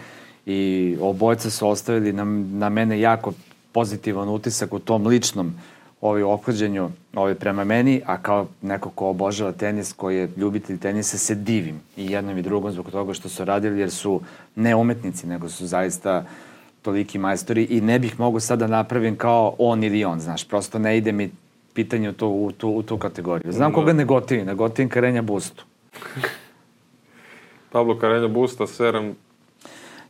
[0.46, 3.32] i obojca su ostavili na, na mene jako
[3.72, 5.54] pozitivan utisak u tom ličnom
[6.00, 11.18] ovaj ophođenju ovaj, prema meni, a kao neko ko obožava tenis, koji je ljubitelj tenisa,
[11.18, 14.20] se divim i jednom i drugom zbog toga što su radili, jer su
[14.56, 16.24] ne umetnici, nego su zaista
[16.82, 20.78] toliki majstori i ne bih mogu sad da napravim kao on ili on, znaš, prosto
[20.78, 21.30] ne ide mi
[21.76, 23.52] pitanje u tu, u tu, u tu kategoriju.
[23.52, 25.64] Znam koga ne gotivim, ne gotivim Karenja Bustu.
[27.72, 29.14] Pablo Carreño Busta, Serem,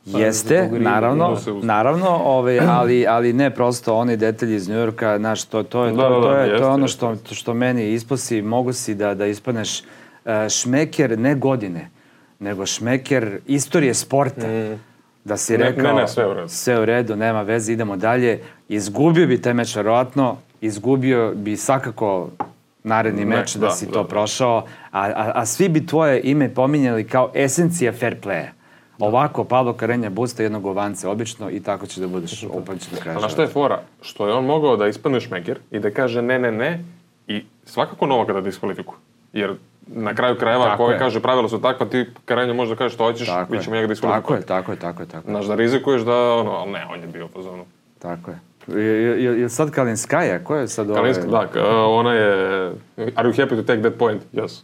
[0.06, 5.62] Jeste, naravno, da naravno, ovaj, ali, ali ne prosto oni detalji iz Njujorka, znaš, to,
[5.62, 7.93] to je, to, Da, da, to da, je, to jeste, je ono što, što meni
[7.93, 9.86] isposi, mogu si da, da ispadneš uh,
[10.51, 11.90] šmeker ne godine,
[12.38, 14.47] nego šmeker istorije sporta.
[15.24, 16.48] Da si Ne- rekao, ne, ne, sve u redu.
[16.48, 18.40] sve u redu, nema veze, idemo dalje.
[18.68, 20.36] Izgubio bi taj meč, verovatno,
[20.66, 22.28] izgubio bi svakako
[22.84, 24.09] naredni Ne, meč da, da, si da, to da.
[24.09, 24.59] prošao,
[24.93, 28.48] a, a, a svi bi tvoje ime pominjali kao esencija fair playa.
[28.98, 33.18] Ovako, Pablo Karenja busta jednog ovanca, obično, i tako će da budeš upaćen do kraja.
[33.18, 33.80] A na šta je fora?
[34.01, 36.84] Što je on mogao da ispadne šmeker i da kaže ne, ne, ne
[37.28, 38.98] i svakako Novaka da diskvalifikuje.
[39.32, 39.55] Jer
[39.86, 40.98] na kraju krajeva, Tako ako ovaj je.
[40.98, 43.84] kaže pravila su takva, ti Karenja može da kažeš što hoćeš, Tako mi ćemo njega
[43.86, 44.43] Tako diskvalifikovati.
[44.43, 45.32] je, tako je, tako je, tako je.
[45.32, 47.64] Znaš, da rizikuješ da, ono, ali ne, on je bio u fazonu.
[47.98, 48.38] Tako je.
[48.68, 50.38] Je, je, je, je sad Kalinskaja?
[50.38, 51.47] Ko je sad Kalinska, ovaj?
[51.55, 52.32] da, ona je...
[53.14, 54.22] Are you happy to take that point?
[54.32, 54.62] Yes.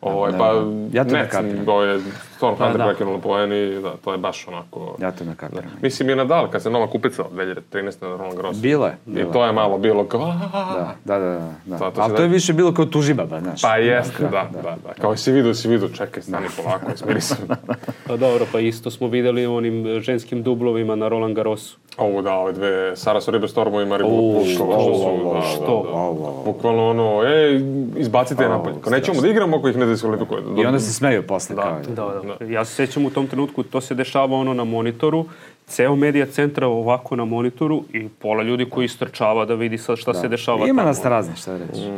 [0.00, 0.46] Ovo je, pa,
[0.92, 1.68] ja to ne ne, kapiram.
[1.68, 2.00] ovo je
[2.36, 2.86] stvarno Pa, Hunter da.
[2.86, 4.96] prekinulo poen i da, to je baš onako...
[5.00, 5.70] Ja to ne kapiram.
[5.82, 8.02] Mislim i Nadal, kad se Nova kupicao 2013.
[8.02, 8.56] na Roland Garros.
[8.56, 8.96] Bilo je.
[9.08, 9.48] I to je.
[9.48, 10.34] je malo bilo kao...
[10.52, 11.52] Da, da, da.
[11.66, 11.78] da.
[11.78, 13.62] To- to Ali to je da- više bilo kao tužibaba, znaš.
[13.62, 17.34] Pa jeste, da, da, da, Kao si vidio, si vidio, čekaj, stani polako, smiri se.
[18.06, 21.78] Pa dobro, pa isto smo videli u onim ženskim dublovima na Roland Garrosu.
[21.98, 25.82] Ovo da, ove dve, Sara Soribe Stormo i Maribu O, Puškova, što su, da, što?
[25.86, 25.98] da, da.
[25.98, 26.42] Au.
[26.44, 27.60] Bukvalno ono, ej,
[27.96, 28.76] izbacite je napolje.
[28.80, 30.42] Kao nećemo da igramo ako ih ne diskvalifikuje.
[30.56, 31.56] I onda se smeju posle.
[31.56, 31.62] Da.
[31.62, 32.44] Kao, Da, da.
[32.44, 35.24] Ja se sjećam u tom trenutku, to se dešava ono na monitoru,
[35.66, 40.14] ceo medija centra ovako na monitoru i pola ljudi koji istrčava da vidi sad šta
[40.14, 41.90] se dešava Ima nas raznih, šta reći.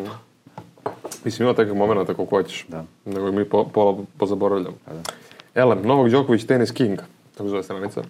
[1.24, 2.66] Mislim, ima takvih momenta kako hoćeš.
[2.68, 2.84] Da.
[3.04, 4.76] Nego mi po, pola pozaboravljamo.
[5.54, 6.98] Elem, Novak Đoković, tenis king,
[7.36, 8.02] tako zove stranica.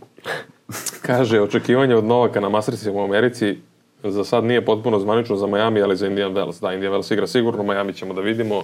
[1.07, 3.59] Kaže, očekivanje od Novaka na Mastersima u Americi
[4.05, 6.61] za sad nije potpuno zvanično za Miami, ali za Indian Wells.
[6.61, 8.63] Da, Indian Wells igra sigurno, Miami ćemo da vidimo.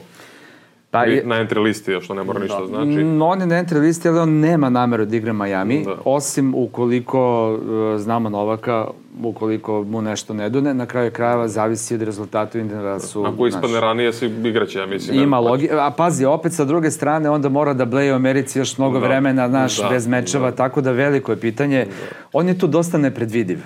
[0.90, 3.00] Pa, Na entry listi, što ne mora ništa da znači.
[3.22, 5.96] On je na entry listi, ali on nema nameru da igra Miami, Da.
[6.04, 8.86] osim ukoliko uh, znamo Novaka,
[9.22, 13.34] ukoliko mu nešto ne done, na kraju krajeva zavisi od rezultata u Indian Wellsu.
[13.34, 15.22] Ako ispadne ranije, si igraće, ja mislim.
[15.22, 15.68] Ima logi...
[15.72, 19.06] A pazi, opet sa druge strane, onda mora da bleje u Americi još mnogo Da.
[19.06, 21.86] vremena, znaš, Da, bez mečeva, tako da veliko je pitanje.
[22.32, 23.58] On je tu dosta nepredvidiv.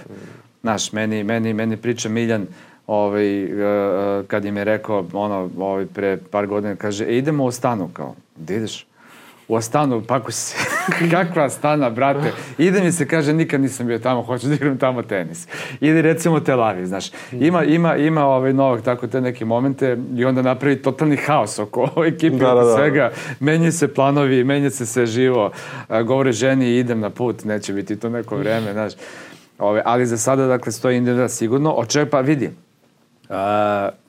[0.62, 2.48] Znaš, meni, meni, meni priča Miljan, uh,
[2.94, 7.90] uh, kad im je rekao, ono, ovaj, pre par godina, kaže, e, idemo u Astanu,
[7.92, 8.86] kao, gde ideš?
[9.48, 10.56] U Astanu, pakuj se.
[11.10, 12.32] Kakva Astana, brate?
[12.58, 15.48] Ide mi se, kaže, nikad nisam bio tamo, hoću da igram tamo tenis.
[15.80, 17.10] Ide recimo Tel Aviv, znaš.
[17.32, 21.88] Ima, ima, ima ovaj Novak tako te neke momente i onda napravi totalni haos oko
[22.14, 22.74] ekipe, Da, da, da.
[22.74, 23.10] svega.
[23.40, 25.50] Menjaju se planovi, menja se sve živo.
[25.88, 28.92] A, govore ženi, idem na put, neće biti to neko vreme, znaš.
[29.58, 31.74] Ove, ali za sada, dakle, stoji Indira sigurno.
[31.76, 32.50] Očepa, vidi,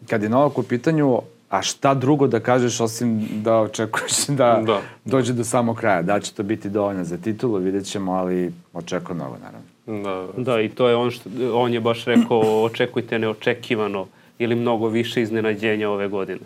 [0.10, 4.82] kad je Novak u pitanju, a šta drugo da kažeš osim da očekuješ da, Da.
[5.06, 6.02] dođe do samog kraja.
[6.02, 9.68] Da će to biti dovoljno za titulu, vidjet ćemo, ali očekujem mnogo, naravno.
[10.04, 12.42] Da, Da, i to je on što, on je baš rekao
[12.72, 14.08] očekujte neočekivano
[14.40, 16.42] ili mnogo više iznenađenja ove godine.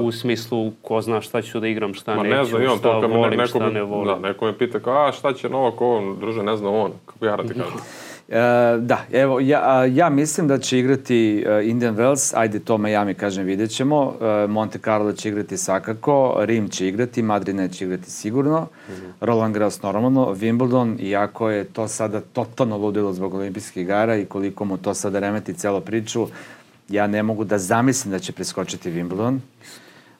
[0.00, 3.00] U smislu, ko zna šta ću da igram, šta Ma neću, ne znam, imam šta
[3.00, 4.22] to volim, neko, šta ne volim.
[4.22, 7.26] da, neko me pita kao, a šta će Novak on, druže, ne znam on, kako
[7.26, 7.78] ja da ti kažem.
[8.28, 8.36] E,
[8.78, 13.44] da, evo, ja, ja mislim da će igrati uh, Indian Wells, ajde to Miami, kažem,
[13.44, 14.14] vidjet ćemo.
[14.20, 18.66] E, Monte Carlo će igrati svakako, Rim će igrati, Madrid neće igrati sigurno,
[19.20, 24.64] Roland Garros normalno, Wimbledon, iako je to sada totalno ludilo zbog olimpijskih igara i koliko
[24.64, 26.26] mu to sada remeti celo priču,
[26.88, 29.38] ja ne mogu da zamislim da će preskočiti Wimbledon.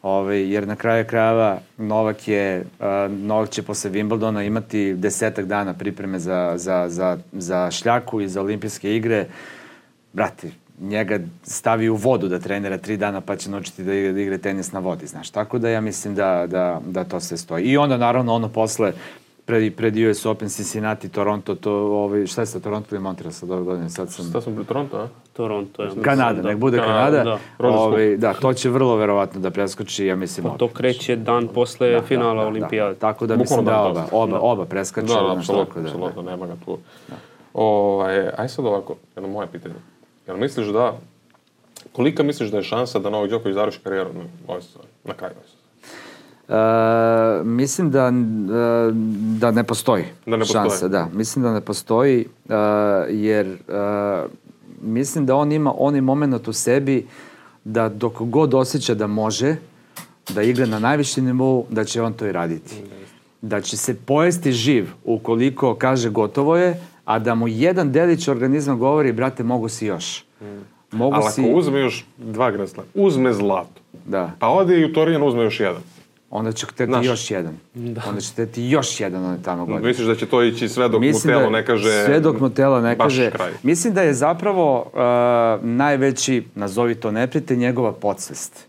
[0.05, 5.75] Ove, jer na kraju krajeva Novak je, uh, Novak će posle Wimbledona imati desetak dana
[5.75, 9.27] pripreme za, za, za, za šljaku i za olimpijske igre.
[10.13, 10.51] Brate,
[10.81, 14.39] njega stavi u vodu da trenira tri dana pa će naučiti da igra, da igra
[14.39, 15.31] tenis na vodi, znaš.
[15.31, 17.65] Tako da ja mislim da, da, da to sve stoji.
[17.65, 18.93] I onda naravno ono posle
[19.45, 23.51] pred, pred US Open, Cincinnati, Toronto, to, ovaj, šta je sa Toronto ili Montreal sad
[23.51, 23.91] ove godine?
[23.91, 24.29] Sad sam...
[24.29, 25.09] Šta sam pri Toronto, a?
[25.33, 25.91] Toronto je.
[26.03, 26.49] Kanada, da.
[26.49, 27.39] nek bude Kanada, Kanada.
[27.59, 27.69] da.
[27.69, 30.47] Ovaj, da, to će vrlo verovatno da preskoči, ja mislim.
[30.47, 32.95] Pa to kreće dan posle finala olimpijade.
[32.95, 34.19] Tako da Bukvalno mislim da dan oba, posle.
[34.19, 35.07] oba, oba preskaču.
[35.07, 36.79] Da, da, apsolutno, da, apsolutno, nema ga tu.
[37.55, 39.75] Ovaj, aj sad ovako, jedno moje pitanje.
[40.27, 40.99] Jel misliš da,
[41.93, 44.55] kolika misliš da je šansa da Novak Đoković završi karijeru na
[45.05, 45.54] na kraju ove
[46.49, 46.55] E,
[47.45, 48.13] mislim da, e,
[49.39, 50.63] da ne postoji Da ne postoji.
[50.71, 50.89] šansa.
[50.89, 52.55] Da, mislim da ne postoji, e,
[53.11, 53.57] jer
[54.83, 57.07] mislim da on ima onaj moment u sebi
[57.65, 59.57] da dok god osjeća da može,
[60.35, 62.75] da igra na najvišem nivou, da će on to i raditi.
[63.43, 68.75] Da će se pojesti živ ukoliko kaže gotovo je, a da mu jedan delić organizma
[68.75, 70.25] govori, brate, mogu si još.
[70.93, 71.41] Mogu Ali si...
[71.41, 74.31] ako uzme još dva Grand Slam, uzme zlato, Da.
[74.39, 75.83] pa ode i u Torino uzme još jedan.
[76.37, 77.07] Onda će hteti Znaš.
[77.07, 77.59] još jedan.
[78.07, 79.87] Onda će hteti još jedan on tamo godin.
[79.87, 82.05] Misliš da će to ići sve dok mu telo ne kaže...
[82.05, 83.31] Sve dok mu telo ne kaže.
[83.31, 83.53] kraj.
[83.63, 88.67] Mislim da je zapravo uh, najveći, nazovi to neprijatelj, njegova podsvest.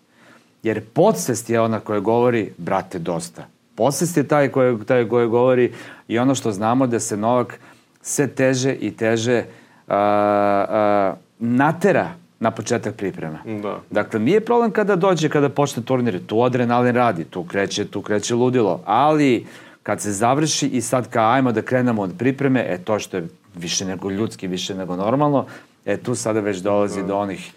[0.64, 3.48] Jer podsvest je ona koja govori, brate, dosta.
[3.76, 5.74] Podsvest je taj koji, taj koji govori
[6.08, 7.60] i ono što znamo da se Novak
[8.02, 9.44] sve teže i teže
[9.88, 12.10] uh, uh, natera
[12.46, 13.40] na početak priprema.
[13.62, 13.80] Da.
[13.90, 18.36] Dakle, nije problem kada dođe, kada počne turnir, tu adrenalin radi, tu kreće, tu kreće
[18.36, 19.46] ludilo, ali
[19.84, 23.28] kad se završi i sad kao ajmo da krenemo od pripreme, e to što je
[23.56, 25.46] više nego ljudski, više nego normalno,
[25.86, 27.52] e tu sada već dolazi do onih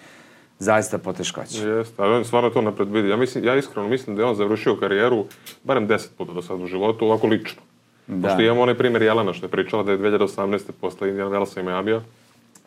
[0.59, 1.69] zaista poteškoća.
[1.69, 3.09] Jeste, ali on stvarno to napred vidi.
[3.09, 5.25] Ja, mislim, ja iskreno mislim da je on završio karijeru
[5.65, 7.63] barem deset puta do sad u životu, ovako lično.
[8.07, 8.29] Da.
[8.29, 10.73] Pošto imamo onaj primjer Jelena što je pričala da je 2018.
[10.81, 12.01] posle Indiana Velsa i Miamija,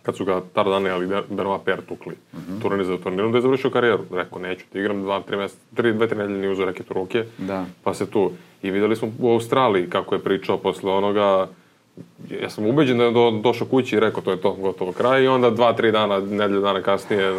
[0.04, 2.62] kad su ga Tarzan ali Benoit Per tukli mm -hmm.
[2.62, 4.04] turnir za turnirom, da je završio karijeru.
[4.12, 7.26] Rekao, neću ti igram dva, tri mjeseca, tri, dve, tri nedelje nije uzeo u ruke.
[7.38, 7.66] Da.
[7.84, 8.32] Pa se tu.
[8.62, 11.48] I videli smo u Australiji kako je pričao posle onoga,
[12.42, 15.24] ja sam ubeđen da je do, došao kući i rekao to je to, gotovo kraj
[15.24, 17.32] i onda dva, tri dana, nedelju dana kasnije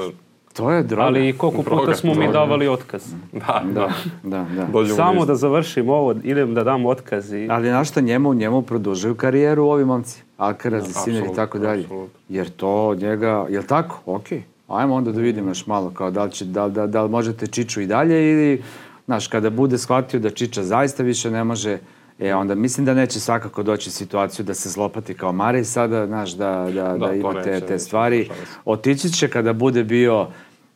[0.53, 1.03] To je droga.
[1.03, 2.33] Ali i koliko puta Droga, smo mi droga.
[2.33, 3.03] davali otkaz.
[3.33, 3.89] da, da.
[4.23, 4.87] Da, da, da.
[4.87, 7.49] Samo da završim ovo, idem da dam otkaz i...
[7.51, 10.23] Ali znaš šta, njemu, njemu produžuju karijeru ovi momci.
[10.39, 11.83] Alcaraz i Sinner i tako dalje.
[11.83, 12.19] apsolutno.
[12.29, 14.01] Jer to njega, jel tako?
[14.07, 14.43] Okej.
[14.69, 17.11] Ajmo onda da vidimo još malo, kao da li, će, da, li- da, da li
[17.11, 18.63] možete Čiču i dalje ili,
[19.05, 21.79] znaš, kada bude shvatio da Čiča zaista više ne može,
[22.19, 26.31] e onda mislim da neće svakako doći situaciju da se zlopati kao Marej sada, znaš,
[26.31, 28.29] da, da, da, Da, to ima te, neće, te stvari.
[28.65, 30.27] Otići će kada bude bio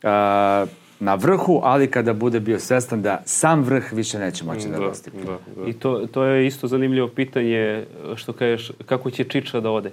[0.03, 0.65] a,
[0.99, 4.85] na vrhu, ali kada bude bio svestan da sam vrh više neće moći da, Da,
[4.85, 5.23] dostigne.
[5.25, 5.69] da, da.
[5.69, 7.85] I to, to je isto zanimljivo pitanje,
[8.15, 9.91] što kažeš, kako će Čiča da ode?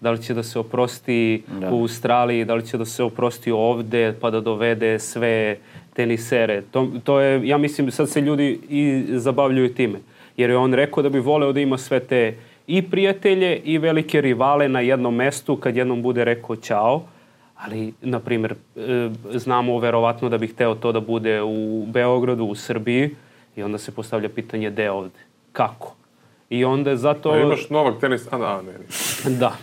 [0.00, 1.70] Da li će da se oprosti Da.
[1.70, 5.56] u Australiji, da li će da se oprosti ovde, pa da dovede sve
[5.94, 6.62] tenisere.
[6.70, 9.98] To, to je, ja mislim, sad se ljudi i zabavljaju time.
[10.38, 12.34] Jer je on rekao da bi voleo da ima sve te
[12.66, 17.02] i prijatelje i velike rivale na jednom mestu kad jednom bude rekao ćao.
[17.56, 22.54] Ali, na primjer, e, znamo verovatno da bi hteo to da bude u Beogradu, u
[22.54, 23.10] Srbiji
[23.56, 25.18] i onda se postavlja pitanje gde ovde,
[25.52, 25.94] kako.
[26.50, 27.30] I onda je zato...
[27.30, 28.84] A imaš Novak tenis, a da, ne, ne.
[29.40, 29.56] Da.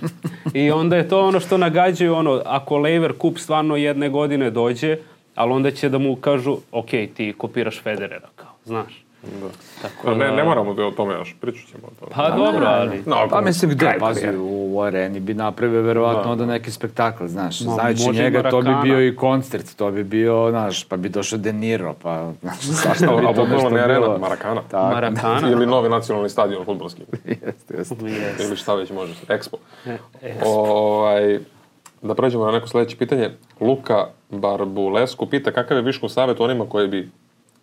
[0.53, 4.97] I onda je to ono što nagađaju, ono, ako Lever Kup stvarno jedne godine dođe,
[5.35, 9.04] ali onda će da mu kažu, ok, ti kopiraš Federera, kao, znaš.
[9.41, 9.47] Da.
[9.81, 12.11] Tako ne, da- ne moramo da o tome još, pričat ćemo o tome.
[12.15, 13.03] Pa dobro, ali...
[13.05, 16.29] No, Pa mislim gde, pazi, u areni bi napravio verovatno Da.
[16.29, 17.61] onda neki spektakl, znaš.
[17.61, 21.39] Ma, Znajući njega, to bi bio i koncert, to bi bio, znaš, pa bi došao
[21.39, 24.17] De Niro, pa, znaš, svašta bi to nešto ne arena, bilo.
[24.17, 24.61] Marakana.
[24.71, 25.49] Tako, Marakana.
[25.49, 27.01] Ili novi nacionalni stadion futbolski.
[27.45, 27.95] jeste, jeste.
[27.95, 28.47] Yes.
[28.47, 29.13] Ili šta već može.
[29.27, 29.57] Expo.
[29.85, 31.39] E, e, Ovaj,
[32.01, 33.29] da pređemo na neko sledeće pitanje.
[33.59, 37.09] Luka Barbulesku pita kakav je Viškov savjet onima koji bi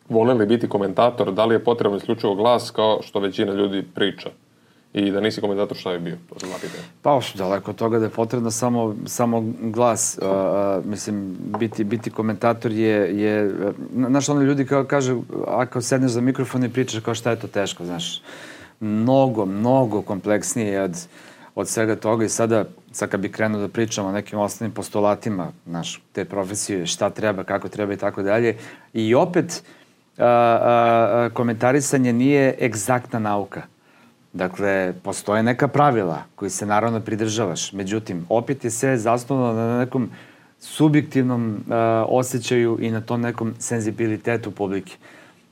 [0.08, 4.30] voleli biti komentator, da li je potreban isključivo glas kao što većina ljudi priča?
[4.92, 6.16] I da nisi komentator, šta bi bio?
[6.28, 6.84] To pitanja.
[7.02, 10.18] Pa, uš, daleko od toga da je potrebno samo, samo glas.
[10.22, 13.54] Uh, mislim, biti, biti komentator je, je
[14.08, 15.16] znaš, ono ljudi kao kaže,
[15.46, 18.22] ako sedneš za mikrofon i pričaš kao šta je to teško, znaš.
[18.80, 20.96] Mnogo, mnogo kompleksnije je od,
[21.54, 25.52] od svega toga i sada, sad kad bi krenuo da pričamo o nekim osnovnim postulatima,
[25.66, 28.56] znaš, te profesije, šta treba, kako treba i tako dalje.
[28.92, 29.62] I opet,
[30.18, 33.62] a, a, a, komentarisanje nije egzaktna nauka.
[34.32, 37.72] Dakle, postoje neka pravila koji se naravno pridržavaš.
[37.72, 40.10] Međutim, opet je sve zasnovano na nekom
[40.60, 41.74] subjektivnom uh,
[42.08, 44.96] osjećaju i na tom nekom senzibilitetu publike.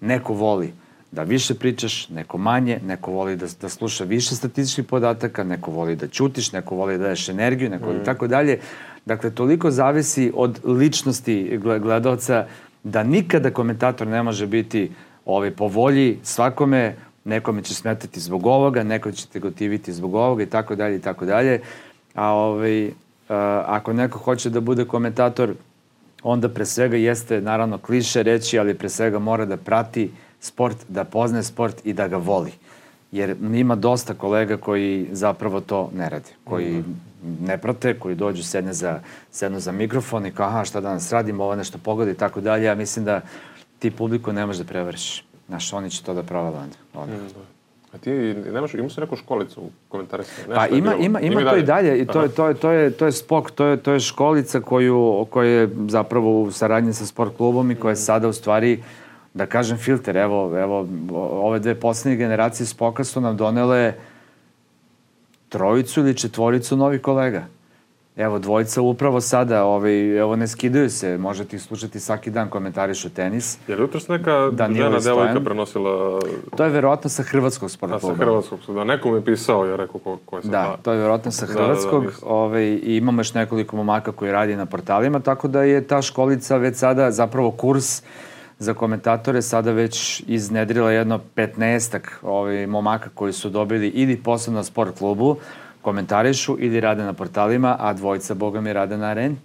[0.00, 0.72] Neko voli
[1.12, 5.96] da više pričaš, neko manje, neko voli da, da sluša više statističkih podataka, neko voli
[5.96, 8.60] da ćutiš, neko voli da daješ energiju, neko voli tako dalje.
[9.06, 12.46] Dakle, toliko zavisi od ličnosti gle- gledalca
[12.84, 14.90] da nikada komentator ne može biti
[15.24, 16.94] ovaj, po volji svakome,
[17.24, 21.00] nekome će smetati zbog ovoga, neko će te gotiviti zbog ovoga i tako dalje i
[21.00, 21.60] tako dalje.
[22.14, 22.92] A ovaj, uh,
[23.66, 25.54] ako neko hoće da bude komentator,
[26.22, 31.04] onda pre svega jeste naravno kliše reći, ali pre svega mora da prati sport, da
[31.04, 32.52] poznaje sport i da ga voli.
[33.12, 36.84] Jer ima dosta kolega koji zapravo to ne rade, koji
[37.40, 39.00] ne prate, koji dođu, sedne za,
[39.30, 42.64] sednu za mikrofon i kao, aha, šta danas radimo, ovo nešto pogodi i tako dalje.
[42.64, 43.20] Ja mislim da
[43.78, 45.24] ti publiku ne možeš da prevršiš.
[45.48, 46.76] Znaš, oni će to da provale onda.
[46.94, 47.12] onda.
[47.92, 48.10] A ti
[48.52, 50.54] nemaš, imaš neku školicu u komentarisanju?
[50.54, 53.06] Pa ima, ima, ima to i dalje i to je, to je, to je, to
[53.06, 57.36] je spok, to je, to je školica koju, koja je zapravo u saradnji sa sport
[57.36, 58.82] klubom i koja je sada u stvari,
[59.34, 60.16] da kažem, filter.
[60.16, 60.86] Evo, evo
[61.42, 63.94] ove dve poslednje generacije spoka su nam donele
[65.48, 67.46] trojicu ili četvoricu novih kolega.
[68.16, 73.10] Evo, dvojica upravo sada, ovaj, evo, ne skidaju se, možete ih slušati svaki dan, komentarišu
[73.10, 73.58] tenis.
[73.68, 76.20] Je li jutros neka Danilo žena, devojka prenosila
[76.56, 78.84] To je verovatno sa hrvatskog sporta a sa hrvatskog suda?
[78.84, 80.50] Neko mi je pisao, ja rekao ko, ko je sad.
[80.50, 82.30] Da, to je vjerojatno sa Da, da, da, hrvatskog mislim.
[82.30, 86.56] ovaj, i imamo još nekoliko momaka koji radi na portalima, tako da je ta školica
[86.56, 88.02] već sada, zapravo kurs
[88.60, 94.64] za komentatore sada već iznedrila jedno 15-ak ovaj, momaka koji su dobili ili posebno na
[94.64, 95.36] sport klubu,
[95.82, 99.36] komentarišu ili rade na portalima, a dvojica, boga mi, rade na areni.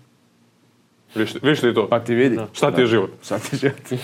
[1.16, 1.88] Viš, viš ti to?
[1.90, 2.36] Pa ti vidi.
[2.36, 2.48] Da.
[2.54, 2.90] Šta ti je da.
[2.90, 3.12] život?
[3.24, 3.92] Šta ti je život?
[3.92, 3.98] e,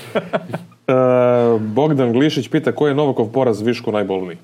[1.59, 4.37] Bogdan Glišić pita koji je Novakov poraz Višku najbolniji?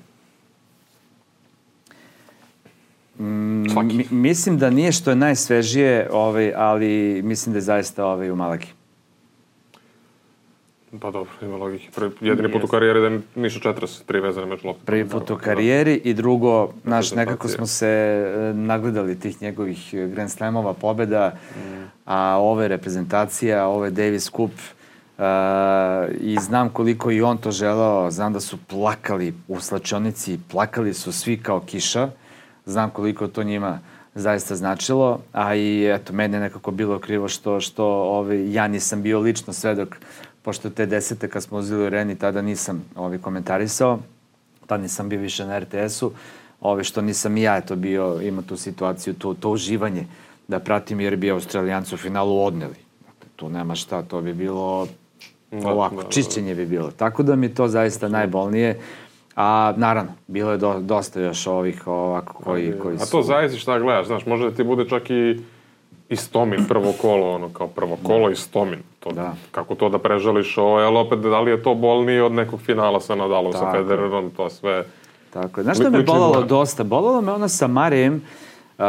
[3.18, 3.64] Mm,
[4.10, 8.77] mislim da nije što je najsvežije, ovaj, ali mislim da je zaista ovaj, u Malaki.
[10.90, 11.88] Pa dobro, ima logike.
[11.94, 14.84] Prvi, jedini put u karijeri da je Niša 43 vezane meč lopte.
[14.84, 20.06] Prvi put u karijeri i drugo, znaš, nekako smo se e, nagledali tih njegovih e,
[20.06, 21.36] Grand Slamova, pobeda,
[22.04, 25.22] a ovo je reprezentacija, ovo je Davis Cup e,
[26.20, 31.12] i znam koliko i on to želeo, znam da su plakali u slačionici, plakali su
[31.12, 32.10] svi kao kiša,
[32.66, 33.78] znam koliko to njima
[34.14, 39.02] zaista značilo, a i eto, meni je nekako bilo krivo što, što ovaj, ja nisam
[39.02, 39.96] bio lično svedok,
[40.48, 43.98] pošto te desete kad smo uzeli u Reni, tada nisam ovaj, komentarisao,
[44.66, 46.12] tad nisam bio više na RTS-u,
[46.60, 50.06] ove, što nisam i ja eto bio, imao tu situaciju, to, to uživanje
[50.48, 52.80] da pratim jer bi Australijanci u finalu odneli.
[53.00, 54.88] Dakle, tu nema šta, to bi bilo
[55.50, 56.08] Da, ovako, da, da.
[56.08, 56.90] čišćenje bi bilo.
[56.90, 58.80] Tako da mi to zaista najbolnije.
[59.36, 63.04] A naravno, bilo je do, dosta još ovih ovako koji, koji su...
[63.04, 65.40] A to zavisi šta gledaš, znaš, može da ti bude čak i
[66.08, 68.87] Istomin prvo kolo, ono kao prvo kolo Istomin.
[69.00, 69.34] To, Da.
[69.50, 73.00] Kako to da prežališ, ovo, ali opet da li je to bolnije od nekog finala
[73.00, 73.82] sa Nadalom, sa Tako je.
[73.82, 74.84] Federerom, to sve...
[75.30, 75.64] Tako je.
[75.64, 76.46] Znaš šta me bolalo gore.
[76.46, 76.84] dosta?
[76.84, 78.84] Bolalo me ono sa Marijem, uh,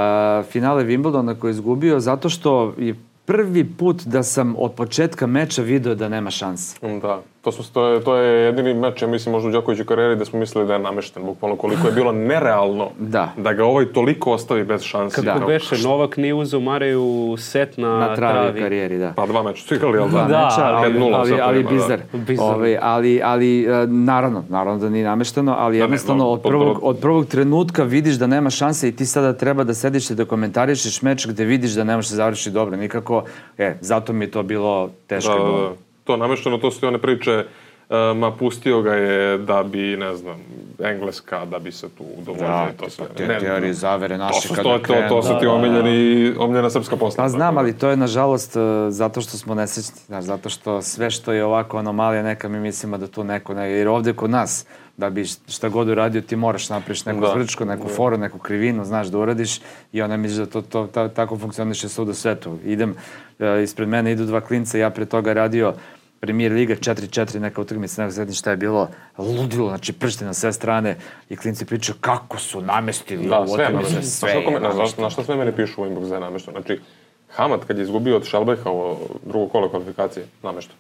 [0.52, 2.96] finale Wimbledona koji je izgubio, zato što je
[3.26, 6.78] prvi put da sam od početka meča video da nema šanse.
[7.02, 10.16] Da, to, smo, to, je, to je jedini meč, ja mislim, možda u Đokoviću karijeri
[10.16, 13.30] da smo mislili da je namešten, bukvalno koliko je bilo nerealno Da.
[13.38, 15.22] da ga ovaj toliko ostavi bez šansi.
[15.22, 15.34] Da.
[15.34, 18.60] Kako beše, Novak nije uzeo Mareju set na, Na travi, travi.
[18.62, 19.14] karijeri, da.
[19.16, 20.28] Pa dva meča su igrali, ali Dva da.
[20.28, 22.00] Da, meča, ali, 5:0 ali, ali ima, bizar.
[22.14, 22.18] da.
[22.18, 22.56] Bizar.
[22.56, 26.80] Ove, ali, ali, e, naravno, naravno da nije namešteno, ali ne, jednostavno no, od, prvog,
[26.82, 30.26] od prvog trenutka vidiš da nema šanse i ti sada treba da sediš i da
[30.26, 33.24] komentarišeš meč gde vidiš da ne može se završiti dobro nikako.
[33.58, 35.34] E, zato mi je to bilo teško.
[35.34, 35.89] Da, da, da.
[36.10, 37.46] To namešteno, to su one priče,
[37.90, 40.36] uh, ma pustio ga je da bi, ne znam,
[40.80, 42.48] Engleska, da bi se tu udovoljio.
[42.48, 43.06] Da, to sve.
[43.18, 45.22] te Ne, teorije zavere To, naše kada to, to, to krenu.
[45.24, 47.24] su ti omiljeni, omiljena srpska posla.
[47.24, 47.60] Pa znam, da.
[47.62, 48.60] ali to je nažalost e,
[48.90, 52.98] zato što smo nesrećni, znaš, zato što sve što je ovako anomalija neka mi mislimo
[52.98, 54.66] da tu neko, ne, jer ovde kod nas,
[54.98, 57.32] da bi šta god uradio ti moraš napriš neku Da.
[57.34, 59.60] zvrčku, neku foru, neku krivinu, znaš da uradiš
[59.92, 62.58] i onda misliš da to, to ta, tako funkcioniše svuda u svetu.
[62.66, 62.96] Idem,
[63.40, 65.74] e, ispred mene idu dva klinca, ja pre toga radio
[66.20, 68.88] Premier Liga 4-4, neka utakmica, ne znam šta je bilo,
[69.18, 70.98] ludilo, znači pršte na sve strane
[71.30, 74.90] i klinci pričaju kako su namestili Da, ovu utakmicu, sve je znaš- namešteno.
[74.98, 76.60] Znaš šta sve meni pišu u inbox da je namešteno?
[76.60, 76.82] Znači,
[77.30, 80.78] Hamad kad je izgubio od Šelbeha u drugo kolo kvalifikacije, namešteno.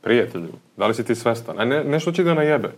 [0.00, 1.60] Prijatelju, da li si ti svestan?
[1.60, 2.72] A ne, nešto će da najebe.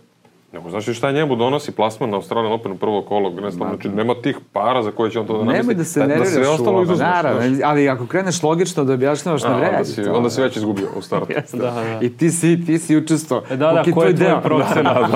[0.53, 3.29] Nego, znaš li šta njemu donosi plasman na Australijan Open u prvo kolo?
[3.29, 5.57] Ne znam, znači, nema tih para za koje će on to da namesti.
[5.57, 7.07] Nemoj da se da nerviraš sve u ostalo ovo, izuzmeš.
[7.07, 7.59] naravno, znaš.
[7.63, 9.77] ali ako kreneš logično da objašnjavaš na vreme.
[9.77, 11.33] onda, si, onda si već izgubio u startu.
[11.53, 11.99] Da, da.
[12.01, 13.43] I ti si, ti si učestvo.
[13.49, 15.11] Da, da, ko je tvoj procenat?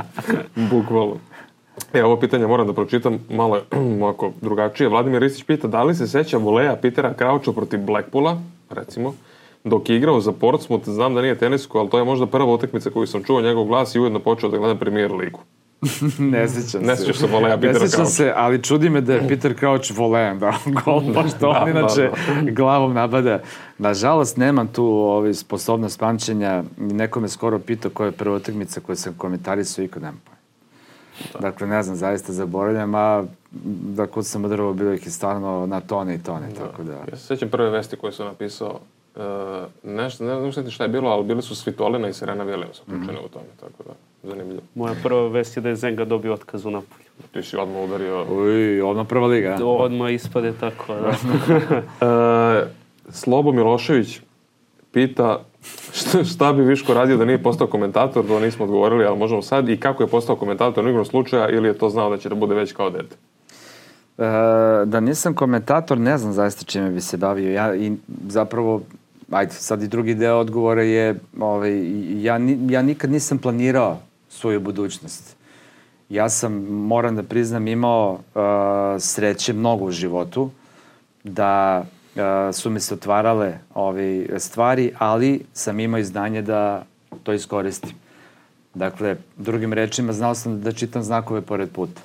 [0.70, 1.16] Bukvalno.
[1.92, 3.62] E, ovo pitanje moram da pročitam malo je
[4.02, 4.88] ovako drugačije.
[4.88, 8.38] Vladimir Ristić pita da li se seća voleja Pitera Krauča protiv Blackpoola,
[8.70, 9.14] recimo,
[9.64, 12.90] dok je igrao za Portsmouth, znam da nije tenisku, ali to je možda prva utakmica
[12.90, 15.40] koju sam čuo njegov glas i ujedno počeo da gledam Premier ligu.
[16.18, 17.02] ne sećam Ne se.
[17.02, 18.10] sećaš se voleja Ne Petera sećam Croucha.
[18.10, 20.54] se, ali čudi me da je Peter Crouch volejan da
[20.84, 22.10] gol, pošto on da, inače
[22.50, 23.40] glavom nabada.
[23.78, 26.62] Nažalost, nemam tu ovaj, sposobnost pamćenja.
[26.76, 30.38] Neko me skoro pitao koja je prva utakmica koju sam komentarisao i kod nemam pojma.
[31.40, 33.24] Dakle, ne znam, zaista zaboravljam, a
[33.96, 36.92] da kod sam drvo bilo ih je stvarno na tone i tone, tako da...
[36.92, 38.80] Ja se sećam prve vesti koje sam napisao.
[39.18, 39.24] Uh,
[39.82, 43.28] nešto, ne znam šta je bilo, ali bili su Svitolina i Serena Williams uključene u
[43.28, 43.92] tome, tako da,
[44.28, 44.62] zanimljivo.
[44.74, 47.04] Moja prva vest je da je Zenga dobio otkaz u Napolju.
[47.32, 48.26] Ti si odmah udario.
[48.30, 49.56] Uj, odmah prva liga.
[49.60, 49.64] a?
[49.64, 51.12] Odmah ispade tako, da.
[52.06, 52.66] E,
[53.10, 54.20] Slobo Milošević
[54.92, 55.44] pita
[55.92, 59.68] šta, šta bi Viško radio da nije postao komentator, to nismo odgovorili, ali možemo sad,
[59.68, 62.34] i kako je postao komentator u igrom slučaja, ili je to znao da će da
[62.34, 63.16] bude već kao dete?
[64.18, 64.24] E,
[64.84, 67.52] da nisam komentator, ne znam zaista čime bi se bavio.
[67.52, 67.92] Ja i
[68.28, 68.82] zapravo,
[69.30, 71.72] ajde, sad i drugi deo odgovora je, ovaj,
[72.22, 72.38] ja,
[72.68, 73.98] ja nikad nisam planirao
[74.28, 75.36] svoju budućnost.
[76.08, 78.20] Ja sam, moram da priznam, imao uh,
[79.00, 80.50] sreće mnogo u životu,
[81.24, 81.84] da
[82.14, 86.84] uh, su mi se otvarale ove stvari, ali sam imao izdanje da
[87.22, 87.92] to iskoristim.
[88.74, 92.00] Dakle, drugim rečima, znao sam da čitam znakove pored puta.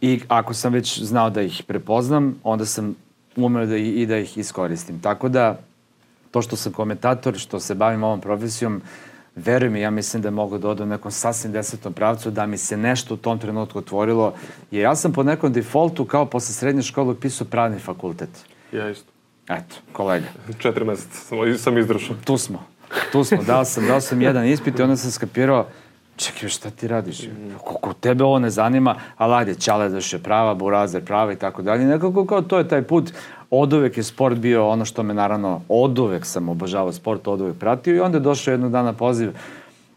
[0.00, 2.94] I ako sam već znao da ih prepoznam, onda sam
[3.36, 5.00] umeo da i, i da ih iskoristim.
[5.00, 5.58] Tako da,
[6.30, 8.82] to što sam komentator, što se bavim ovom profesijom,
[9.36, 12.58] veruj mi, ja mislim da mogu da odem u nekom sasvim desetom pravcu, da mi
[12.58, 14.34] se nešto u tom trenutku otvorilo.
[14.70, 18.30] Jer ja sam po nekom defaultu, kao posle srednje škole, upisao pravni fakultet.
[18.72, 19.12] Ja isto.
[19.48, 20.26] Eto, kolega.
[20.58, 22.16] Četiri meseca sam- sam izdržao.
[22.24, 22.64] Tu smo.
[23.12, 23.42] Tu smo.
[23.42, 25.66] Dao sam, dao sam jedan ispit i onda sam skapirao
[26.18, 27.28] čekaj, šta ti radiš?
[27.64, 31.84] Koliko tebe ovo ne zanima, ali ajde, Ćale je prava, Burazer prava i tako dalje.
[31.84, 33.12] Nekako kao to je taj put.
[33.50, 37.40] Od uvek je sport bio ono što me naravno, od uvek sam obožavao sport, od
[37.40, 39.30] uvek pratio i onda je došao jednog dana poziv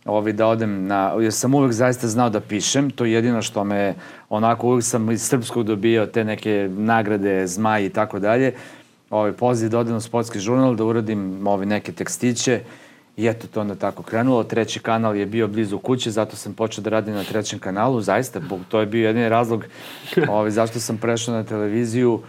[0.06, 3.64] ovaj, da odem na, jer sam uvek zaista znao da pišem, to je jedino što
[3.64, 3.94] me,
[4.30, 8.54] onako uvek sam iz srpskog dobio te neke nagrade, zmaj i tako dalje,
[9.10, 12.62] ovaj, poziv da odem u sportski žurnal, da uradim ovaj, neke tekstiće,
[13.18, 14.44] I eto, to onda tako krenulo.
[14.44, 18.02] Treći kanal je bio blizu kuće, zato sam počeo da radim na trećem kanalu.
[18.02, 19.66] Zaista, to je bio jedini razlog
[20.30, 22.22] ovaj, zašto sam prešao na televiziju.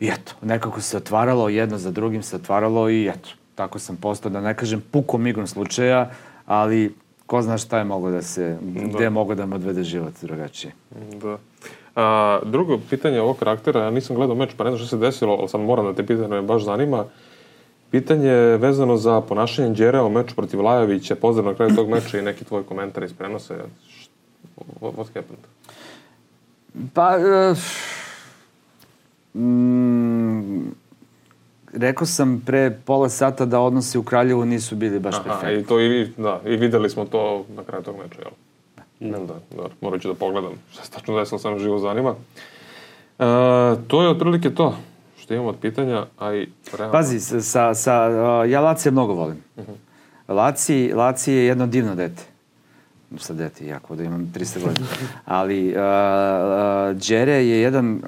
[0.00, 4.30] I eto, nekako se otvaralo, jedno za drugim se otvaralo i eto, tako sam postao,
[4.30, 6.10] da ne kažem, pukom igrom slučaja,
[6.46, 6.94] ali
[7.26, 8.80] ko zna šta je mogo da se, da.
[8.88, 10.72] gde je mogo da me odvede život drugačije.
[11.22, 11.38] Da.
[11.96, 15.36] A, drugo pitanje ovog karaktera, ja nisam gledao meč, pa ne znam što se desilo,
[15.40, 17.04] ali sam moram da te pitam, me baš zanima.
[17.90, 21.14] Pitanje je vezano za ponašanje Đera u meču protiv Lajovića.
[21.14, 23.54] Pozdrav na kraju tog meča i neki tvoj komentar iz prenose.
[24.80, 25.44] What, what happened?
[26.94, 27.58] Pa, uh,
[29.34, 30.70] mm,
[31.72, 35.60] rekao sam pre pola sata da odnosi u Kraljevu nisu bili baš Aha, perfektni.
[35.60, 38.30] I to i, da, i videli smo to na kraju tog meča, jel?
[39.10, 39.18] Da.
[39.18, 42.10] Da, da, morat ću da pogledam šta se tačno desilo, sam živo zanima.
[42.10, 42.16] Uh,
[43.88, 44.76] to je otprilike to
[45.30, 46.48] što imamo od pitanja, a i...
[46.72, 46.92] Realno...
[46.92, 48.08] Pazi, sa, sa,
[48.42, 49.42] uh, ja Laci mnogo volim.
[49.56, 49.72] Uh mhm.
[49.72, 50.34] -huh.
[50.34, 52.22] Laci, Laci je jedno divno dete.
[53.18, 54.86] Sad dete, jako da imam 300 godina.
[55.24, 58.02] Ali uh, uh, Đere je jedan uh,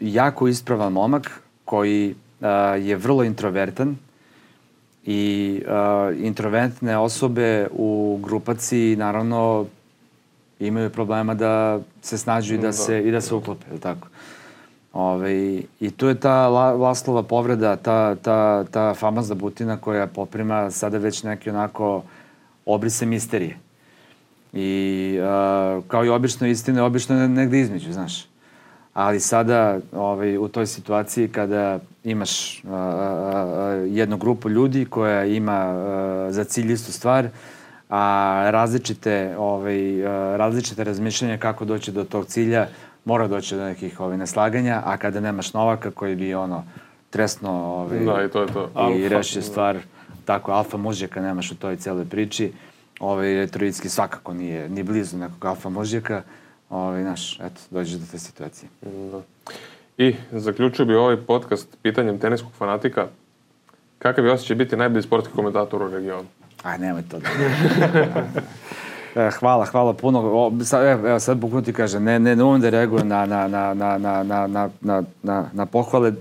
[0.00, 2.46] jako ispravan momak koji uh,
[2.86, 3.96] je vrlo introvertan
[5.04, 9.66] i uh, introvertne osobe u grupaciji naravno
[10.60, 12.72] imaju problema da se snađu i da, da.
[12.72, 14.08] se, i da se uklope, je tako?
[14.92, 20.70] Ove, I tu je ta La, Laslova povreda, ta, ta, ta famozna butina koja poprima
[20.70, 22.02] sada već neke onako
[22.66, 23.58] obrise misterije.
[24.52, 28.26] I uh, kao i obično istine, obično je negde između, znaš.
[28.96, 32.76] Ali sada ovaj, u toj situaciji kada imaš uh, uh,
[33.86, 37.28] jednu grupu ljudi koja ima uh, za cilj istu stvar,
[37.90, 40.02] a različite, ovaj,
[40.36, 42.68] različite razmišljanja kako doći do tog cilja,
[43.04, 46.64] mora doći do nekih ovaj, neslaganja, a kada nemaš Novaka koji bi ono
[47.10, 48.70] tresno ovaj, da, i, to je to.
[48.96, 49.76] i rešio stvar,
[50.24, 52.52] tako alfa mužjaka nemaš u toj celoj priči,
[53.00, 56.22] ovaj, Retroicki svakako nije ni blizu nekog alfa mužjaka,
[56.70, 58.68] ovaj, znaš, eto, dođeš do te situacije.
[58.82, 59.20] Da.
[59.98, 63.06] I zaključio bi ovaj podcast pitanjem teniskog fanatika.
[63.98, 66.28] Kakav je osjećaj biti najbolji sportski komentator u regionu?
[66.62, 67.28] Aj, nemoj to da...
[69.16, 70.20] E, hvala, hvala puno.
[70.20, 73.48] O, sad, evo, sad bukvalno ti kaže, ne, ne, ne umem da reagujem na, na,
[73.48, 76.12] na, na, na, na, na, na, na, na pohvale.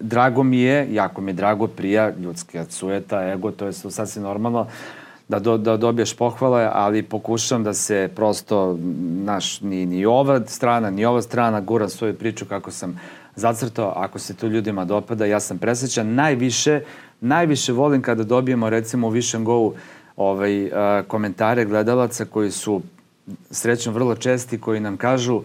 [0.00, 4.66] Drago mi je, jako mi je drago, prija, ljudska sujeta, ego, to je sasvim normalno
[5.30, 8.78] da, do, da dobiješ pohvale, ali pokušam da se prosto,
[9.24, 13.00] naš, ni, ni ova strana, ni ova strana gura svoju priču kako sam
[13.36, 16.14] zacrtao, ako se to ljudima dopada, ja sam presrećan.
[16.14, 16.80] Najviše,
[17.20, 19.74] najviše volim kada dobijemo, recimo, u Višem Govu,
[20.16, 22.82] ovaj, a, komentare gledalaca koji su
[23.50, 25.42] srećno vrlo česti, koji nam kažu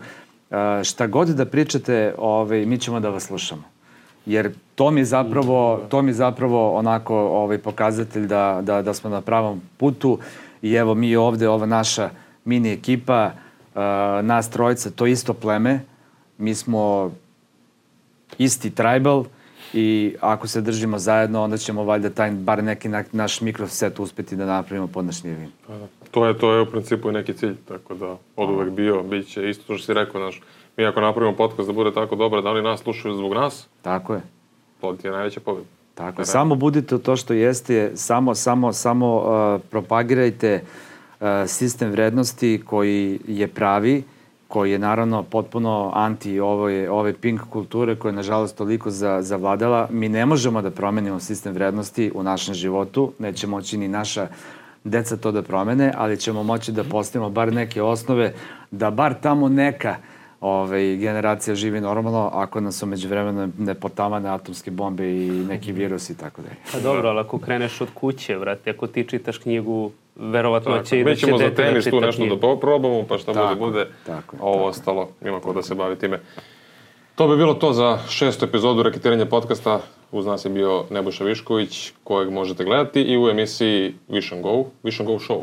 [0.52, 3.75] a, šta god da pričate, ovaj, mi ćemo da vas slušamo.
[4.26, 9.22] Jer to mi zapravo, to mi zapravo onako ovaj, pokazatelj da, da, da smo na
[9.22, 10.20] pravom putu
[10.62, 12.10] i evo mi ovde, ova naša
[12.46, 13.32] mini ekipa,
[13.74, 13.82] uh,
[14.26, 15.80] nas trojica, to isto pleme,
[16.38, 17.12] mi smo
[18.38, 19.26] isti tribal,
[19.74, 24.36] i ako se držimo zajedno, onda ćemo valjda taj, bar neki na, naš mikroset uspeti
[24.36, 25.52] da napravimo podnašnjivim.
[25.68, 25.88] Pa da.
[26.12, 29.50] To je, to je u principu neki cilj, tako da od uvek bio, bit će
[29.50, 30.42] isto to što si rekao, naš,
[30.78, 34.14] mi ako napravimo podcast da bude tako dobro, da oni nas slušaju zbog nas, tako
[34.14, 34.22] je.
[34.82, 35.68] To ti je najveća pobjeda.
[35.96, 40.62] Tako je, samo budite to što jeste, samo, samo, samo uh, propagirajte
[41.20, 44.04] uh, sistem vrednosti koji je pravi,
[44.48, 49.88] koji je naravno potpuno anti ove, ove pink kulture koja je nažalost toliko za, zavladala.
[49.92, 54.28] Mi ne možemo da promenimo sistem vrednosti u našem životu, neće moći ni naša
[54.84, 58.34] deca to da promene, ali ćemo moći da postavimo bar neke osnove,
[58.72, 59.96] da bar tamo neka
[60.46, 66.14] ovaj, generacija živi normalno ako nas umeđu vremena ne potamane atomske bombe i neki virusi
[66.14, 66.56] i tako dalje.
[66.72, 71.04] Pa dobro, ali ako kreneš od kuće, vrate, ako ti čitaš knjigu verovatno će i
[71.04, 73.88] da će dete za tenis da tu nešto da probamo, pa šta tako, bude, bude,
[74.06, 74.68] tako, ovo tako.
[74.68, 76.20] ostalo ima ko da se bavi time.
[77.16, 79.80] To bi bilo to za šestu epizodu Reketiranja podcasta.
[80.12, 85.08] Uz nas je bio Nebojša Višković, kojeg možete gledati i u emisiji Vision Go, Vision
[85.08, 85.42] Go Show.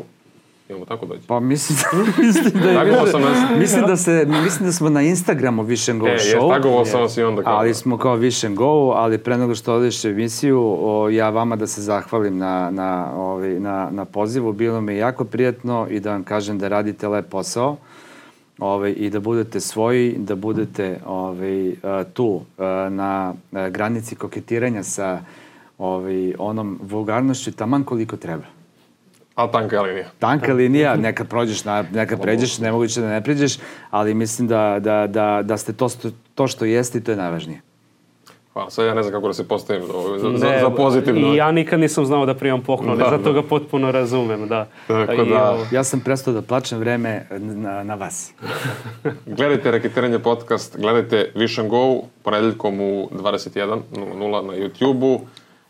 [0.69, 1.21] Imamo tako dođe.
[1.27, 3.37] Pa mislim da, mislim da, je više- sam nas.
[3.57, 6.53] mislim da se mislim da smo na Instagramu and Go E, show.
[6.53, 8.13] tagovao sam vas i onda kao- Ali smo kao
[8.43, 12.69] and Go, ali pre nego što odeš emisiju, o, ja vama da se zahvalim na,
[12.71, 14.53] na, ovaj, na, na pozivu.
[14.53, 17.77] Bilo mi je jako prijatno i da vam kažem da radite lep posao
[18.59, 21.71] ovaj, i da budete svoji, da budete ovaj,
[22.05, 25.19] tu eh, na eh, granici koketiranja sa
[25.77, 28.43] ovaj, onom vulgarnošću taman koliko treba.
[29.35, 30.05] A tanka je linija.
[30.19, 33.57] Tanka linija, neka prođeš, na, neka pređeš, nemoguće da ne pređeš,
[33.89, 35.87] ali mislim da, da, da, da ste to,
[36.35, 37.61] to što jeste i to je najvažnije.
[38.53, 40.69] Hvala, sad ja ne znam kako da se postavim za, ovo, za, za, Ne, za
[40.69, 41.33] pozitivno.
[41.33, 43.41] I ja nikad nisam znao da primam poklone, Da, zato da.
[43.41, 44.67] ga potpuno razumem, da.
[44.87, 48.33] Tako I, da- Ja sam prestao da plačem vreme na, na vas.
[49.37, 55.19] Gledajte Reketiranje podcast, gledajte and Go ponedeljkom u 21.00 na YouTube-u.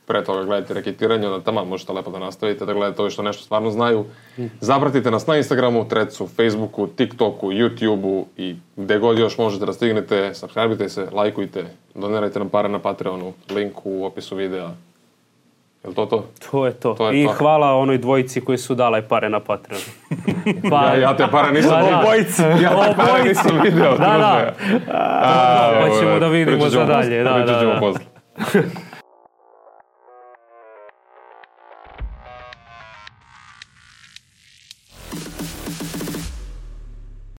[0.08, 3.44] Pre toga gledajte Reketiranje, onda tamo možete lepo da nastavite, da gledate ovo što nešto
[3.44, 4.06] stvarno znaju.
[4.62, 10.34] Zapratite nas na Instagramu, Trecu, Facebooku, TikToku, YouTube-u i gde god još možete da stignete.
[10.34, 11.66] Subscribeite se, lajkujte,
[11.96, 14.70] donirajte nam pare na Patreonu, link u opisu videa.
[15.84, 16.26] Je li to to?
[16.52, 16.94] To je to.
[16.94, 17.32] To je I to.
[17.34, 19.82] hvala onoj dvojici koji su dale pare na Patreon.
[20.70, 22.00] Pa, Ja, ja te pare nisam Pa da.
[22.00, 22.48] Obojica.
[22.48, 23.98] Ja te pare nisam video.
[23.98, 24.54] Da, da.
[24.58, 24.82] druže.
[24.92, 27.78] A, Pa ćemo da vidimo za dalje, da, da, da.
[27.80, 28.02] posle.